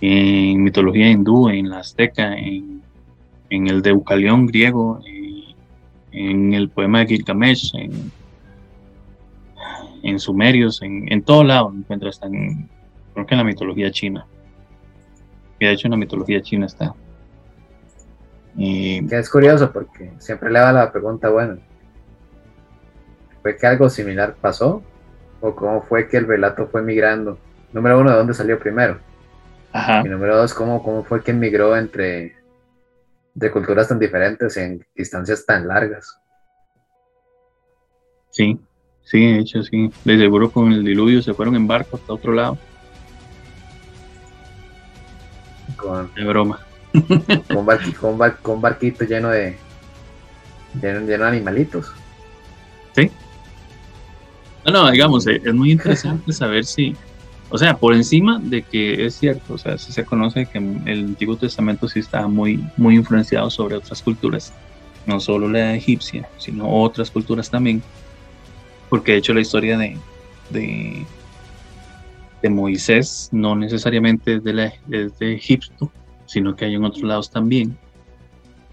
[0.00, 2.82] en mitología hindú, en la azteca, en,
[3.50, 5.00] en el Deucalión griego,
[6.12, 7.72] en, el poema de Gilgamesh,
[10.02, 12.68] en, sumerios, en, en todo lado encuentra hasta en,
[13.12, 14.26] creo que en la mitología china.
[15.58, 16.94] Y de hecho en la mitología china está.
[18.56, 21.58] Y, que es curioso porque siempre le da la pregunta, bueno,
[23.42, 24.82] ¿fue que algo similar pasó?
[25.40, 27.38] ¿O cómo fue que el relato fue migrando?
[27.72, 28.98] Número uno, ¿de dónde salió primero?
[30.04, 32.34] Y número dos, ¿cómo, cómo fue que migró entre
[33.34, 36.20] de culturas tan diferentes en distancias tan largas?
[38.30, 38.58] Sí,
[39.02, 39.90] sí, de hecho, sí.
[40.04, 42.58] De seguro con el diluvio se fueron en barco hasta otro lado.
[45.76, 46.60] Con, de broma.
[48.00, 49.56] Con, con, barquito lleno de,
[50.80, 51.92] lleno, de animalitos.
[52.96, 53.10] Sí.
[54.64, 56.96] No, no, digamos, eh, es muy interesante saber si,
[57.48, 61.04] o sea, por encima de que es cierto, o sea, si se conoce que el
[61.04, 64.52] Antiguo Testamento sí está muy, muy influenciado sobre otras culturas,
[65.06, 67.82] no solo la egipcia, sino otras culturas también,
[68.88, 69.96] porque de hecho la historia de,
[70.50, 71.06] de,
[72.50, 75.90] Moisés no necesariamente es de, es de Egipto,
[76.30, 77.76] sino que hay en otros lados también,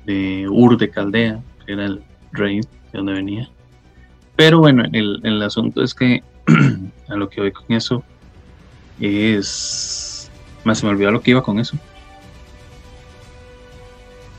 [0.05, 3.49] de Ur de Caldea, que era el rey de donde venía.
[4.35, 6.21] Pero bueno, el, el asunto es que
[7.09, 8.03] a lo que voy con eso
[8.99, 10.29] es...
[10.65, 11.75] Más se me olvidó lo que iba con eso.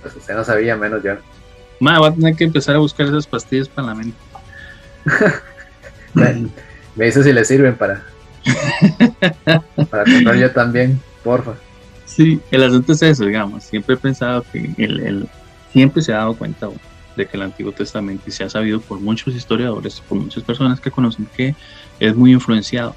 [0.00, 1.14] Pues usted no sabía, menos yo.
[1.80, 4.18] Ma, voy a tener que empezar a buscar esas pastillas para la mente.
[6.14, 8.04] me, dice si le sirven para...
[9.90, 11.54] para comprar yo también, porfa.
[12.18, 13.62] Sí, el asunto es eso, digamos.
[13.62, 15.28] Siempre he pensado que el,
[15.70, 16.68] siempre se ha dado cuenta
[17.16, 20.80] de que el Antiguo Testamento y se ha sabido por muchos historiadores, por muchas personas
[20.80, 21.54] que conocen que
[22.00, 22.96] es muy influenciado.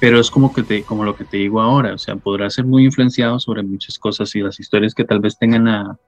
[0.00, 2.66] pero es como, que te, como lo que te digo ahora, o sea, podrá ser
[2.66, 5.98] muy influenciado sobre muchas cosas y las historias que tal vez tengan la,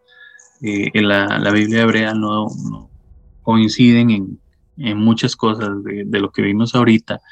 [0.60, 2.48] eh, en la, Biblia hebrea no,
[3.40, 4.38] coinciden en,
[4.76, 7.22] en, muchas cosas de, lo que vimos ahorita,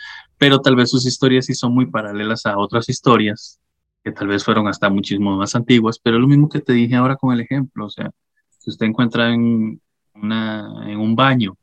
[0.42, 3.60] pero tal vez sus historias sí son muy paralelas a otras historias
[4.02, 6.96] que tal vez fueron hasta muchísimo más antiguas, pero es lo mismo que te dije
[6.96, 8.10] ahora con el ejemplo, o sea,
[8.58, 9.80] si usted encuentra en,
[10.16, 11.56] una, en un baño,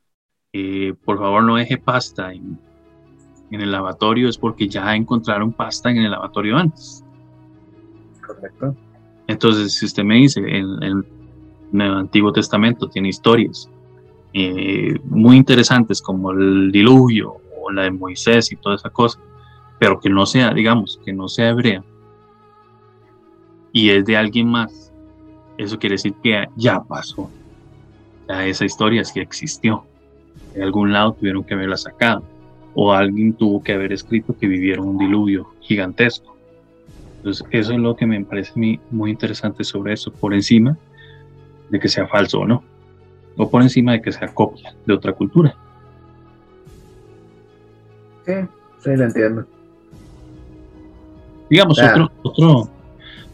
[0.54, 2.58] eh, por favor no deje pasta en,
[3.52, 7.04] en el lavatorio es porque ya encontraron pasta en el lavatorio antes.
[8.26, 8.78] Correcto.
[9.28, 11.04] Entonces, si usted me dice, el,
[11.74, 13.70] el, Antiguo Testamento tiene historias
[14.32, 19.19] eh, muy interesantes como el diluvio o la de Moisés y toda esa cosa,
[19.80, 21.84] pero que no sea, digamos, que no sea hebrea
[23.72, 24.91] y es de alguien más,
[25.57, 27.30] eso quiere decir que ya pasó.
[28.27, 29.86] Esa historia sí existió.
[30.53, 32.23] De algún lado tuvieron que haberla sacado
[32.73, 36.36] o alguien tuvo que haber escrito que vivieron un diluvio gigantesco.
[37.18, 40.77] Entonces, eso es lo que me parece muy interesante sobre eso, por encima
[41.69, 42.64] de que sea falso o no,
[43.36, 45.56] o por encima de que sea copia de otra cultura.
[48.30, 48.36] Sí,
[48.84, 49.46] sí, lo entiendo.
[51.50, 52.70] Digamos, otro, otro,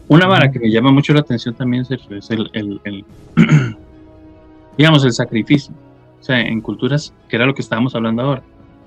[0.07, 3.05] una vara que me llama mucho la atención también es el, el, el
[4.77, 5.73] digamos, el sacrificio.
[6.21, 8.43] O sea, en culturas, que era lo que estábamos hablando ahora,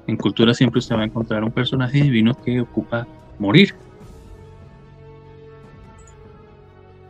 [0.07, 3.07] en cultura siempre usted va a encontrar un personaje divino que ocupa
[3.39, 3.75] morir.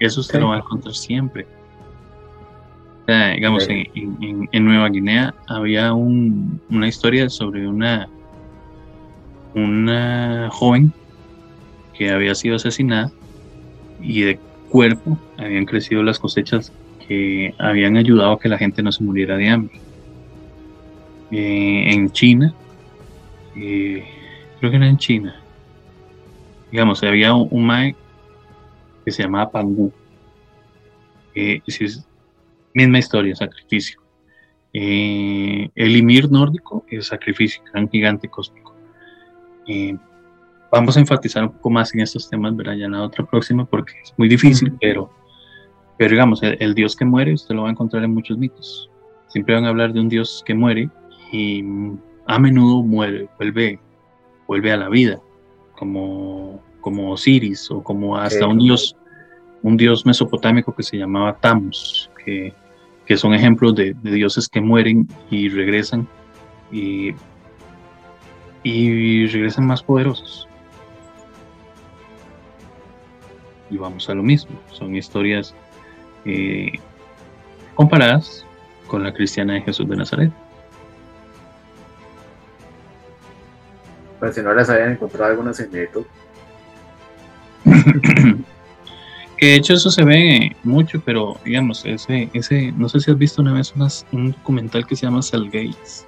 [0.00, 1.46] Eso usted lo va a encontrar siempre.
[3.06, 8.08] digamos, en, Nueva Guinea había una historia sobre una,
[9.54, 10.92] una joven
[11.94, 13.10] que había sido asesinada
[14.00, 14.38] y de
[14.70, 16.72] cuerpo habían crecido las cosechas
[17.06, 19.80] que habían ayudado a que la gente no se muriera de hambre.
[21.30, 22.54] Eh, en China
[23.54, 25.40] creo que era en China.
[26.70, 27.96] Digamos, había un, un
[29.04, 29.92] que se llamaba Pangu.
[32.74, 34.00] misma historia, sacrificio.
[34.72, 38.74] Eh, el Ymir nórdico es sacrificio, gran gigante cósmico.
[39.68, 39.96] Eh,
[40.72, 43.64] vamos a enfatizar un poco más en estos temas, verá ya en la otra próxima,
[43.64, 45.10] porque es muy difícil, pero,
[45.96, 48.90] pero digamos, el, el, dios que muere, usted lo va a encontrar en muchos mitos.
[49.28, 50.90] Siempre van a hablar de un dios que muere
[51.30, 51.62] y
[52.26, 53.78] a menudo muere, vuelve,
[54.46, 55.20] vuelve a la vida,
[55.76, 58.96] como, como Osiris o como hasta un dios,
[59.62, 62.54] un dios mesopotámico que se llamaba Tamus, que,
[63.06, 66.06] que son ejemplos de, dioses que mueren y regresan
[66.70, 67.12] y,
[68.68, 70.46] y regresan más poderosos.
[73.70, 75.54] Y vamos a lo mismo, son historias
[76.26, 76.72] eh,
[77.74, 78.44] comparadas
[78.86, 80.30] con la cristiana de Jesús de Nazaret.
[84.20, 86.04] Pero si no les habían encontrado alguna similitud.
[89.36, 93.18] que de hecho eso se ve mucho, pero digamos, ese, ese, no sé si has
[93.18, 93.72] visto una vez
[94.12, 96.06] un documental que se llama Cell Gates.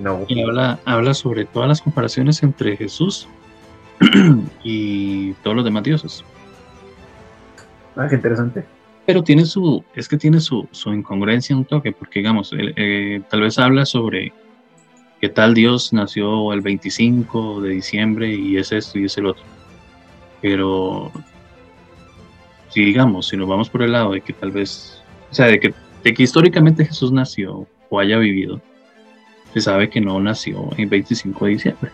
[0.00, 0.24] No.
[0.28, 3.28] Y habla, habla sobre todas las comparaciones entre Jesús
[4.64, 6.24] y todos los demás dioses.
[7.96, 8.64] Ah, qué interesante.
[9.06, 13.42] Pero tiene su, es que tiene su, su incongruencia un toque, porque digamos, eh, tal
[13.42, 14.32] vez habla sobre
[15.20, 19.44] que tal Dios nació el 25 de diciembre y es esto y es el otro.
[20.40, 21.12] Pero
[22.68, 25.60] si digamos, si nos vamos por el lado de que tal vez, o sea, de
[25.60, 28.60] que, de que históricamente Jesús nació o haya vivido,
[29.54, 31.90] se sabe que no nació el 25 de diciembre.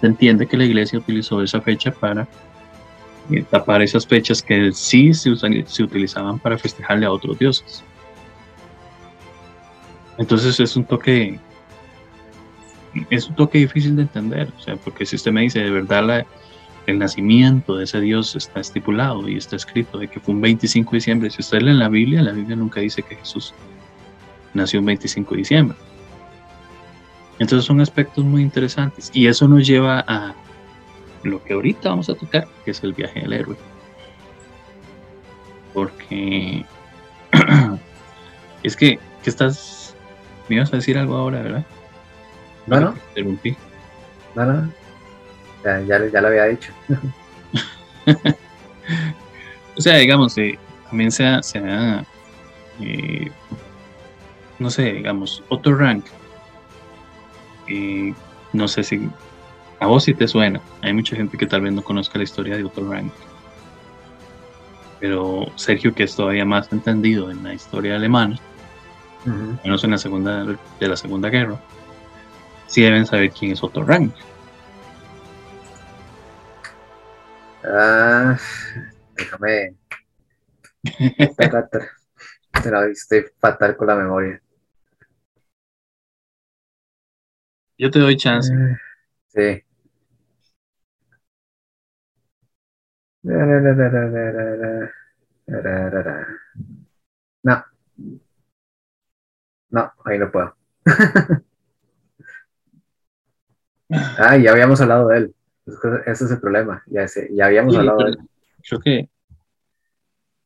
[0.00, 2.26] Se entiende que la iglesia utilizó esa fecha para
[3.30, 7.84] eh, tapar esas fechas que sí se, se utilizaban para festejarle a otros dioses.
[10.16, 11.38] Entonces es un toque
[13.10, 16.26] es un toque difícil de entender, o sea, porque si usted me dice de verdad
[16.86, 20.92] el nacimiento de ese Dios está estipulado y está escrito de que fue un 25
[20.92, 23.52] de diciembre, si usted lee en la Biblia, la Biblia nunca dice que Jesús
[24.54, 25.76] nació un 25 de diciembre.
[27.38, 30.34] Entonces son aspectos muy interesantes y eso nos lleva a
[31.22, 33.56] lo que ahorita vamos a tocar, que es el viaje del héroe.
[35.74, 36.64] Porque
[38.62, 39.94] es que, que estás,
[40.48, 41.66] me ibas a decir algo ahora, ¿verdad?
[42.66, 42.94] No, no.
[43.08, 43.56] Interrumpí.
[44.34, 44.72] No, no.
[45.64, 46.72] Ya, ya, lo había dicho.
[49.76, 50.58] o sea, digamos, eh,
[50.88, 51.60] también se ha, se
[52.80, 53.30] eh,
[54.58, 56.04] no sé, digamos, otro rank.
[57.68, 58.14] Eh,
[58.52, 59.08] no sé si
[59.80, 60.60] a vos sí te suena.
[60.82, 63.12] Hay mucha gente que tal vez no conozca la historia de otro rank.
[65.00, 68.38] Pero Sergio, que es todavía más entendido en la historia alemana,
[69.64, 71.60] menos en la segunda de la Segunda Guerra,
[72.66, 74.14] sí deben saber quién es Otto Rank.
[77.64, 78.38] Ah,
[79.16, 79.74] déjame.
[82.62, 84.40] Pero estoy fatal con la memoria.
[87.78, 88.52] Yo te doy chance.
[88.52, 88.76] Eh,
[89.28, 89.62] sí.
[97.42, 97.64] No.
[99.70, 100.56] No, ahí no puedo.
[103.90, 105.34] ah, ya habíamos hablado de él.
[106.06, 106.82] Ese es el problema.
[106.86, 108.18] Ya, ya habíamos hablado de él.
[108.68, 109.10] Creo que,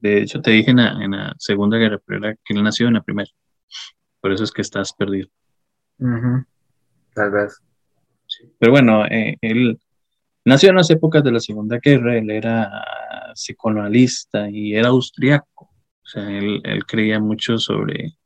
[0.00, 3.02] de hecho, te dije en la, Segunda Guerra, pero era que él nació en la
[3.02, 3.30] Primera.
[4.20, 5.28] Por eso es que estás perdido.
[7.14, 7.60] Tal vez.
[8.58, 9.78] Pero bueno, eh, él
[10.44, 12.84] nació en las épocas de la Segunda Guerra, él era
[13.34, 15.70] psicoanalista y era austriaco.
[16.02, 18.16] O sea, él, él creía mucho sobre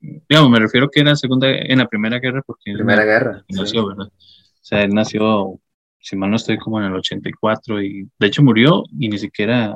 [0.00, 2.72] digamos, me refiero que era segunda, en la Primera Guerra, porque...
[2.74, 3.44] Primera Guerra.
[3.48, 4.06] Nació, ¿verdad?
[4.06, 5.60] O sea, él nació,
[6.00, 9.74] si mal no estoy, como en el 84 y de hecho murió y ni siquiera...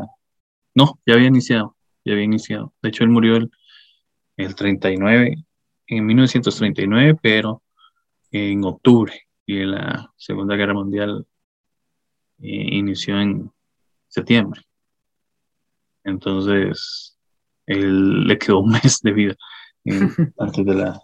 [0.74, 2.72] No, ya había iniciado, ya había iniciado.
[2.82, 3.50] De hecho, él murió el,
[4.36, 5.36] el 39,
[5.88, 7.62] en 1939, pero
[8.30, 9.12] en octubre
[9.46, 11.26] y la Segunda Guerra Mundial
[12.40, 13.50] eh, inició en
[14.08, 14.62] septiembre.
[16.04, 17.18] Entonces,
[17.66, 19.34] él le quedó un mes de vida
[20.38, 21.00] antes de la,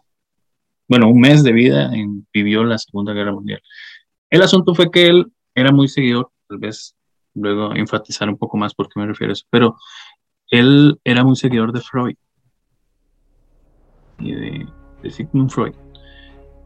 [0.89, 3.61] bueno, un mes de vida en, vivió la Segunda Guerra Mundial.
[4.31, 6.95] El asunto fue que él era muy seguidor, tal vez
[7.35, 9.77] luego enfatizar un poco más por qué me refiero a eso, pero
[10.51, 12.17] él era muy seguidor de Freud
[14.19, 14.67] y de,
[15.11, 15.75] Sigmund Freud,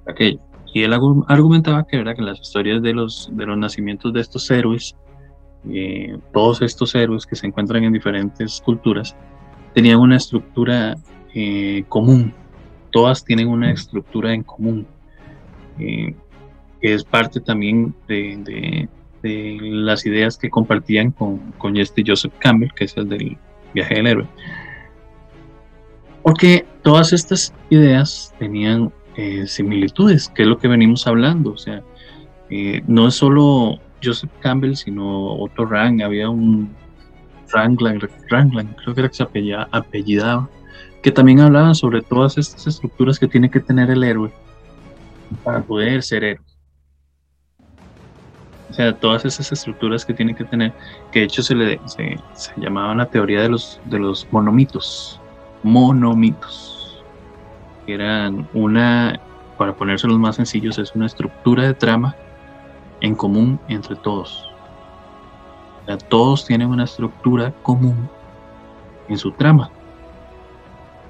[0.07, 0.41] aquello.
[0.73, 4.51] Y él argumentaba que, era que las historias de los, de los nacimientos de estos
[4.51, 4.95] héroes,
[5.69, 9.17] eh, todos estos héroes que se encuentran en diferentes culturas,
[9.75, 10.97] tenían una estructura
[11.35, 12.33] eh, común.
[12.93, 14.87] Todas tienen una estructura en común,
[15.79, 16.15] eh,
[16.81, 18.89] que es parte también de,
[19.23, 23.37] las ideas que compartían con, con este Joseph Campbell, que es el del
[23.75, 24.27] viaje del héroe.
[26.23, 31.53] Porque todas estas ideas tenían eh, similitudes, que es lo que venimos hablando.
[31.53, 31.83] O sea,
[32.87, 36.03] no es solo Joseph Campbell, sino otro Rang.
[36.03, 36.75] Había un
[37.53, 40.49] Ranglan, Ranglan creo que era que se apellidaba,
[41.03, 44.33] que también hablaban sobre todas estas estructuras que tiene que tener el héroe
[45.45, 46.45] para poder ser héroe.
[48.71, 50.73] O sea, todas esas estructuras que tiene que tener,
[51.11, 52.17] que de hecho se le se,
[52.57, 55.21] llamaban la teoría de los, de los monomitos,
[55.65, 56.70] monomitos,
[57.95, 59.21] eran una,
[59.59, 62.17] para ponérselos más sencillos, es una estructura de trama
[63.01, 64.47] en común entre todos.
[66.09, 68.09] Todos tienen una estructura común
[69.09, 69.71] en su trama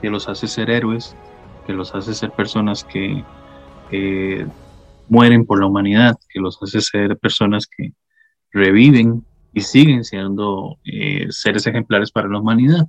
[0.01, 1.15] que los hace ser héroes,
[1.67, 3.23] que los hace ser personas que
[5.09, 7.93] mueren por la humanidad, que los hace ser personas que
[8.53, 12.87] reviven y siguen siendo eh, seres ejemplares para la humanidad,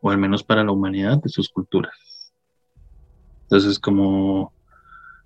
[0.00, 1.94] o al menos para la humanidad de sus culturas.
[3.52, 4.50] Entonces, como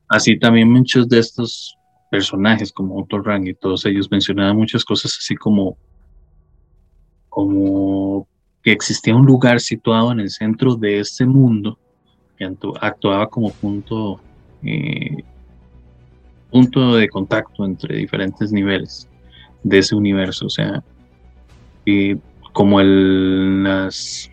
[0.08, 1.78] así también muchos de estos
[2.10, 5.76] personajes, como Otto Rang y todos ellos mencionaban muchas cosas así como,
[7.28, 8.26] como
[8.64, 11.78] que existía un lugar situado en el centro de este mundo
[12.36, 14.20] que actuaba como punto,
[14.64, 15.22] eh,
[16.50, 19.08] punto de contacto entre diferentes niveles
[19.62, 20.46] de ese universo.
[20.46, 20.82] O sea,
[22.52, 24.28] como, el, las,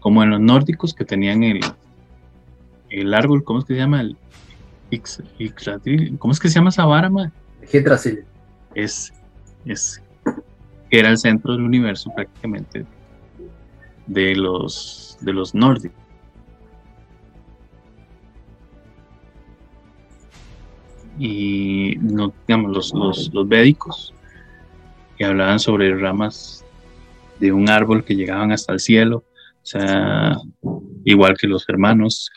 [0.00, 1.60] como en los nórdicos que tenían el,
[2.92, 4.00] el árbol, ¿cómo es que se llama?
[4.00, 4.16] El
[6.18, 7.10] ¿Cómo es que se llama esa vara,
[8.74, 9.12] Es,
[9.64, 10.02] es,
[10.90, 12.84] era el centro del universo prácticamente
[14.06, 15.98] de los, de los nórdicos.
[21.18, 24.14] Y no, digamos, los, los, los védicos,
[25.16, 26.64] que hablaban sobre ramas
[27.38, 29.24] de un árbol que llegaban hasta el cielo,
[29.62, 30.36] o sea,
[31.04, 32.30] igual que los hermanos,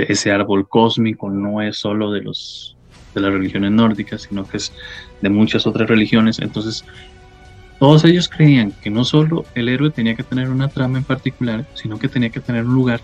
[0.00, 2.76] ese árbol cósmico no es solo de los
[3.14, 4.72] de las religiones nórdicas, sino que es
[5.20, 6.38] de muchas otras religiones.
[6.38, 6.84] Entonces,
[7.78, 11.66] todos ellos creían que no solo el héroe tenía que tener una trama en particular,
[11.74, 13.00] sino que tenía que tener un lugar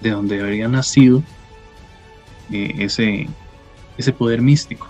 [0.00, 1.22] de donde habría nacido
[2.52, 3.28] eh, ese,
[3.98, 4.88] ese poder místico.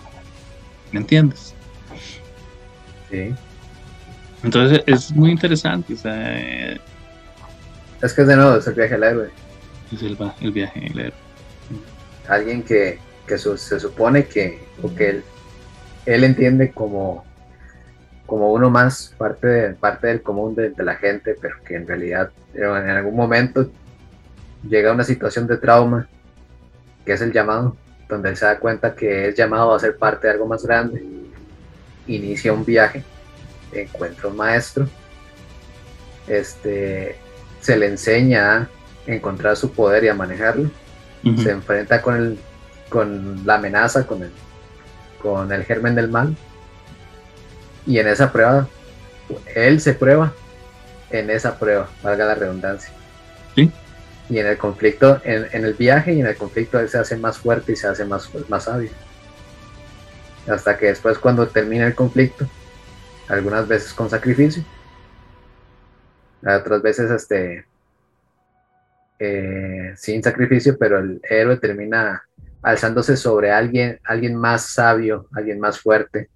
[0.92, 1.54] ¿Me entiendes?
[3.10, 3.34] Sí.
[4.42, 5.96] Entonces es muy interesante.
[6.04, 6.78] Eh,
[8.02, 9.30] es que de nuevo es el viaje del héroe.
[9.90, 11.23] Es el, viaje del héroe.
[12.28, 14.60] Alguien que, se supone que,
[14.98, 15.24] él,
[16.06, 17.24] él entiende como
[18.26, 22.64] como uno más, parte, parte del común de, la gente, pero que en realidad en
[22.64, 23.70] algún momento
[24.66, 26.08] llega a una situación de trauma,
[27.04, 27.76] que es el llamado,
[28.08, 31.04] donde él se da cuenta que es llamado a ser parte de algo más grande,
[32.06, 33.04] inicia un viaje,
[33.72, 34.88] encuentra un maestro,
[36.26, 37.16] este,
[37.60, 38.68] se le enseña a
[39.06, 40.70] encontrar su poder y a manejarlo,
[41.42, 42.38] se enfrenta con, el,
[42.88, 44.30] con la amenaza, con el,
[45.20, 46.36] con el germen del mal,
[47.86, 48.68] y en esa prueba,
[49.54, 50.32] él se prueba
[51.10, 52.90] en esa prueba, valga la redundancia.
[53.54, 53.70] ¿Sí?
[54.28, 57.38] Y en el conflicto, en, el viaje y en el conflicto él se hace más
[57.38, 58.90] fuerte y se hace más, más sabio.
[60.48, 62.46] Hasta que después cuando termina el conflicto,
[63.28, 64.64] algunas veces con sacrificio,
[66.42, 67.64] otras veces este
[69.24, 72.22] eh, sin sacrificio, pero el héroe termina
[72.62, 76.28] alzándose sobre alguien, alguien más sabio, alguien más fuerte,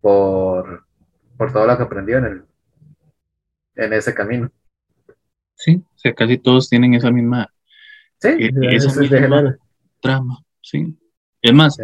[0.00, 0.84] por,
[1.36, 2.42] por todo lo que aprendió en, el,
[3.76, 4.50] en ese camino.
[5.54, 7.48] Sí, o sea, casi todos tienen esa misma,
[8.18, 9.56] sí, eh, esa misma
[10.00, 10.96] trama, sí.
[11.40, 11.78] Es más,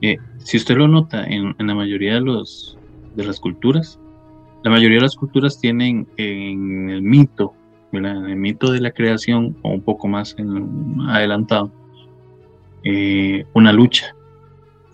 [0.00, 2.78] eh, si usted lo nota en, en, la mayoría de, los,
[3.14, 3.98] de las culturas,
[4.62, 7.54] la mayoría de las culturas tienen en el mito,
[7.98, 10.36] en el mito de la creación, o un poco más
[11.08, 11.70] adelantado,
[12.84, 14.14] eh, una lucha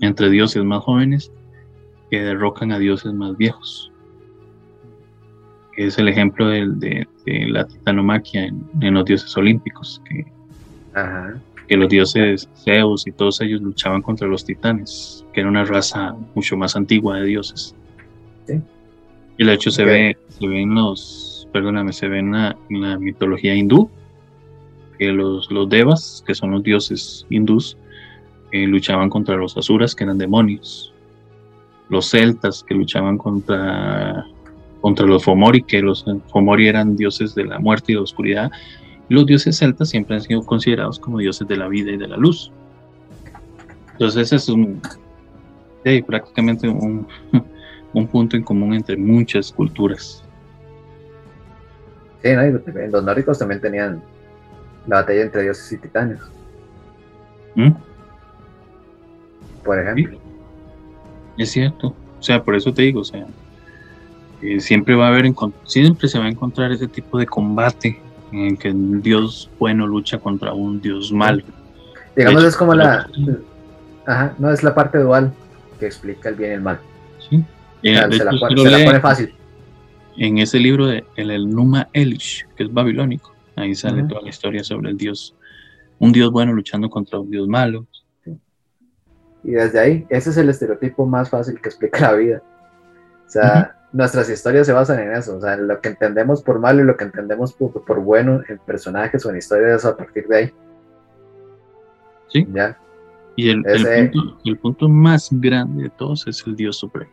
[0.00, 1.32] entre dioses más jóvenes
[2.10, 3.92] que derrocan a dioses más viejos.
[5.76, 10.26] Es el ejemplo de, la titanomaquia en, los dioses olímpicos, que,
[11.68, 16.14] que los dioses Zeus y todos ellos luchaban contra los titanes, que era una raza
[16.34, 17.74] mucho más antigua de dioses.
[19.38, 22.56] Y de hecho se ve, se ve en los, perdóname, se ve en la,
[22.98, 23.90] mitología hindú,
[24.98, 27.76] que los, los devas, que son los dioses hindús,
[28.52, 30.92] eh, luchaban contra los asuras, que eran demonios
[31.90, 34.24] los celtas que luchaban contra,
[34.80, 38.50] contra los Fomori, que los Fomori eran dioses de la muerte y la oscuridad.
[39.08, 42.16] los dioses celtas siempre han sido considerados como dioses de la vida y de la
[42.16, 42.50] luz.
[43.92, 44.80] Entonces es un,
[46.06, 47.06] prácticamente un,
[47.92, 50.24] un punto en común entre muchas culturas.
[52.22, 52.28] Sí,
[52.90, 54.02] los nórdicos también tenían
[54.86, 56.20] la batalla entre dioses y titanes.
[57.54, 57.70] ¿Mm?
[59.64, 60.18] Por ejemplo.
[61.38, 61.94] Es cierto.
[62.18, 63.26] O sea, por eso te digo, o sea,
[64.58, 65.32] siempre va a haber,
[65.64, 68.00] siempre se va a encontrar ese tipo de combate
[68.32, 71.42] en que un dios bueno lucha contra un dios malo.
[72.16, 73.08] Digamos, es como la.
[74.06, 75.32] Ajá, no es la parte dual
[75.78, 76.80] que explica el bien y el mal.
[77.28, 77.44] Sí.
[77.82, 79.34] se, la, pone fácil.
[80.16, 84.64] En ese libro de el, Numa Elish, que es babilónico, ahí sale toda la historia
[84.64, 85.34] sobre el dios,
[85.98, 87.86] un dios bueno luchando contra un dios malo.
[89.42, 92.42] Y desde ahí, ese es el estereotipo más fácil que explica la vida.
[93.26, 96.58] O sea, nuestras historias se basan en eso, o sea, en lo que entendemos por
[96.58, 100.36] malo y lo que entendemos por, bueno en personajes o en historias a partir de
[100.36, 100.52] ahí.
[102.28, 102.46] Sí.
[102.52, 102.78] ¿Ya?
[103.36, 107.10] Y el, punto, el punto más grande de todos es el Dios Supremo.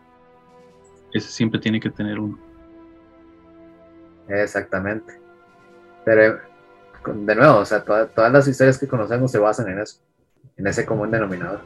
[1.14, 2.38] Ese siempre tiene que tener uno.
[4.29, 5.19] Exactamente.
[6.05, 6.39] Pero,
[7.05, 9.99] de nuevo, o sea, todas las historias que conocemos se basan en eso,
[10.57, 11.61] en ese común denominador.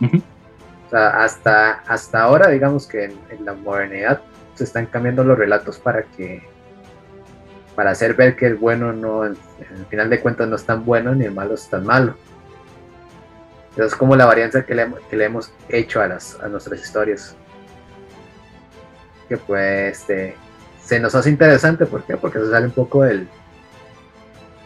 [0.00, 4.22] O sea, hasta, hasta ahora, digamos que en, la modernidad
[4.54, 6.42] se están cambiando los relatos para que
[7.74, 9.36] para hacer ver que el bueno no, al
[9.88, 12.16] final de cuentas no es tan bueno ni el malo es tan malo.
[13.76, 17.36] es como la varianza que le, que le hemos hecho a, las, a nuestras historias.
[19.28, 20.34] Que pues este,
[20.88, 22.16] se nos hace interesante, ¿por qué?
[22.16, 23.28] Porque se sale un poco del,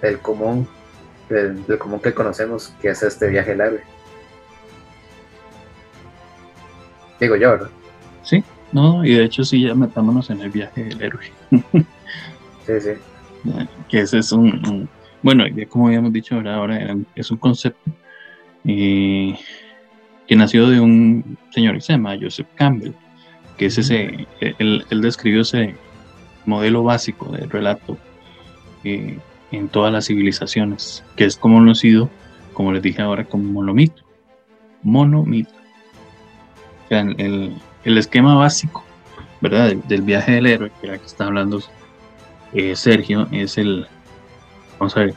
[0.00, 0.68] del común,
[1.28, 3.78] del, del común que conocemos, que es este viaje largo.
[7.18, 7.70] Digo yo, ¿verdad?
[8.22, 11.24] Sí, no, y de hecho sí, ya metámonos en el viaje del héroe.
[12.66, 12.90] sí, sí.
[13.88, 14.88] Que ese es un,
[15.22, 17.90] bueno, ya como habíamos dicho ahora, es un concepto
[18.64, 19.36] eh,
[20.28, 22.92] que nació de un señor que se llama Joseph Campbell,
[23.56, 25.74] que es ese, él, describió ese
[26.46, 27.96] modelo básico de relato
[28.84, 29.18] eh,
[29.50, 32.10] en todas las civilizaciones, que es conocido,
[32.52, 34.02] como les dije ahora, como monomito.
[34.82, 35.62] Monomito
[37.00, 38.84] el, esquema básico,
[39.40, 39.74] ¿verdad?
[39.74, 41.62] Del, viaje del héroe, que era que está hablando
[42.52, 43.86] eh, Sergio, es el,
[44.78, 45.14] vamos a ver,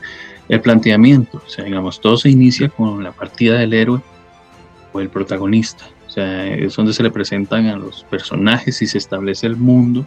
[0.48, 1.42] el planteamiento.
[1.44, 4.00] O sea, digamos, todo se inicia con la partida del héroe
[4.92, 5.84] o el protagonista.
[6.06, 10.06] O sea, es donde se le presentan a los personajes y se establece el mundo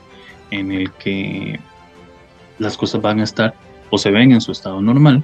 [0.52, 1.60] en el que
[2.58, 3.54] las cosas van a estar
[3.90, 5.24] o se ven en su estado normal,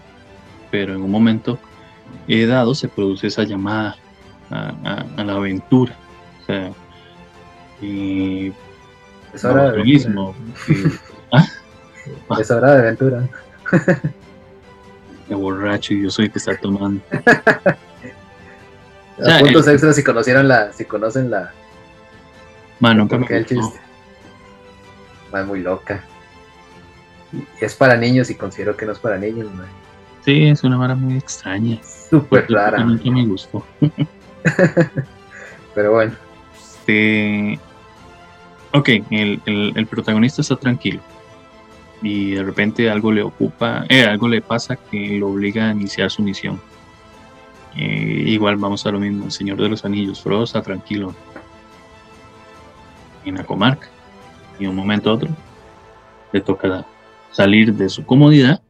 [0.71, 1.59] pero en un momento
[2.27, 3.95] dado se produce esa llamada
[4.49, 5.95] a la aventura
[7.81, 8.53] y
[9.33, 10.35] es hora de mismo.
[11.31, 11.45] ¿Ah?
[12.39, 13.27] Es hora de aventura.
[15.27, 17.01] De borracho y yo soy el que está tomando.
[19.39, 21.51] puntos extras si conocieron la, si conocen la.
[22.79, 23.79] Mano, nunca el chiste.
[25.41, 26.03] Es muy loca.
[27.59, 29.47] es para niños y considero que no es para niños.
[30.23, 31.79] Sí, es una vara muy extraña.
[31.83, 32.83] Súper rara.
[32.83, 33.63] Nunca me gustó.
[35.75, 36.13] Pero bueno.
[36.55, 37.59] Este.
[38.73, 40.99] Ok, el, el, protagonista está tranquilo.
[42.01, 46.11] Y de repente algo le ocupa, eh, algo le pasa que lo obliga a iniciar
[46.11, 46.59] su misión.
[47.77, 51.13] Eh, igual vamos a lo mismo, el Señor de los Anillos, Frodo está tranquilo
[53.25, 53.89] en la comarca.
[54.59, 55.29] Y de un momento a otro
[56.31, 56.85] le toca
[57.31, 58.61] salir de su comodidad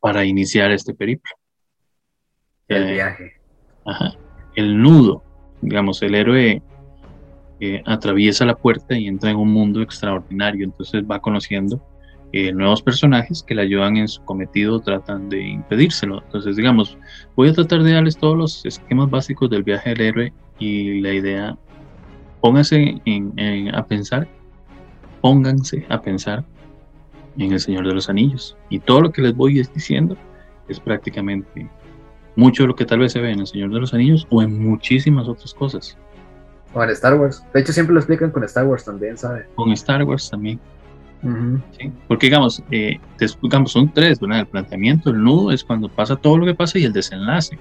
[0.00, 1.32] para iniciar este periplo.
[2.68, 3.32] El eh, viaje.
[3.84, 4.12] Ajá.
[4.54, 5.22] El nudo,
[5.60, 6.62] digamos, el héroe
[7.60, 11.80] eh, atraviesa la puerta y entra en un mundo extraordinario, entonces va conociendo
[12.32, 16.22] eh, nuevos personajes que le ayudan en su cometido, tratan de impedírselo.
[16.22, 16.98] Entonces, digamos,
[17.34, 21.14] voy a tratar de darles todos los esquemas básicos del viaje del héroe y la
[21.14, 21.58] idea,
[22.46, 23.02] pónganse
[23.74, 24.28] a pensar,
[25.20, 26.44] pónganse a pensar
[27.38, 28.56] en El Señor de los Anillos.
[28.70, 30.16] Y todo lo que les voy diciendo
[30.68, 31.68] es prácticamente
[32.36, 34.42] mucho de lo que tal vez se ve en El Señor de los Anillos o
[34.42, 35.98] en muchísimas otras cosas.
[36.72, 37.44] O en Star Wars.
[37.52, 39.46] De hecho, siempre lo explican con Star Wars también, ¿sabes?
[39.56, 40.60] Con Star Wars también.
[42.06, 43.00] Porque, digamos, eh,
[43.42, 44.38] digamos, son tres, ¿verdad?
[44.38, 47.58] El planteamiento, el nudo es cuando pasa todo lo que pasa y el desenlace.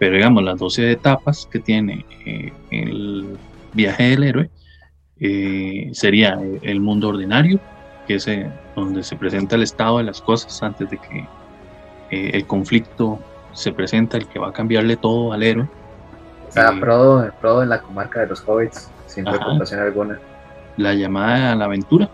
[0.00, 3.38] Pero, digamos, las 12 etapas que tiene eh, el
[3.74, 4.50] viaje del héroe
[5.20, 7.60] eh, sería el mundo ordinario,
[8.06, 11.28] que es eh, donde se presenta el estado de las cosas antes de que
[12.10, 13.18] eh, el conflicto
[13.52, 15.68] se presenta, el que va a cambiarle todo al héroe.
[16.48, 16.80] O sea, eh,
[17.40, 20.18] Frodo, en la comarca de los hobbits, sin preocupación alguna.
[20.76, 22.10] La llamada a la aventura,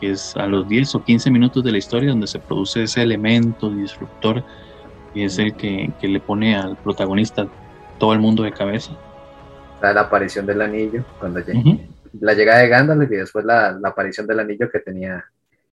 [0.00, 3.02] que es a los 10 o 15 minutos de la historia donde se produce ese
[3.02, 4.42] elemento disruptor
[5.14, 7.46] y es el que, que le pone al protagonista
[7.98, 8.92] todo el mundo de cabeza.
[9.82, 11.78] La aparición del anillo, cuando llega
[12.18, 15.24] la llegada de Gandalf y después la, aparición del anillo que tenía.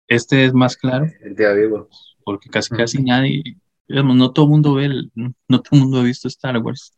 [0.08, 1.08] Este es más claro.
[1.22, 1.90] El tío vivo.
[2.24, 3.44] Porque casi casi nadie,
[3.88, 6.94] digamos, no todo el mundo ve, no, todo el mundo ha visto Star Wars.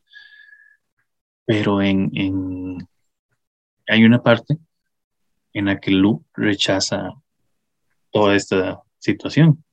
[1.45, 2.77] Pero en, en,
[3.88, 4.57] hay una parte
[5.53, 7.11] en la que Luke rechaza
[8.11, 9.63] toda esta situación,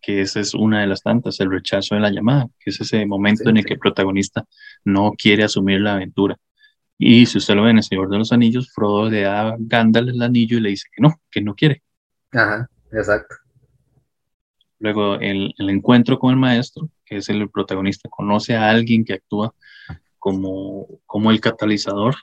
[0.00, 3.04] que esa es una de las tantas, el rechazo de la llamada, que es ese
[3.06, 4.46] momento en el que el protagonista
[4.84, 6.38] no quiere asumir la aventura
[7.02, 9.56] y si usted lo ve en El Señor de los Anillos, Frodo le da a
[9.58, 11.82] Gandalf el anillo y le dice que no, que no quiere.
[12.30, 13.36] Ajá, exacto.
[14.80, 19.14] Luego el, el, encuentro con el maestro, que es el protagonista, conoce a alguien que
[19.14, 19.54] actúa
[20.18, 22.16] como, como el catalizador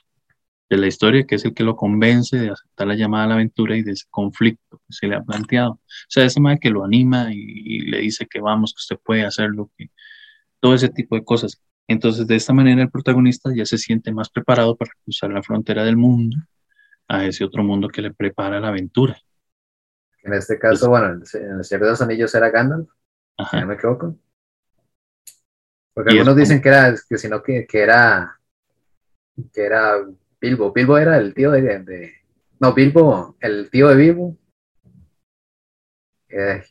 [0.70, 3.34] de la historia, que es el que lo convence de aceptar la llamada a la
[3.34, 5.72] aventura y de ese conflicto que se le ha planteado.
[5.72, 8.98] O sea, ese madre que lo anima y, y, le dice que vamos, que usted
[9.04, 9.90] puede hacerlo, que
[10.60, 11.60] todo ese tipo de cosas.
[11.88, 15.84] Entonces, de esta manera, el protagonista ya se siente más preparado para cruzar la frontera
[15.84, 16.36] del mundo
[17.08, 19.16] a ese otro mundo que le prepara la aventura.
[20.22, 22.90] En este caso, bueno, en el Señor de los Anillos era Gandalf,
[23.50, 24.16] si no me equivoco.
[25.94, 28.38] Porque algunos dicen que era, que sino que, que era,
[29.52, 29.94] que era
[30.38, 30.72] Bilbo.
[30.72, 32.12] Bilbo era el tío de,
[32.60, 34.36] no, Bilbo, el tío de Bilbo,
[36.28, 36.62] eh,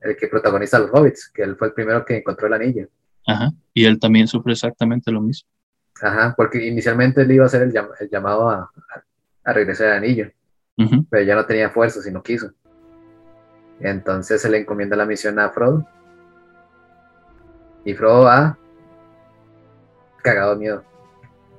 [0.00, 2.88] el que protagoniza los hobbits, que él fue el primero que encontró el anillo.
[3.28, 3.52] Ajá.
[3.74, 5.48] Y él también sufre exactamente lo mismo.
[6.00, 7.72] Ajá, porque inicialmente él iba a hacer el,
[8.10, 8.70] llamado a,
[9.44, 10.30] regresar al anillo,
[11.10, 12.52] pero ya no tenía fuerza si no quiso.
[13.80, 15.86] Entonces se le encomienda la misión a Frodo.
[17.84, 18.58] Y Frodo va
[20.22, 20.84] cagado de miedo.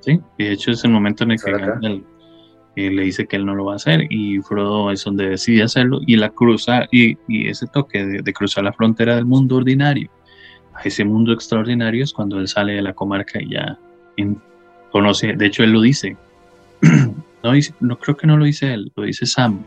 [0.00, 2.02] Sí, y de hecho es el momento en el que
[2.76, 5.62] eh, le dice que él no lo va a hacer y Frodo es donde decide
[5.62, 7.16] hacerlo y la cruza y,
[7.48, 10.10] ese toque de, cruzar la frontera del mundo ordinario
[10.84, 13.78] ese mundo extraordinario es cuando él sale de la comarca y ya
[14.90, 16.16] conoce, de hecho él lo dice,
[17.42, 19.60] no, no creo que no lo dice él, lo dice Sam,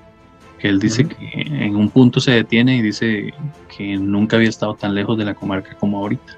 [0.59, 3.33] que él dice que en un punto se detiene y dice
[3.75, 6.37] que nunca había estado tan lejos de la comarca como ahorita.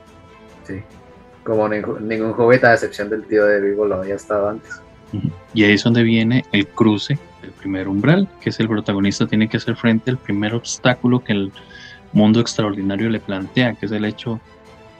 [0.64, 0.82] Sí,
[1.44, 4.82] como ningún, joven a excepción del tío de Vivo lo había estado antes.
[5.54, 9.48] Y ahí es donde viene el cruce el primer umbral, que es el protagonista tiene
[9.48, 11.52] que hacer frente al primer obstáculo que el
[12.12, 14.40] mundo extraordinario le plantea, que es el hecho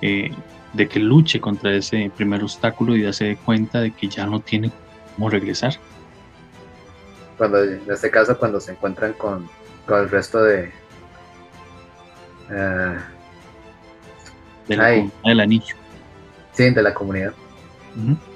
[0.02, 0.32] eh,
[0.74, 4.26] de que luche contra ese primer obstáculo y ya se dé cuenta de que ya
[4.26, 4.72] no tiene
[5.16, 5.74] cómo regresar.
[7.38, 9.50] Cuando, en este caso, cuando se encuentran con,
[9.86, 10.72] con el resto de...
[12.50, 13.00] Uh,
[14.68, 15.76] del anillo.
[16.54, 17.34] Sí, de la comunidad.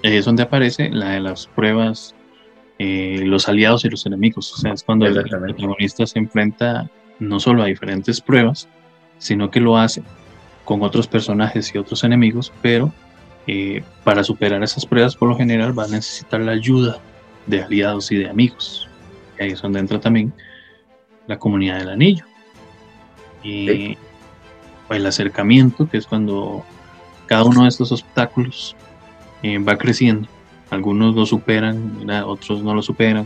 [0.03, 2.15] Es donde aparece la de las pruebas,
[2.77, 4.53] eh, los aliados y los enemigos.
[4.53, 8.67] O sea, es cuando el protagonista se enfrenta no solo a diferentes pruebas,
[9.17, 10.03] sino que lo hace
[10.69, 12.93] con otros personajes y otros enemigos, pero
[13.47, 16.99] eh, para superar esas pruebas por lo general va a necesitar la ayuda
[17.47, 18.87] de aliados y de amigos.
[19.39, 20.31] Y ahí es donde entra también
[21.25, 22.23] la comunidad del anillo.
[23.41, 23.97] Y
[24.91, 26.63] el acercamiento, que es cuando
[27.25, 28.75] cada uno de estos obstáculos
[29.41, 30.27] eh, va creciendo.
[30.69, 33.25] Algunos lo superan, otros no lo superan.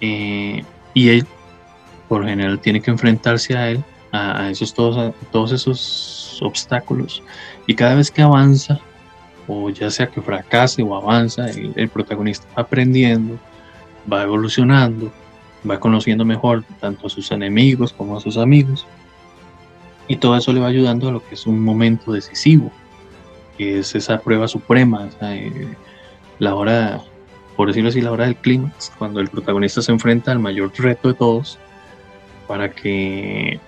[0.00, 1.24] Eh, y él,
[2.08, 7.22] por general, tiene que enfrentarse a él, a, esos, todos, todos esos obstáculos.
[7.66, 8.80] Y cada vez que avanza,
[9.46, 13.38] o ya sea que fracase o avanza, el, protagonista va aprendiendo,
[14.10, 15.12] va evolucionando,
[15.68, 18.86] va conociendo mejor tanto a sus enemigos como a sus amigos.
[20.08, 22.70] Y todo eso le va ayudando a lo que es un momento decisivo,
[23.58, 25.74] que es esa prueba suprema, eh,
[26.38, 27.00] la hora,
[27.56, 31.08] por decirlo así, la hora del clímax, cuando el protagonista se enfrenta al mayor reto
[31.08, 31.58] de todos
[32.46, 33.58] para que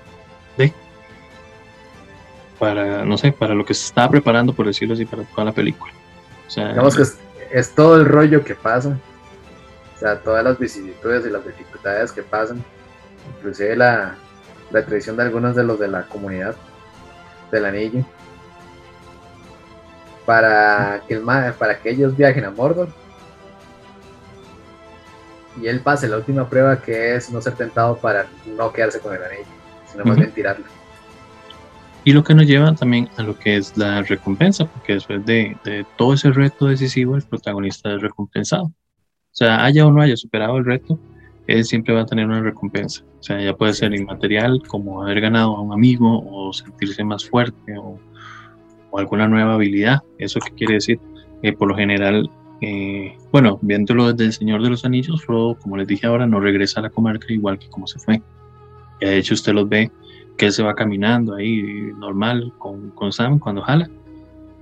[2.59, 5.53] para, no sé, para lo que se estaba preparando, por decirlo así, para toda la
[5.53, 5.93] película.
[6.47, 7.03] O sea, Digamos que
[7.53, 8.99] es, todo el rollo que pasa,
[9.97, 12.63] o sea, todas las vicisitudes y las dificultades que pasan,
[13.37, 14.17] inclusive la,
[14.71, 16.55] la tradición de algunos de los de la comunidad
[17.51, 18.05] del anillo,
[20.27, 21.23] para que, el,
[21.59, 22.89] para que ellos viajen a Mordor.
[25.61, 29.15] Y él pase la última prueba que es no ser tentado para no quedarse con
[29.15, 29.47] el anillo,
[29.91, 30.65] sino más bien tirarlo.
[32.05, 35.57] Y lo que nos lleva también a lo que es la recompensa, porque después de,
[35.97, 38.65] todo ese reto decisivo, el protagonista es recompensado.
[38.65, 38.73] O
[39.39, 40.99] sea, haya o no haya superado el reto,
[41.47, 43.05] él siempre va a tener una recompensa.
[43.19, 47.29] O sea, ya puede ser inmaterial, como haber ganado a un amigo, o sentirse más
[47.29, 47.99] fuerte, o,
[48.97, 50.03] alguna nueva habilidad.
[50.19, 50.99] ¿Eso qué quiere decir?
[51.43, 52.29] que por lo general,
[52.61, 56.41] eh, bueno, viéndolo desde el Señor de los Anillos, Frodo, como les dije ahora, no
[56.41, 58.21] regresa a la comarca igual que como se fue.
[59.01, 59.93] de hecho, usted los ve
[60.39, 63.91] que él se va caminando ahí normal con, con Sam cuando jala,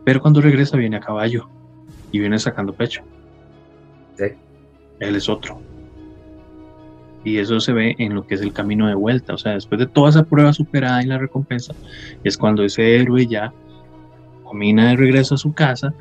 [0.05, 1.49] pero cuando regresa viene a caballo
[2.11, 3.03] y viene sacando pecho.
[4.17, 4.25] Sí.
[4.99, 5.61] Él es otro.
[7.25, 9.35] Y eso se ve en lo que es el camino de vuelta.
[9.35, 11.75] O sea, después de toda esa prueba superada y la recompensa,
[12.25, 13.53] es cuando ese héroe ya
[14.49, 15.93] camina de regreso a su casa,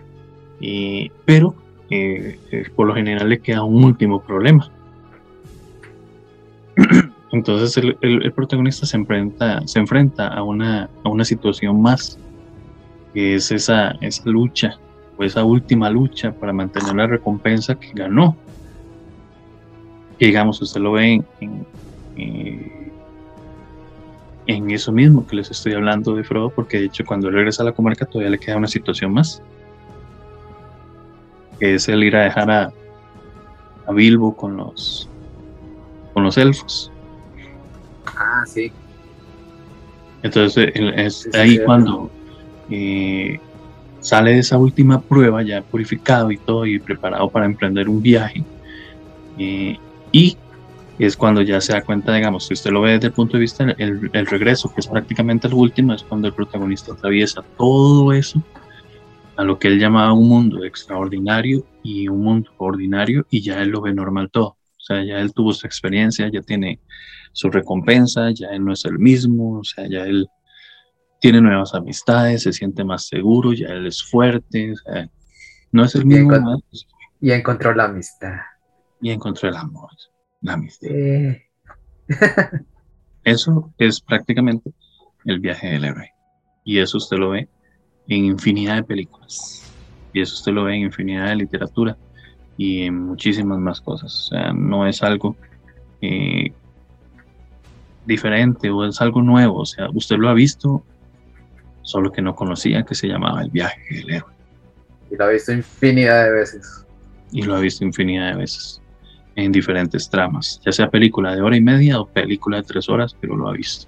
[0.59, 1.55] y, pero
[1.89, 4.71] eh, eh, por lo general le queda un último problema.
[7.35, 12.17] Entonces el, protagonista se enfrenta, se enfrenta a, una, a una situación más,
[13.13, 14.79] que es esa, esa lucha,
[15.17, 18.37] o esa última lucha para mantener la recompensa que ganó.
[20.17, 21.67] Digamos, usted lo ve en,
[24.47, 27.65] en, eso mismo que les estoy hablando de Frodo, porque de hecho cuando regresa a
[27.65, 29.41] la comarca todavía le queda una situación más,
[31.59, 32.71] que es el ir a dejar a,
[33.87, 35.09] a Bilbo con los,
[36.13, 36.93] con los elfos.
[38.05, 38.71] Ah, sí.
[40.23, 42.09] Entonces es ahí cuando
[42.69, 43.39] eh,
[43.99, 48.43] sale de esa última prueba ya purificado y todo y preparado para emprender un viaje.
[49.37, 49.77] Eh,
[50.11, 50.37] y
[50.97, 53.41] es cuando ya se da cuenta, digamos, si usted lo ve desde el punto de
[53.41, 58.13] vista el, el regreso, que es prácticamente el último, es cuando el protagonista atraviesa todo
[58.13, 58.41] eso
[59.35, 63.69] a lo que él llamaba un mundo extraordinario y un mundo ordinario y ya él
[63.69, 64.57] lo ve normal todo.
[64.77, 66.79] O sea, ya él tuvo su experiencia, ya tiene
[67.35, 70.25] su recompensa, ya él no es el mismo, o sea, ya él
[71.19, 75.09] tiene nuevas amistades, se siente más seguro, ya él es fuerte, o sea,
[75.73, 76.31] no es el mismo.
[77.19, 78.37] y encontró la amistad.
[79.01, 79.89] Y encontró el amor,
[80.39, 80.89] la amistad.
[83.25, 84.71] eso es prácticamente
[85.25, 86.13] el viaje del héroe.
[86.63, 87.49] Y eso usted lo ve
[88.07, 89.61] en infinidad de películas.
[90.13, 91.97] Y eso usted lo ve en infinidad de literatura
[92.55, 94.15] y en muchísimas más cosas.
[94.15, 95.35] O sea, no es algo
[96.01, 96.53] eh,
[98.05, 99.59] diferente o es algo nuevo.
[99.59, 100.83] O sea, usted lo ha visto,
[101.81, 104.31] solo que no conocía que se llamaba El viaje del héroe.
[105.11, 106.85] Y lo ha visto infinidad de veces.
[107.31, 108.81] Y lo ha visto infinidad de veces
[109.35, 113.15] en diferentes tramas, ya sea película de hora y media o película de tres horas,
[113.19, 113.87] pero lo ha visto.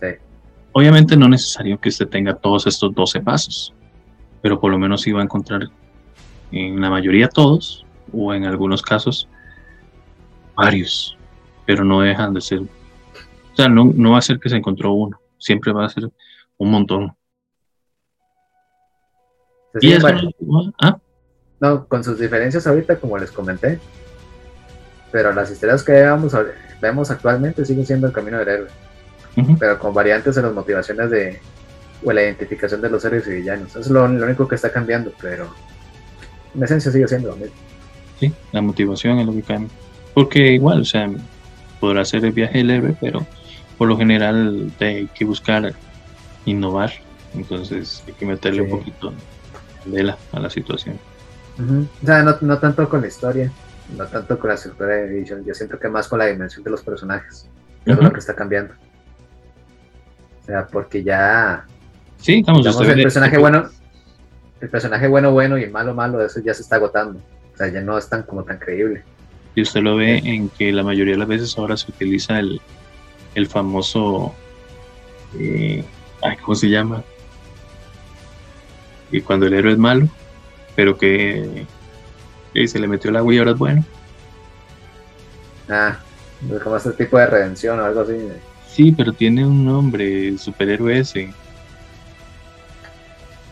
[0.00, 0.08] Sí.
[0.72, 3.74] Obviamente no es necesario que usted tenga todos estos 12 pasos,
[4.42, 5.68] pero por lo menos iba a encontrar
[6.52, 9.28] en la mayoría todos, o en algunos casos
[10.56, 11.16] varios
[11.66, 14.92] pero no dejan de ser, o sea, no, no va a ser que se encontró
[14.92, 16.10] uno, siempre va a ser
[16.58, 17.14] un montón.
[19.80, 19.94] y
[20.80, 20.98] ¿ah?
[21.60, 23.78] No, con sus diferencias ahorita, como les comenté,
[25.12, 26.34] pero las historias que vemos,
[26.80, 28.68] vemos actualmente siguen siendo el camino del héroe,
[29.58, 31.40] pero con variantes en las motivaciones de,
[32.04, 33.70] o la identificación de los héroes y villanos.
[33.70, 35.52] Eso es lo, único que está cambiando, pero
[36.54, 37.54] en esencia sigue siendo lo mismo.
[38.18, 39.70] Sí, la motivación es lo que cambia.
[40.14, 41.10] Porque igual, o sea,
[41.80, 43.26] podrá ser el viaje leve, pero
[43.78, 45.72] por lo general hay que buscar
[46.44, 46.92] innovar
[47.34, 49.12] Entonces hay que meterle un poquito
[49.86, 50.98] de la, a la situación.
[51.58, 53.50] O sea, no, no, tanto con la historia,
[53.96, 56.70] no tanto con la estructura de edición, yo siento que más con la dimensión de
[56.70, 57.48] los personajes,
[57.84, 58.74] que es lo que está cambiando.
[60.42, 61.64] O sea, porque ya...
[62.18, 63.68] Sí, digamos, el personaje bueno,
[64.60, 67.18] el personaje bueno, bueno y el malo, malo, eso ya se está agotando.
[67.54, 69.02] O sea, ya no es tan como tan creíble.
[69.54, 72.60] Y usted lo ve en que la mayoría de las veces ahora se utiliza el,
[73.34, 74.34] el famoso...
[75.38, 75.84] Eh,
[76.42, 77.02] ¿Cómo se llama?
[79.10, 80.06] Y cuando el héroe es malo,
[80.76, 81.66] pero que
[82.66, 83.84] se le metió el agua y ahora es bueno.
[85.68, 85.98] Ah,
[86.62, 88.16] como este tipo de redención o algo así.
[88.68, 91.32] Sí, pero tiene un nombre, superhéroe ese.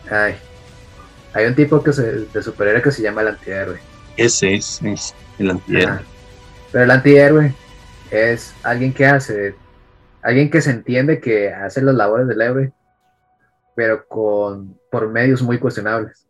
[0.09, 0.35] Ay,
[1.33, 3.79] hay un tipo que se, de superhéroe que se llama el antihéroe.
[4.19, 4.81] Ese es,
[5.37, 5.99] el antihéroe.
[6.71, 7.53] Pero el antihéroe
[8.11, 9.55] es alguien que hace,
[10.21, 12.73] alguien que se entiende que hace las labores del héroe,
[13.75, 16.27] pero con por medios muy cuestionables.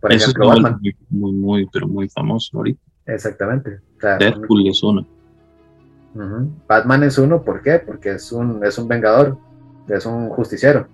[0.00, 0.80] Por ejemplo, Batman.
[1.08, 2.80] Muy, muy, pero muy famoso ahorita.
[3.06, 3.80] Exactamente.
[4.00, 5.06] Deadpool es uno.
[6.68, 7.80] Batman es uno, ¿por qué?
[7.80, 9.36] Porque es un, es un vengador,
[9.88, 10.86] es un justiciero.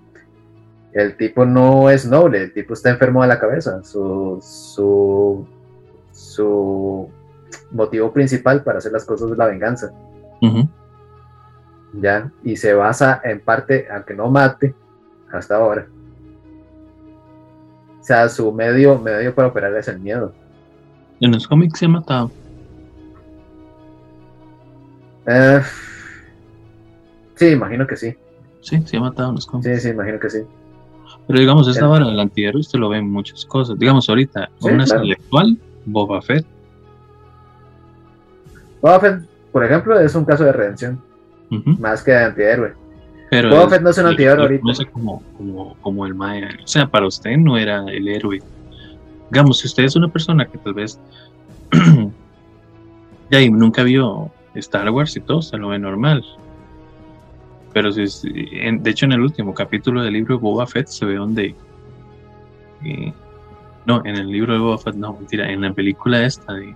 [0.93, 3.83] El tipo no es noble, el tipo está enfermo de la cabeza.
[3.85, 5.47] Su, su,
[6.13, 7.09] su
[7.71, 9.93] motivo principal para hacer las cosas es la venganza.
[11.93, 12.31] ¿Ya?
[12.43, 14.75] Y se basa en parte, aunque no mate,
[15.33, 15.87] hasta ahora,
[18.01, 20.33] o sea, su medio, medio para operar es el miedo.
[21.21, 22.31] En los cómics se ha matado.
[25.27, 25.61] Eh,
[27.35, 28.17] sí, imagino que sí.
[28.63, 29.69] Sí, se ha matado en los cómics.
[29.69, 30.43] Sí, sí, imagino que sí.
[31.27, 33.79] Pero digamos, esta vara del antihéroe usted lo ve en muchas cosas.
[33.79, 36.45] Digamos, ahorita, una serie actual, Boba Fett.
[38.81, 39.21] Boba Fett,
[39.53, 41.01] por ejemplo, es un caso de redención.
[41.79, 42.75] Más que de antihéroe.
[43.31, 44.63] Pero no es un antihéroe ahorita.
[44.65, 45.23] No sé como,
[45.83, 46.49] como, el Maya.
[46.63, 48.43] O sea, para usted no era el héroe.
[49.31, 50.99] Digamos, si usted es una persona que tal vez
[53.31, 56.25] ya nunca vio Star Wars y todo, se lo ve normal.
[57.73, 61.15] Pero si de hecho en el último capítulo del libro de Boba Fett se ve
[61.15, 61.55] donde
[62.85, 63.13] eh,
[63.87, 66.75] no, en el libro de Boba Fett, no, mentira, en la película esta de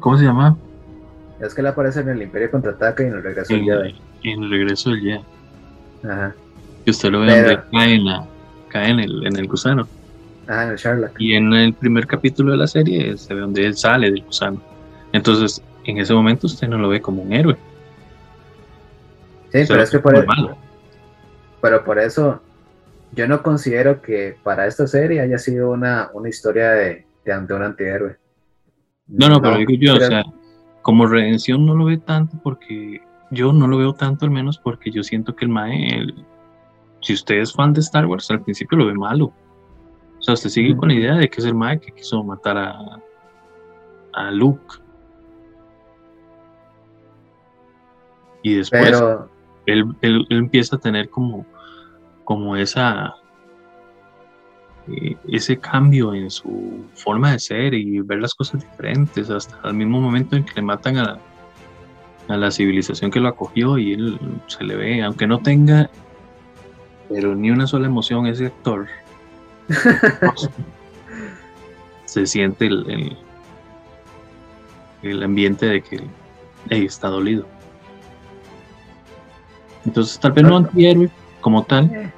[0.00, 0.56] ¿cómo se llama?
[1.40, 3.94] Es que él aparece en el Imperio contraataca y en el regreso del Jedi.
[4.22, 5.24] En el regreso del Jedi.
[6.04, 6.34] Ajá.
[6.84, 8.04] Y usted lo ve donde cae, en,
[8.68, 9.88] cae en, el, en el gusano.
[10.46, 11.20] Ajá, en el Sherlock.
[11.20, 14.60] Y en el primer capítulo de la serie se ve donde él sale del gusano.
[15.12, 17.56] Entonces, en ese momento usted no lo ve como un héroe.
[19.54, 20.24] Sí, pero es que por eso.
[20.24, 20.56] E-
[21.60, 22.42] pero por eso
[23.12, 27.54] yo no considero que para esta serie haya sido una, una historia de, de ante
[27.54, 28.16] un antihéroe.
[29.06, 30.24] No, no, pero digo yo, o sea,
[30.82, 33.00] como redención no lo ve tanto porque
[33.30, 36.04] yo no lo veo tanto al menos porque yo siento que el Mae,
[37.00, 39.26] si usted es fan de Star Wars, al principio lo ve malo.
[40.18, 42.58] O sea, usted sigue con la idea de que es el Mae que quiso matar
[42.58, 43.00] a,
[44.14, 44.78] a Luke.
[48.42, 49.00] Y después
[49.66, 51.46] él, empieza a tener como,
[52.24, 53.14] como esa
[54.88, 59.74] eh, ese cambio en su forma de ser y ver las cosas diferentes hasta el
[59.74, 61.18] mismo momento en que le matan a,
[62.28, 65.90] a la civilización que lo acogió y él se le ve, aunque no tenga,
[67.08, 68.86] pero ni una sola emoción ese actor,
[72.04, 73.16] se siente el,
[75.02, 76.00] el, ambiente de que
[76.70, 77.46] está dolido.
[79.84, 82.10] Entonces tal vez no antihéroe como tal, eh.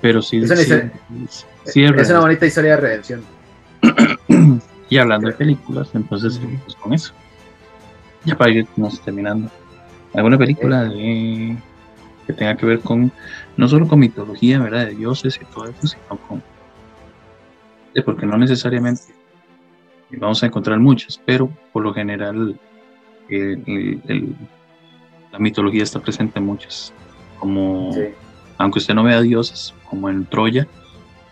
[0.00, 3.22] pero sí, es, una bonita historia de redención.
[4.88, 7.12] y hablando de películas, entonces seguimos con eso.
[8.24, 9.50] Ya para irnos terminando.
[10.14, 11.56] ¿Alguna película de,
[12.26, 13.12] que tenga que ver con,
[13.56, 14.86] no solo con mitología, ¿verdad?
[14.86, 16.42] De dioses y todo eso, sino con...
[17.94, 19.02] De porque no necesariamente
[20.18, 22.58] vamos a encontrar muchas, pero por lo general
[25.32, 26.92] la mitología está presente en muchas.
[27.42, 27.90] Como,
[28.56, 30.68] aunque usted no vea dioses, como en Troya,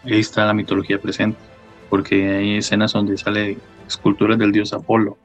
[0.02, 1.38] ahí está la mitología presente,
[1.88, 5.16] porque hay escenas donde sale esculturas del dios Apolo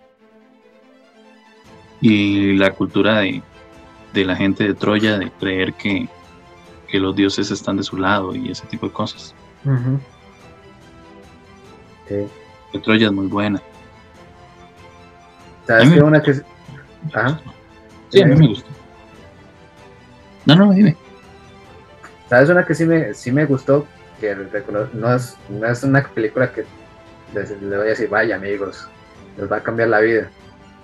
[2.02, 3.42] y la cultura de,
[4.14, 6.08] la gente de Troya de creer que,
[6.94, 9.34] los dioses están de su lado y ese tipo de cosas.
[12.84, 13.60] Troya es muy buena.
[15.66, 16.36] ¿Sabes qué una que
[18.10, 18.85] Sí, a mí me gustó.
[20.46, 20.96] No, no, dime.
[22.30, 23.88] ¿Sabes una que sí me, sí me gustó?
[24.20, 24.36] Que
[24.94, 26.66] no es, no es una película que
[27.34, 28.88] le voy a decir, vaya amigos,
[29.38, 30.30] les va a cambiar la vida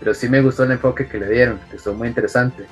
[0.01, 2.65] pero sí me gustó el enfoque que le dieron, que estuvo muy interesante.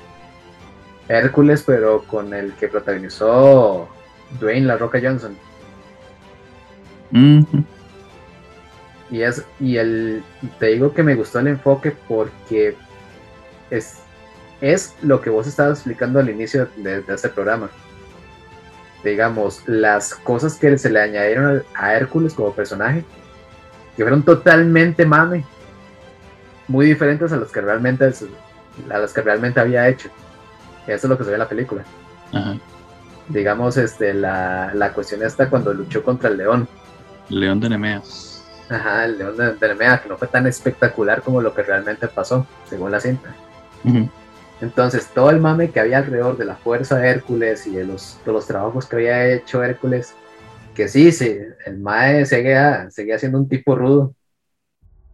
[1.08, 3.88] Hércules, pero con el que protagonizó
[4.40, 5.36] Dwayne La Roca Johnson.
[9.12, 10.24] Y es, y el,
[10.58, 12.76] te digo que me gustó el enfoque porque
[13.70, 14.00] es,
[14.60, 17.70] es lo que vos estabas explicando al inicio de, este programa.
[19.02, 23.04] Digamos, las cosas que se le añadieron a Hércules como personaje,
[23.96, 25.44] que fueron totalmente mame,
[26.68, 30.10] muy diferentes a las que realmente, a las que realmente había hecho.
[30.86, 31.84] Eso es lo que se ve en la película.
[33.28, 36.68] Digamos, este, la, la cuestión está cuando luchó contra el león.
[37.28, 38.30] León de Nemeas
[38.70, 42.46] Ajá, el León de, Nemea, que no fue tan espectacular como lo que realmente pasó,
[42.68, 43.34] según la cinta.
[44.60, 48.20] Entonces, todo el mame que había alrededor de la fuerza de Hércules y de los,
[48.26, 50.14] los trabajos que había hecho Hércules,
[50.74, 54.14] que sí, sí, el Mae seguía, seguía siendo un tipo rudo,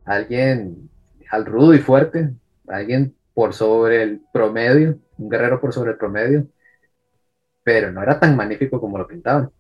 [0.05, 0.91] alguien
[1.31, 2.31] al rudo y fuerte,
[2.69, 6.47] alguien por sobre el promedio, un guerrero por sobre el promedio,
[7.63, 9.51] pero no era tan magnífico como lo pintaban.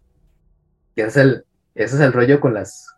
[0.94, 1.44] Y ese es el,
[1.74, 2.94] ese es el rollo con las,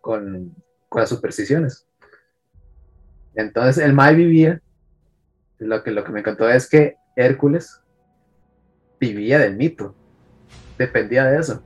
[0.00, 0.54] con,
[0.94, 1.86] las supersticiones.
[3.34, 4.60] Entonces el Mai vivía,
[5.62, 7.80] lo que, lo que me encantó es que Hércules
[9.00, 9.94] vivía del mito,
[10.78, 11.62] dependía de eso.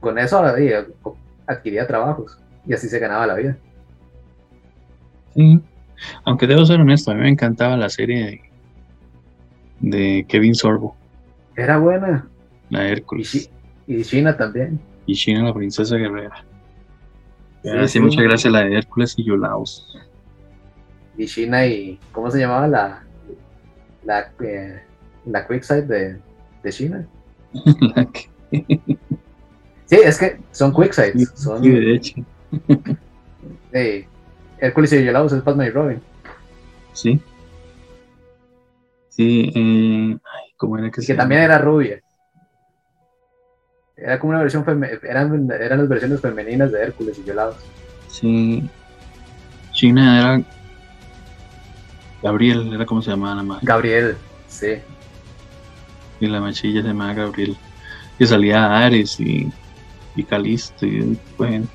[0.00, 0.42] Con eso
[1.46, 3.56] adquiría trabajos y así se ganaba la vida.
[5.34, 5.60] Sí,
[6.24, 8.42] aunque debo ser honesto, a mí me encantaba la serie
[9.80, 10.96] de, Kevin Sorbo.
[11.56, 12.26] Era buena.
[12.70, 13.50] La Hércules.
[13.86, 14.80] Y, y China también.
[15.06, 16.44] Y China la princesa guerrera.
[17.86, 19.86] Sí, muchas gracias la de Hércules y Yolaos.
[21.20, 22.00] Y China y.
[22.12, 23.04] ¿Cómo se llamaba la.
[24.04, 24.82] La, eh,
[25.26, 26.18] la Quickside de,
[26.62, 27.06] de China?
[29.84, 31.30] sí, es que son Quicksides.
[31.34, 32.14] Son, sí, de hecho.
[34.58, 36.00] Hércules y Yolaos es Batman y Robin.
[36.94, 37.20] Sí.
[39.10, 42.00] Sí, eh, ay, ¿cómo era que y Que también era rubia.
[43.94, 44.64] Era como una versión
[45.02, 47.58] eran, eran las versiones femeninas de Hércules y Yolados.
[48.08, 48.66] Sí.
[49.72, 50.59] China era
[52.22, 53.60] Gabriel, era como se llamaba la madre.
[53.62, 54.16] Gabriel,
[54.48, 54.74] sí.
[56.20, 57.56] Y la machilla se llamaba Gabriel.
[58.18, 59.50] Que salía Ares y,
[60.16, 61.66] y Calisto y bueno.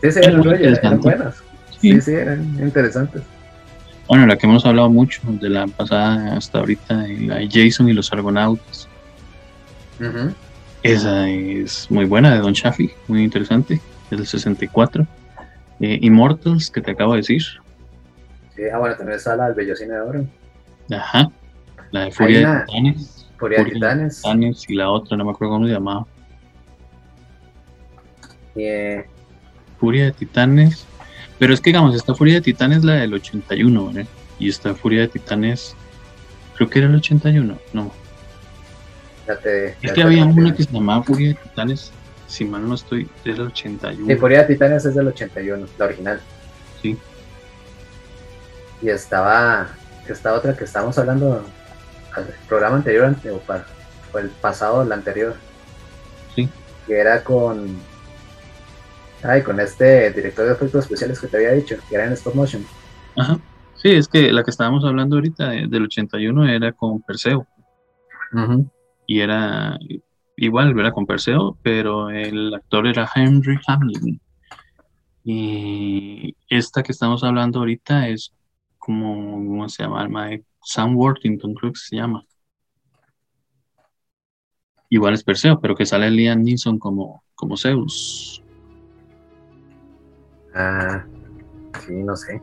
[0.00, 1.42] Sí, sí, eran, eran buenas.
[1.80, 2.00] Sí.
[2.00, 3.22] sí, eran interesantes.
[4.08, 8.12] Bueno, la que hemos hablado mucho de la pasada hasta ahorita, la Jason y los
[8.12, 8.88] Argonautas.
[10.82, 13.80] Esa es muy buena, de Don Chaffee, muy interesante,
[14.10, 15.06] del 64.
[15.80, 17.42] Eh, Immortals, que te acabo de decir.
[18.56, 20.26] Sí, ah, bueno, también está la del Bellocine de Oro.
[20.90, 21.30] Ajá,
[21.90, 23.26] la de Furia de Titanes.
[23.38, 24.22] Furia, de Titanes.
[24.68, 26.06] Y la otra, no me acuerdo cómo se llamaba.
[28.54, 29.04] Yeah.
[29.78, 30.86] Furia de Titanes.
[31.38, 34.06] Pero es que, digamos, esta Furia de Titanes es la del 81, ¿vale?
[34.38, 35.76] Y esta Furia de Titanes,
[36.56, 37.92] creo que era el 81, no,
[39.82, 41.90] es que había una que se llamaba Furia de Titanes,
[42.26, 44.06] si mal no estoy, del 81.
[44.06, 46.20] Sí, Furia de Titanes es del 81, la original.
[48.82, 49.68] Y estaba
[50.08, 51.44] esta otra que estábamos hablando
[52.16, 53.66] el programa anterior, o, para,
[54.14, 55.34] el pasado, la anterior.
[56.34, 56.48] Sí.
[56.86, 57.76] Que era con.
[59.22, 62.34] Ay, con este director de efectos especiales que te había dicho, que era en stop
[62.34, 62.64] motion.
[63.16, 63.38] Ajá.
[63.74, 67.46] Sí, es que la que estábamos hablando ahorita del 81 era con Perseo.
[69.06, 69.78] Y era
[70.36, 74.20] igual, era con Perseo, pero el actor era Henry Hamlin.
[75.24, 78.32] Y esta que estamos hablando ahorita es
[78.86, 80.08] como, ¿cómo se llama?
[80.62, 82.24] Sam Worthington, creo que se llama.
[84.88, 88.44] Igual es Perseo, pero que sale Liam Neeson como, como Zeus.
[90.54, 91.04] Ah,
[91.80, 92.40] sí, no sé.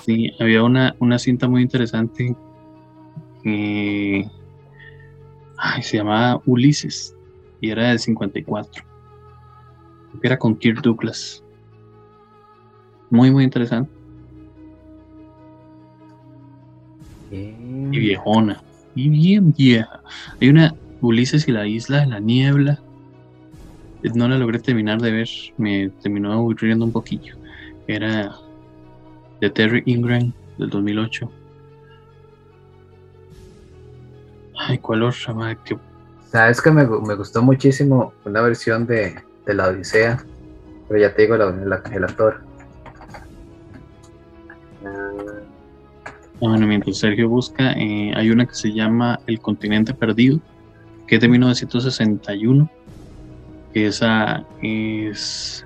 [0.00, 2.34] Sí, había una, una cinta muy interesante
[3.42, 4.26] que
[5.82, 7.14] se llamaba Ulises
[7.60, 8.84] y era del 54.
[10.22, 11.41] Era con Kirk Douglas.
[13.12, 13.92] Muy, muy interesante.
[17.30, 18.62] Y viejona.
[18.94, 20.00] Y bien vieja.
[20.40, 22.80] Hay una Ulises y la isla de la niebla.
[24.14, 25.28] No la logré terminar de ver.
[25.58, 27.36] Me terminó aburriendo un poquillo.
[27.86, 28.34] Era
[29.42, 31.30] de Terry Ingram del 2008.
[34.58, 35.58] Ay, ¿cuál otra, madre?
[36.30, 40.24] Sabes que me, gustó muchísimo una versión de, la Odisea,
[40.88, 41.72] pero ya te digo el
[42.04, 42.51] actor.
[44.84, 45.40] Ah,
[46.40, 50.40] bueno, mientras Sergio busca, eh, hay una que se llama El continente perdido,
[51.06, 52.68] que es de 1961,
[53.72, 55.64] que esa es,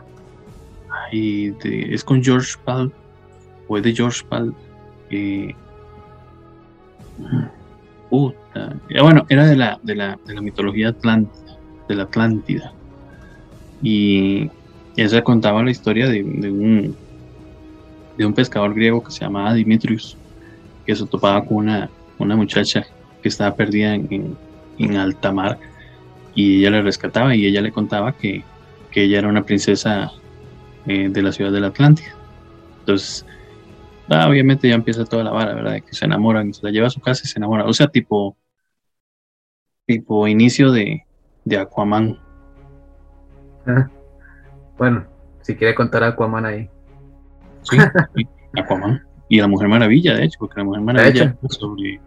[1.13, 2.93] es con George Pal,
[3.69, 4.55] o es de George Pal.
[5.11, 5.55] Eh,
[8.11, 8.77] Puta.
[9.01, 11.57] Bueno, era de la, de la, de la mitología atlántica,
[11.89, 12.73] de la Atlántida.
[13.83, 14.51] Y
[14.97, 16.97] esa contaba la historia de, un
[18.17, 20.17] de un pescador griego que se llamaba Dimitrius,
[20.85, 22.87] que se topaba con una, una muchacha
[23.23, 24.37] que estaba perdida en,
[24.79, 25.59] en, alta mar
[26.35, 28.45] y ella le rescataba y ella le contaba que,
[28.91, 30.13] que ella era una princesa
[30.87, 32.15] eh, de la ciudad de la Atlántida.
[32.81, 33.27] Entonces,
[34.09, 35.83] Ah, obviamente ya empieza toda la vara, ¿verdad?
[35.83, 37.65] Que se enamoran, se la lleva a su casa y se enamora.
[37.65, 38.37] O sea, tipo,
[39.85, 41.05] tipo inicio de,
[41.45, 42.17] de Aquaman.
[44.79, 45.07] Bueno,
[45.43, 46.71] si quiere contar Aquaman ahí.
[47.71, 48.27] Sí,
[48.57, 49.03] Aquaman.
[49.29, 52.01] Y la Mujer Maravilla, de hecho, porque la Mujer Maravilla sobre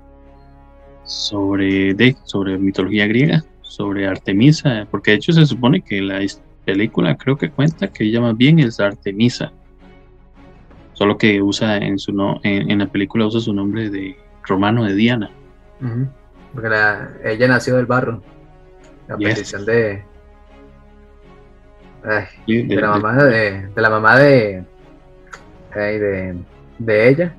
[1.03, 6.19] sobre de, sobre mitología griega, sobre Artemisa, porque de hecho se supone que la
[6.65, 9.51] película creo que cuenta que ella más bien es Artemisa
[10.99, 14.95] solo que usa en su no, en, la película usa su nombre de romano de
[14.95, 15.31] Diana.
[16.53, 16.67] Porque
[17.23, 18.21] ella nació del barro.
[19.07, 20.03] La petición de,
[22.45, 24.65] de, la mamá de, la mamá de
[25.75, 27.35] de, ella.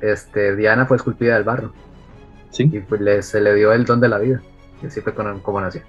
[0.00, 1.72] Este, Diana fue esculpida del barro.
[2.50, 2.70] ¿Sí?
[2.72, 4.42] Y pues se le dio el don de la vida.
[4.82, 5.82] Y así fue como nació.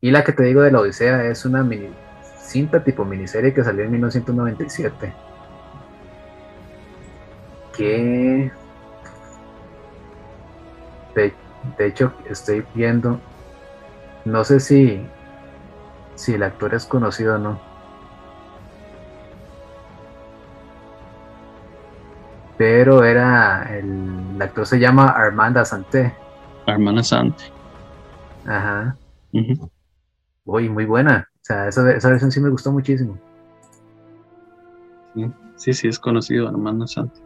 [0.00, 1.90] Y la que te digo de la Odisea es una mini,
[2.38, 5.12] cinta tipo miniserie que salió en 1997.
[7.76, 8.50] Que
[11.14, 13.20] de, hecho estoy viendo,
[14.24, 15.06] no sé si,
[16.20, 17.58] si el actor es conocido o no.
[22.58, 26.14] Pero era, el, actor se llama Armanda Santé.
[26.66, 27.44] Armanda Santé.
[28.46, 28.96] Ajá.
[30.44, 31.26] Uy, muy buena.
[31.36, 33.18] O sea, esa, esa versión sí me gustó muchísimo.
[35.56, 37.20] Sí, sí, es conocido Armando Santi.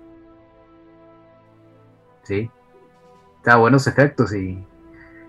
[2.23, 2.51] Sí.
[3.39, 4.65] Está buenos efectos y,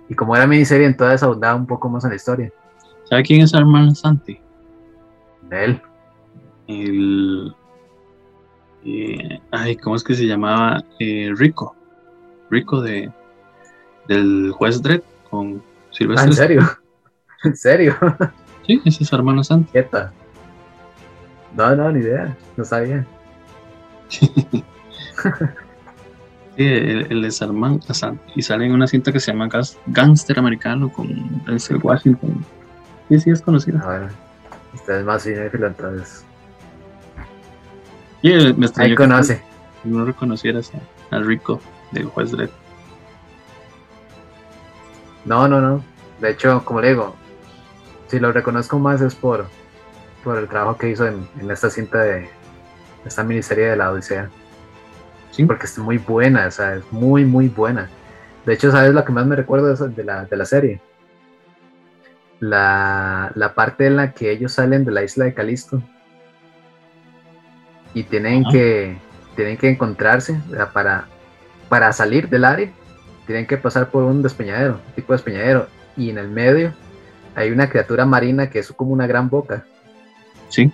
[0.08, 2.54] y como era miniserie, entonces abundaba un poco más en la historia.
[3.10, 4.40] ¿Sabe quién es Armando Santi?
[5.52, 5.82] Él.
[6.68, 7.56] El.
[8.84, 10.84] Eh, ay, ¿cómo es que se llamaba?
[11.00, 11.76] Eh, Rico.
[12.50, 13.12] Rico de
[14.08, 15.62] del juez Dredd con
[15.92, 16.26] Silvestre.
[16.26, 16.62] ¿Ah, ¿En serio?
[17.44, 17.96] ¿En serio?
[18.66, 19.72] Sí, ese es hermano Santi.
[19.72, 20.12] Quieta.
[21.56, 22.36] No, no, ni idea.
[22.58, 23.06] No sabía.
[24.10, 24.30] sí,
[26.58, 28.34] él, es hermano Santi.
[28.36, 29.50] Y sale en una cinta que se llama
[29.88, 32.44] Gangster Americano con Denzel Washington.
[33.10, 33.80] Sí, sí, es conocido.
[33.84, 34.10] Bueno,
[34.74, 36.26] usted es más cinéfilo entonces.
[38.22, 39.42] Sí, me Ahí conoce.
[39.84, 40.72] no reconocieras
[41.12, 41.62] al rico
[41.92, 42.50] del juez Dredd.
[45.26, 45.84] No, no, no.
[46.20, 47.16] De hecho, como le digo,
[48.08, 49.48] si lo reconozco más es por,
[50.24, 52.30] por el trabajo que hizo en, esta cinta de
[53.06, 54.30] esta miniserie de la Odisea.
[55.32, 55.46] Sí.
[55.46, 57.90] Porque es muy buena, o sea, es muy, muy buena.
[58.46, 60.82] De hecho, ¿sabes lo que más me recuerdo de la, de la serie?
[62.50, 65.82] La, la, parte en la que ellos salen de la isla de Calisto
[67.96, 68.98] y tienen, que,
[69.36, 70.40] tienen que encontrarse
[70.74, 71.08] para,
[71.70, 72.70] para salir del área.
[73.26, 75.68] Tienen que pasar por un despeñadero, un tipo de despeñadero.
[75.98, 76.74] Y en el medio
[77.36, 79.66] hay una criatura marina que es como una gran boca.
[80.50, 80.72] Sí,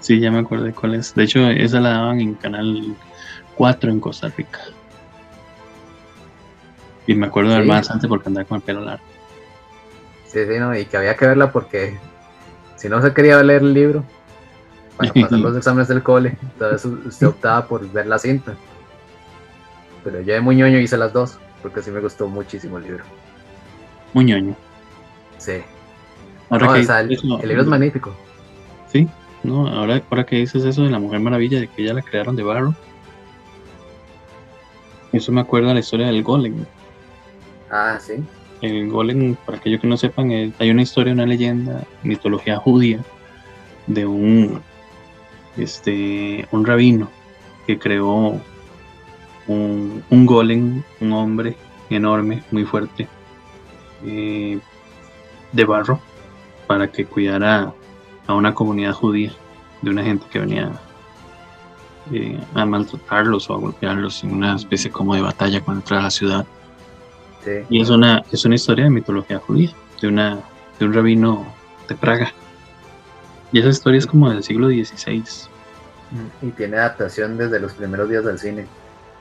[0.00, 1.14] sí, ya me acuerdo de cuál es.
[1.14, 2.96] De hecho, esa la daban en Canal
[3.54, 4.60] 4 en Costa Rica.
[7.06, 9.15] Y me acuerdo del más antes porque andaba con el pelo largo.
[10.36, 11.96] Sí, sí, no, y que había que verla porque
[12.76, 14.04] si no se quería leer el libro,
[14.98, 18.54] para pasar los exámenes del cole, entonces usted optaba por ver la cinta.
[20.04, 23.04] Pero yo de muy ñoño hice las dos, porque sí me gustó muchísimo el libro.
[24.12, 24.54] Muy ñoño.
[25.38, 25.62] Sí.
[26.50, 28.14] Ahora el, libro es magnífico.
[28.92, 29.08] Sí,
[29.42, 32.36] no, ahora, ahora que dices eso de la Mujer Maravilla, de que ya la crearon
[32.36, 32.74] de barro,
[35.14, 36.66] eso me acuerda la historia del golem.
[37.70, 38.22] Ah, sí.
[38.62, 43.00] El golem, para aquellos que no sepan, hay una historia, una leyenda, mitología judía,
[43.86, 44.60] de un,
[45.56, 47.10] este, un rabino
[47.66, 48.40] que creó
[49.46, 51.56] un, un golem, un hombre
[51.90, 53.08] enorme, muy fuerte,
[54.04, 54.58] eh,
[55.52, 56.00] de barro
[56.66, 57.72] para que cuidara
[58.26, 59.32] a una comunidad judía
[59.82, 60.72] de una gente que venía
[62.12, 66.46] eh, a maltratarlos o a golpearlos en una especie como de batalla contra la ciudad.
[67.68, 69.70] Y es una, es una historia de mitología judía,
[70.00, 70.40] de, una,
[70.78, 71.54] de un rabino
[71.88, 72.32] de Praga.
[73.52, 75.24] Y esa historia es como del siglo XVI.
[76.42, 78.66] Y tiene adaptación desde los primeros días del cine.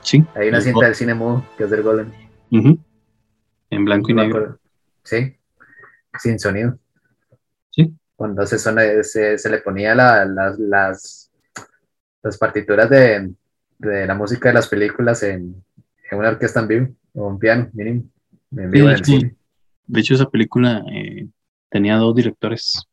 [0.02, 0.23] Sí.
[0.35, 2.11] Hay una cinta del cine mudo que es del Golem.
[2.52, 4.60] En blanco y negro.
[5.03, 5.35] Sí
[6.19, 6.77] sin sonido.
[7.72, 7.95] Sí.
[8.15, 11.31] Cuando se, se, le ponía las, las,
[12.22, 13.34] las partituras de,
[13.77, 15.64] de, la música de las películas en,
[16.10, 18.03] en, una orquesta en vivo, o un piano, mínimo,
[18.51, 19.35] en vivo en el cine.
[19.88, 21.27] De hecho, esa película eh,
[21.69, 22.84] tenía dos directores.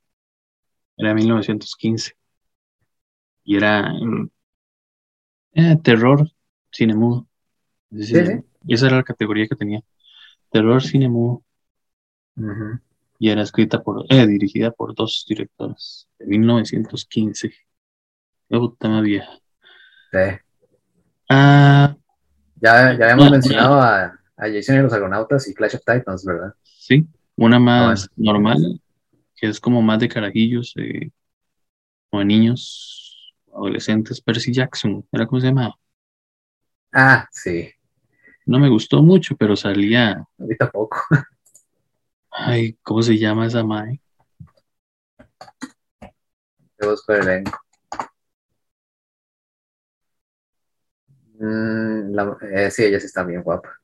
[0.96, 2.12] Era 1915.
[3.44, 3.92] Y era
[5.54, 6.28] eh, terror
[6.70, 7.26] cine mudo.
[7.90, 8.16] Sí,
[8.68, 9.80] Esa era la categoría que tenía.
[10.50, 11.42] Terror cine mudo.
[13.18, 16.08] Y era escrita por, eh, dirigida por dos directores.
[16.18, 17.48] De 1915.
[17.48, 19.32] Qué puta vieja.
[20.10, 20.18] Sí.
[21.28, 21.96] Ah,
[22.56, 26.54] ya, ya habíamos mencionado a, a, Jason y los Argonautas y Clash of Titans, ¿verdad?
[26.62, 27.06] Sí,
[27.36, 28.80] una más normal,
[29.36, 31.10] que es como más de carajillos, eh,
[32.10, 35.74] o de niños, adolescentes, Percy Jackson, ¿era cómo se llamaba?
[36.92, 37.70] Ah, sí.
[38.44, 40.24] No me gustó mucho, pero salía.
[40.38, 40.98] Ahorita poco.
[42.30, 44.00] Ay, ¿cómo se llama esa mae?
[46.76, 47.58] Te busco el elenco.
[51.38, 52.18] Mm,
[52.52, 53.81] eh, sí, ella sí está bien guapa.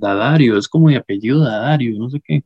[0.00, 2.42] Dadario, es como mi apellido Dadario, no sé qué.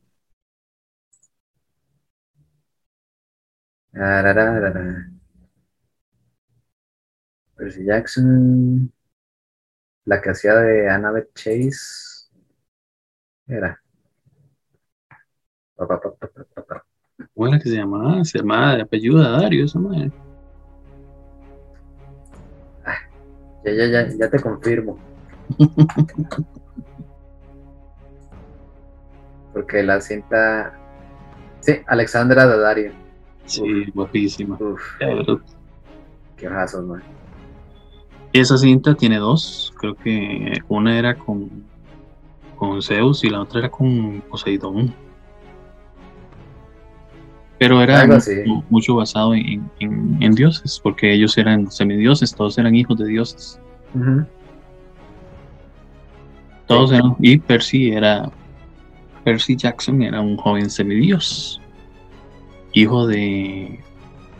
[7.55, 8.91] Percy Jackson.
[10.05, 12.29] La que hacía de Annabeth Chase.
[13.47, 13.81] Era.
[15.75, 18.23] ¿Cómo era que se llamaba?
[18.25, 20.11] Se llamaba de apellido Dadario, esa madre.
[22.85, 22.97] Ah,
[23.63, 24.99] ya, ya, ya, ya te confirmo.
[29.55, 30.77] Porque la cinta.
[31.61, 32.91] Sí, Alexandra Dadario.
[33.45, 34.57] Sí, guapísima.
[34.59, 34.81] Uf,
[36.35, 37.01] qué rasos, man.
[38.33, 39.73] Esa cinta tiene dos.
[39.79, 41.49] Creo que una era con,
[42.57, 44.93] con Zeus y la otra era con Poseidón.
[47.57, 48.05] Pero era
[48.69, 53.57] mucho, basado en, dioses, porque ellos eran semidioses, todos eran hijos de dioses.
[56.67, 57.15] Todos eran.
[57.19, 58.29] Y Percy era.
[59.25, 61.59] Percy Jackson era un joven semidios
[62.75, 63.79] hijo de.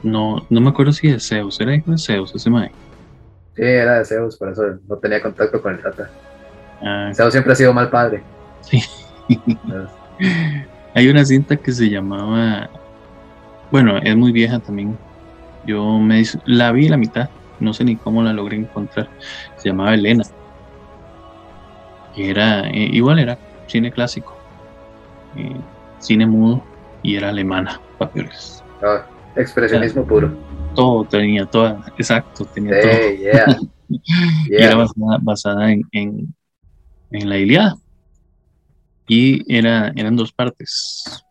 [0.03, 2.71] No, no me acuerdo si de Zeus, era hijo de Zeus ese mae.
[3.55, 6.11] Sí, era de Zeus, por eso no tenía contacto con el Tata.
[6.81, 8.21] Ah, Zeus siempre ha sido mal padre.
[8.61, 8.83] Sí.
[10.93, 12.69] Hay una cinta que se llamaba.
[13.71, 14.97] Bueno, es muy vieja también.
[15.65, 17.29] Yo me la vi la mitad,
[17.59, 19.09] no sé ni cómo la logré encontrar.
[19.57, 20.23] Se llamaba Elena.
[22.15, 24.34] Era, eh, igual era cine clásico,
[25.35, 25.55] eh,
[25.99, 26.63] cine mudo,
[27.03, 28.63] y era alemana papeles.
[28.81, 29.05] Ah,
[29.35, 30.35] expresionismo puro.
[30.75, 32.91] Todo tenía, todo, exacto, tenía todo.
[33.89, 34.75] y era
[35.21, 37.77] basada, en, en, la Iliada.
[39.07, 41.23] Y era, eran dos partes.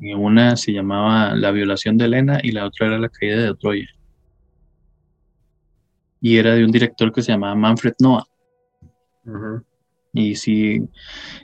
[0.00, 3.88] Una se llamaba La violación de Elena y la otra era La caída de Troya.
[6.20, 8.24] Y era de un director que se llamaba Manfred Noah.
[10.12, 10.82] Y sí,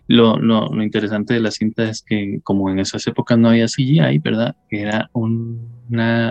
[0.06, 4.18] lo, lo, interesante de la cinta es que como en esas épocas no había CGI,
[4.18, 4.56] ¿verdad?
[4.70, 5.68] Era un,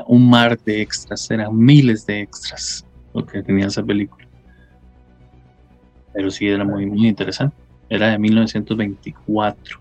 [0.07, 4.27] un mar de extras, eran miles de extras lo que tenía esa película.
[6.13, 7.55] Pero sí era muy, muy interesante.
[7.89, 9.79] Era de 1924.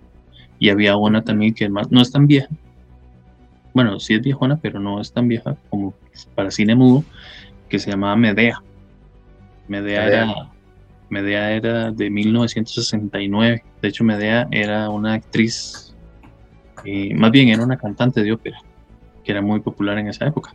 [0.58, 2.48] Y había una también que más, no es tan vieja.
[3.74, 5.94] Bueno, sí es viejona, pero no es tan vieja como
[6.34, 7.04] para cine mudo,
[7.68, 8.62] que se llamaba Medea.
[9.66, 10.06] Medea.
[10.06, 10.51] era
[11.12, 13.62] Medea era de 1969.
[13.82, 15.94] De hecho, Medea era una actriz,
[16.86, 18.58] eh, más bien era una cantante de ópera,
[19.22, 20.54] que era muy popular en esa época.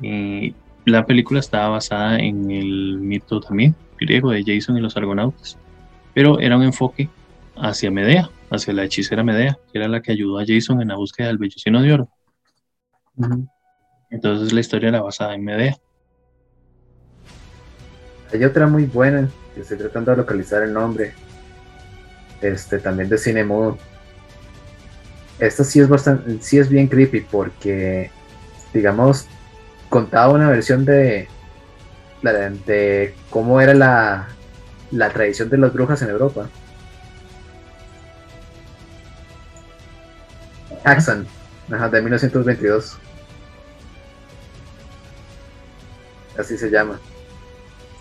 [0.00, 0.54] Y
[0.86, 5.58] la película estaba basada en el mito también griego de Jason y los argonautas,
[6.14, 7.10] pero era un enfoque
[7.54, 10.96] hacia Medea, hacia la hechicera Medea, que era la que ayudó a Jason en la
[10.96, 12.08] búsqueda del vellocino de oro.
[14.10, 15.76] Entonces la historia era basada en Medea.
[18.32, 19.28] Hay otra muy buena
[19.60, 21.12] estoy tratando de localizar el nombre.
[22.40, 23.78] Este, también de cine mudo.
[25.38, 28.10] Esta sí es bastante, sí es bien creepy porque,
[28.72, 29.26] digamos,
[29.88, 31.28] contaba una versión de,
[32.22, 34.28] de cómo era la,
[34.90, 36.48] la tradición de las brujas en Europa.
[40.84, 41.26] Axon,
[41.68, 42.98] de 1922.
[46.38, 46.98] Así se llama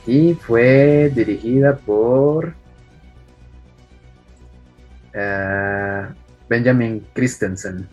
[0.06, 2.54] y fue dirigida por
[5.14, 6.06] eh,
[6.50, 7.88] Benjamin Christensen.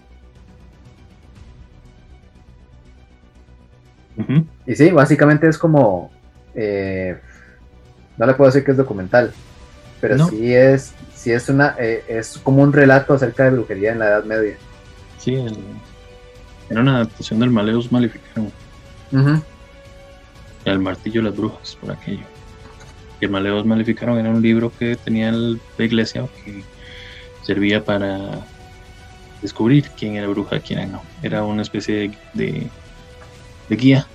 [4.66, 6.10] Y sí, básicamente es como,
[6.54, 7.16] eh,
[8.16, 9.32] no le puedo decir que es documental,
[10.00, 14.00] pero sí es, sí es una, eh, es como un relato acerca de brujería en
[14.00, 14.56] la Edad Media.
[15.18, 15.36] Sí,
[16.68, 18.50] era una adaptación del Maleus Maleficarum.
[20.64, 22.24] El martillo de las brujas, por aquello.
[23.20, 26.62] Y el Maleos Maleficaron era un libro que tenía la iglesia que
[27.42, 28.46] servía para
[29.42, 31.02] descubrir quién era bruja, quién no.
[31.22, 32.68] Era una especie de,
[33.68, 34.06] de, guía,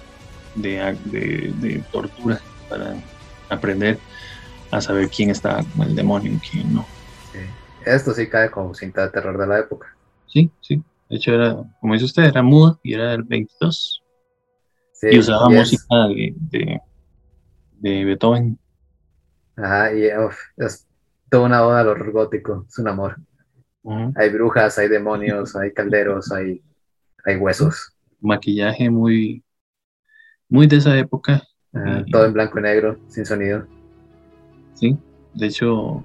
[0.56, 2.40] de, de, tortura
[2.70, 2.96] para
[3.50, 3.98] aprender
[4.72, 6.86] a saber quién estaba con el demonio y quién no.
[7.86, 9.94] Esto sí cae como cinta de terror de la época.
[10.28, 10.82] Sí, sí.
[11.10, 14.03] De hecho, era, como dice usted, era muda y era del 22.
[15.12, 16.82] Y usaba música de,
[17.80, 18.58] de, Beethoven.
[19.56, 20.06] Ajá, y
[20.58, 20.88] es
[21.30, 23.18] toda una oda al horror gótico, es un amor.
[24.16, 26.62] Hay brujas, hay demonios, hay calderos, hay,
[27.26, 27.94] hay huesos.
[28.22, 29.44] Maquillaje muy,
[30.48, 31.44] muy de esa época.
[32.12, 33.68] todo en blanco y negro, sin sonido.
[34.76, 34.98] Sí,
[35.34, 36.04] de hecho,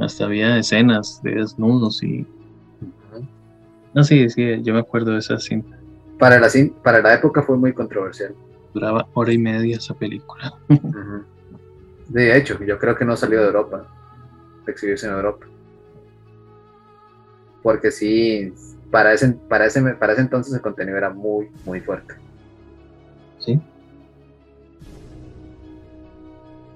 [0.00, 2.26] hasta había escenas de desnudos y...
[3.94, 5.81] No, sí, sí, yo me acuerdo de esa cinta.
[6.18, 6.48] Para la,
[6.82, 8.34] para la época fue muy controversial.
[8.74, 10.52] Duraba hora y media esa película.
[12.08, 13.86] De hecho, yo creo que no salió de Europa,
[14.66, 15.46] de exhibirse en Europa.
[17.62, 18.52] Porque sí,
[18.90, 22.14] para ese, para ese, para ese entonces el contenido era muy, muy fuerte.
[23.38, 23.60] Sí.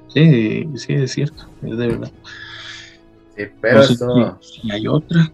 [0.09, 2.11] Sí, sí, es cierto, es de verdad.
[3.37, 4.39] Sí, pero esto...
[4.41, 5.31] si, hay otra.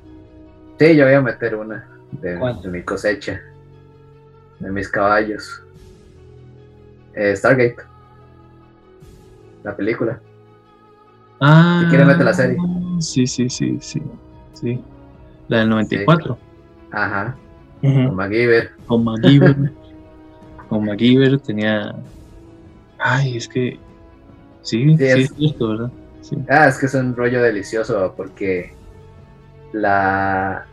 [0.78, 3.40] Sí, yo voy a meter una de, mi cosecha,
[4.62, 5.62] de mis caballos.
[7.14, 7.76] Eh, Stargate,
[9.62, 10.20] la película.
[11.40, 11.80] Ah.
[11.82, 12.56] Si quiere meter la serie.
[13.00, 14.02] Sí, sí, sí, sí,
[14.52, 14.80] sí.
[15.48, 16.38] La del 94.
[16.92, 17.36] Ajá.
[17.80, 18.70] Con MacGyver.
[18.86, 19.72] Con MacGyver.
[20.68, 21.94] con MacGyver tenía.
[22.98, 23.78] Ay, es que.
[24.62, 25.34] Sí, sí, es...
[25.34, 25.90] cierto, ¿verdad?
[26.48, 28.72] Ah, es que es un rollo delicioso porque
[29.72, 30.66] la,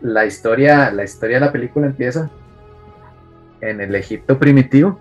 [0.00, 2.30] la historia, la historia de la película empieza
[3.62, 5.00] en el Egipto primitivo,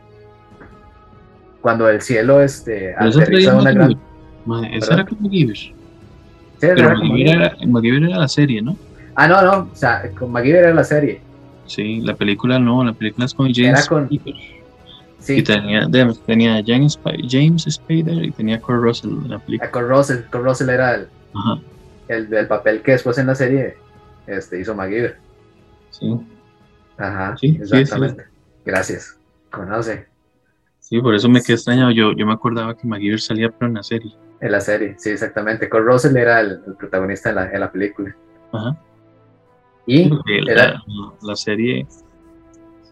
[1.60, 4.00] cuando el cielo este, aterriza una gran.
[4.72, 5.58] Esa era con MacGyver.
[5.58, 5.74] Sí,
[6.60, 6.90] Pero
[7.68, 8.78] MacGyver era, la serie, ¿no?
[9.16, 11.22] Ah, no, no, o sea, con MacGyver era la serie.
[11.66, 14.10] Sí, la película no, la película es con James era con...
[15.20, 15.38] Sí.
[15.38, 15.88] Y tenía,
[16.26, 19.70] tenía James, James Spader y tenía Kurt Russell en la película.
[19.70, 21.08] Ah, Kurt Russell, Russell era el,
[22.34, 23.78] el, papel que después en la serie
[24.26, 25.18] este, hizo MacGyver.
[25.92, 26.20] Sí.
[26.98, 28.31] Ajá, sí, exactamente.
[28.66, 29.18] Gracias.
[29.50, 30.08] Conoce.
[30.80, 31.92] Sí, por eso me quedé extrañado.
[31.92, 34.16] Yo, yo me acordaba que MacGyver salía pero en la serie.
[34.40, 35.70] En la serie, sí, exactamente.
[35.70, 38.16] Kurt Russell era el, protagonista en la, en la película.
[38.52, 38.76] Ajá.
[39.86, 40.10] Y
[40.46, 40.82] la,
[41.22, 41.86] la, serie.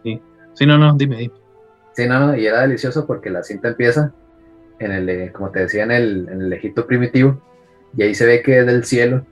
[0.03, 0.21] Sí.
[0.53, 1.33] Sí, no, no, dime, dime.
[1.93, 4.13] Sí, no, no, y era delicioso porque la cinta empieza
[4.79, 7.41] en el, eh, como te decía, en el, en el Egipto primitivo,
[7.95, 9.25] y ahí se ve que desde el cielo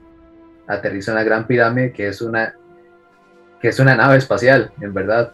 [0.66, 2.54] aterriza una gran pirámide que es una,
[3.60, 5.32] que es una nave espacial, en verdad.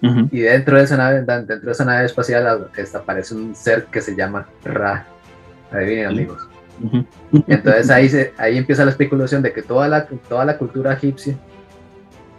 [0.00, 4.14] Y dentro de esa nave, dentro de esa nave espacial aparece un ser que se
[4.14, 5.06] llama Ra.
[5.72, 6.48] Adivinen, amigos.
[7.46, 11.36] Entonces ahí, se, ahí empieza la especulación de que toda la, toda la cultura egipcia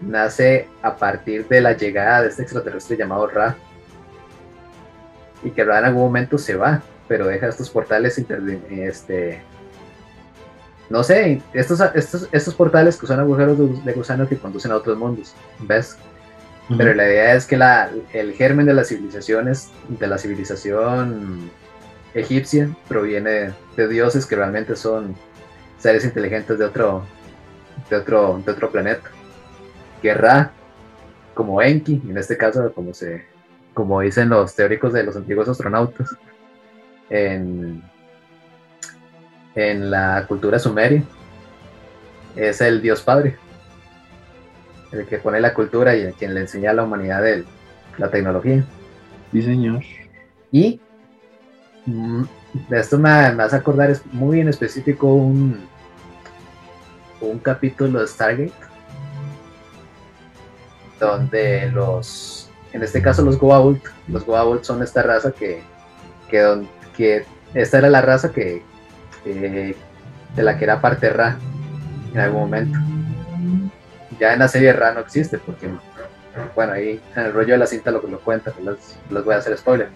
[0.01, 3.55] nace a partir de la llegada de este extraterrestre llamado Ra.
[5.43, 8.17] Y que Ra en algún momento se va, pero deja estos portales
[8.69, 9.41] este,
[10.89, 14.97] no sé, estos, estos, estos portales que son agujeros de, gusano que conducen a otros
[14.97, 15.97] mundos, ¿ves?
[16.77, 21.49] Pero la idea es que la, el germen de las civilizaciones, de la civilización
[22.13, 25.15] egipcia, proviene de dioses que realmente son
[25.79, 27.03] seres inteligentes de otro,
[27.89, 29.09] de otro, de otro planeta.
[30.03, 30.51] Guerra,
[31.33, 33.25] como Enki, en este caso, como, se,
[33.73, 36.15] como dicen los teóricos de los antiguos astronautas,
[37.09, 37.81] en,
[39.55, 41.01] en la cultura sumeria,
[42.35, 43.37] es el dios padre
[44.91, 47.45] el que pone la cultura y el quien le enseña a la humanidad de
[47.97, 48.63] la tecnología.
[49.31, 49.83] Sí, señor.
[50.51, 50.79] Y
[51.85, 52.23] mm,
[52.69, 55.67] de esto me, me, hace acordar es muy en específico un,
[57.21, 58.53] un capítulo de Stargate
[60.99, 65.61] donde los, en este caso los Goa'uld, los Goa'uld son esta raza que,
[66.29, 68.63] que, que esta era la raza que,
[69.23, 69.75] de
[70.35, 71.37] la que era parte Ra
[72.13, 72.79] en algún momento
[74.19, 75.69] ya en la serie Ra no existe, porque,
[76.55, 79.33] bueno, ahí en el rollo de la cinta lo que lo cuenta, pues les, voy
[79.33, 79.89] a hacer spoiler.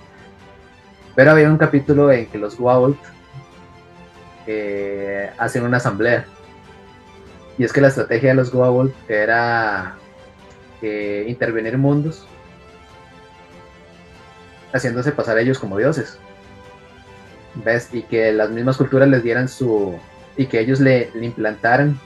[1.16, 2.96] Pero había un capítulo en que los Goa'uld
[4.48, 6.26] eh, hacen una asamblea.
[7.58, 9.96] Y es que la estrategia de los Goa'uld era
[10.82, 12.26] eh, intervenir mundos,
[14.74, 16.18] haciéndose pasar a ellos como dioses.
[17.56, 17.90] ¿Ves?
[17.92, 20.00] Y que las mismas culturas les dieran su.
[20.36, 22.00] y que ellos le implantaran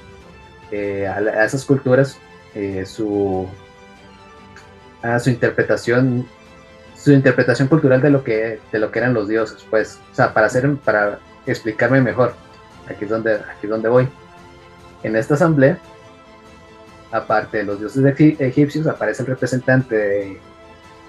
[0.72, 2.18] eh, a, esas culturas
[2.56, 3.48] eh, su,
[5.02, 6.27] a su interpretación
[7.07, 10.34] su interpretación cultural de lo que, de lo que eran los dioses, pues, o sea,
[10.34, 12.34] para hacer, para explicarme mejor,
[12.89, 14.10] aquí es donde, aquí es donde voy.
[15.03, 15.77] En esta asamblea,
[17.11, 18.03] aparte de los dioses
[18.39, 20.39] egipcios, aparece el representante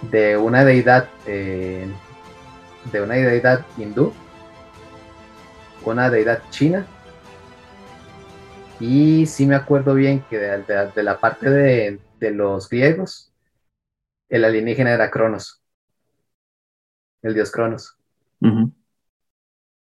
[0.02, 1.88] de, una deidad, eh,
[2.92, 4.12] de una deidad hindú,
[5.84, 6.86] una deidad china,
[8.80, 12.00] y sí me acuerdo bien que de, la parte de,
[12.30, 13.32] los griegos,
[14.28, 15.62] el alienígena era Cronos,
[17.22, 17.96] el dios Cronos.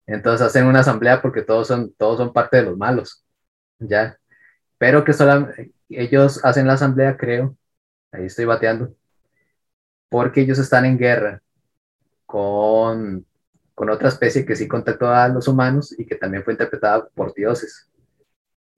[0.05, 3.23] Entonces hacen una asamblea porque todos son, todos son parte de los malos,
[3.79, 4.17] ¿ya?
[4.77, 5.49] Pero que solo
[5.89, 7.55] ellos hacen la asamblea, creo,
[8.11, 8.93] ahí estoy bateando,
[10.09, 11.41] porque ellos están en guerra
[12.25, 13.25] con,
[13.75, 17.33] con otra especie que sí contactó a los humanos y que también fue interpretada por
[17.33, 17.90] dioses.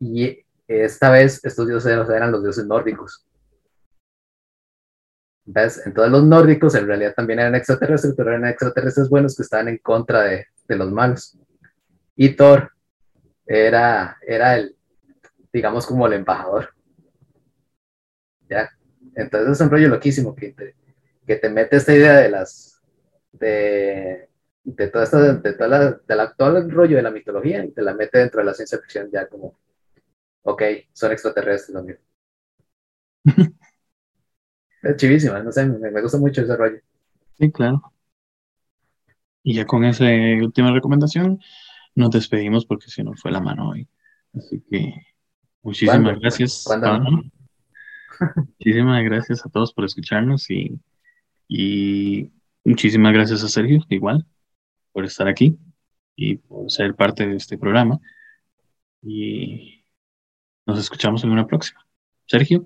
[0.03, 3.25] Y esta vez estos dioses eran los dioses nórdicos.
[5.45, 5.81] ¿Ves?
[5.85, 9.77] Entonces los nórdicos en realidad también eran extraterrestres, pero eran extraterrestres buenos que estaban en
[9.77, 11.38] contra de, de los malos.
[12.17, 12.71] Y Thor
[13.45, 14.75] era, era el,
[15.53, 16.73] digamos, como el embajador.
[18.49, 18.69] ¿Ya?
[19.15, 20.75] Entonces es un rollo loquísimo que te,
[21.25, 22.81] que te mete esta idea de las,
[23.31, 24.27] de,
[24.65, 27.71] de toda esta, de toda la, de la, todo el rollo de la mitología y
[27.71, 29.57] te la mete dentro de la ciencia ficción ya como,
[30.44, 30.61] ok,
[30.94, 32.03] son extraterrestres, lo mismo.
[34.84, 36.78] Es chivísima, no sé, me, gusta mucho ese rollo.
[37.38, 37.82] Sí, claro.
[39.41, 40.03] Y ya con esa
[40.41, 41.40] última recomendación
[41.95, 43.88] nos despedimos porque se nos fue la mano hoy.
[44.34, 44.94] Así que
[45.61, 46.66] muchísimas gracias.
[48.35, 50.77] muchísimas gracias a todos por escucharnos y,
[51.48, 52.30] y
[52.66, 54.27] muchísimas gracias a Sergio, igual,
[54.92, 55.58] por estar aquí
[56.17, 58.01] y por ser parte de este programa.
[59.01, 59.83] Y
[60.66, 61.80] nos escuchamos en una próxima.
[62.25, 62.66] Sergio.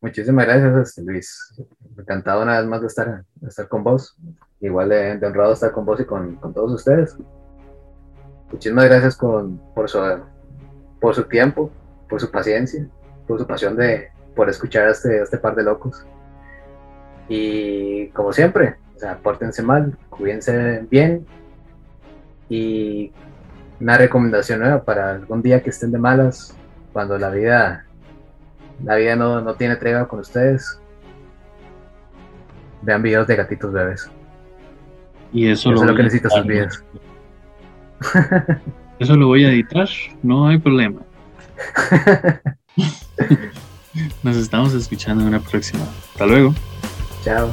[0.00, 1.54] Muchísimas gracias, este, Luis.
[1.96, 4.16] Encantado una vez más de estar, estar con vos.
[4.60, 7.16] Igual de, honrado estar con vos y con, todos ustedes.
[8.50, 9.98] Muchísimas gracias con, por, su,
[11.00, 11.70] por su tiempo,
[12.08, 12.86] por su paciencia,
[13.26, 16.06] por su pasión de, por escuchar a este, este par de locos.
[17.28, 21.26] Y como siempre, o mal, cuídense bien.
[22.48, 23.12] Y
[23.80, 26.54] una recomendación nueva para algún día que estén de malas,
[26.94, 27.84] cuando la vida
[28.82, 30.80] la vida no, no tiene tregua con ustedes.
[32.82, 34.10] Vean videos de gatitos bebés.
[35.32, 36.84] Y eso, es lo que necesitan sus vidas.
[38.98, 39.88] Eso lo voy a editar,
[40.22, 41.00] no hay problema.
[44.22, 45.82] Nos estamos escuchando en una próxima.
[46.12, 46.54] Hasta luego.
[47.24, 47.52] Chao.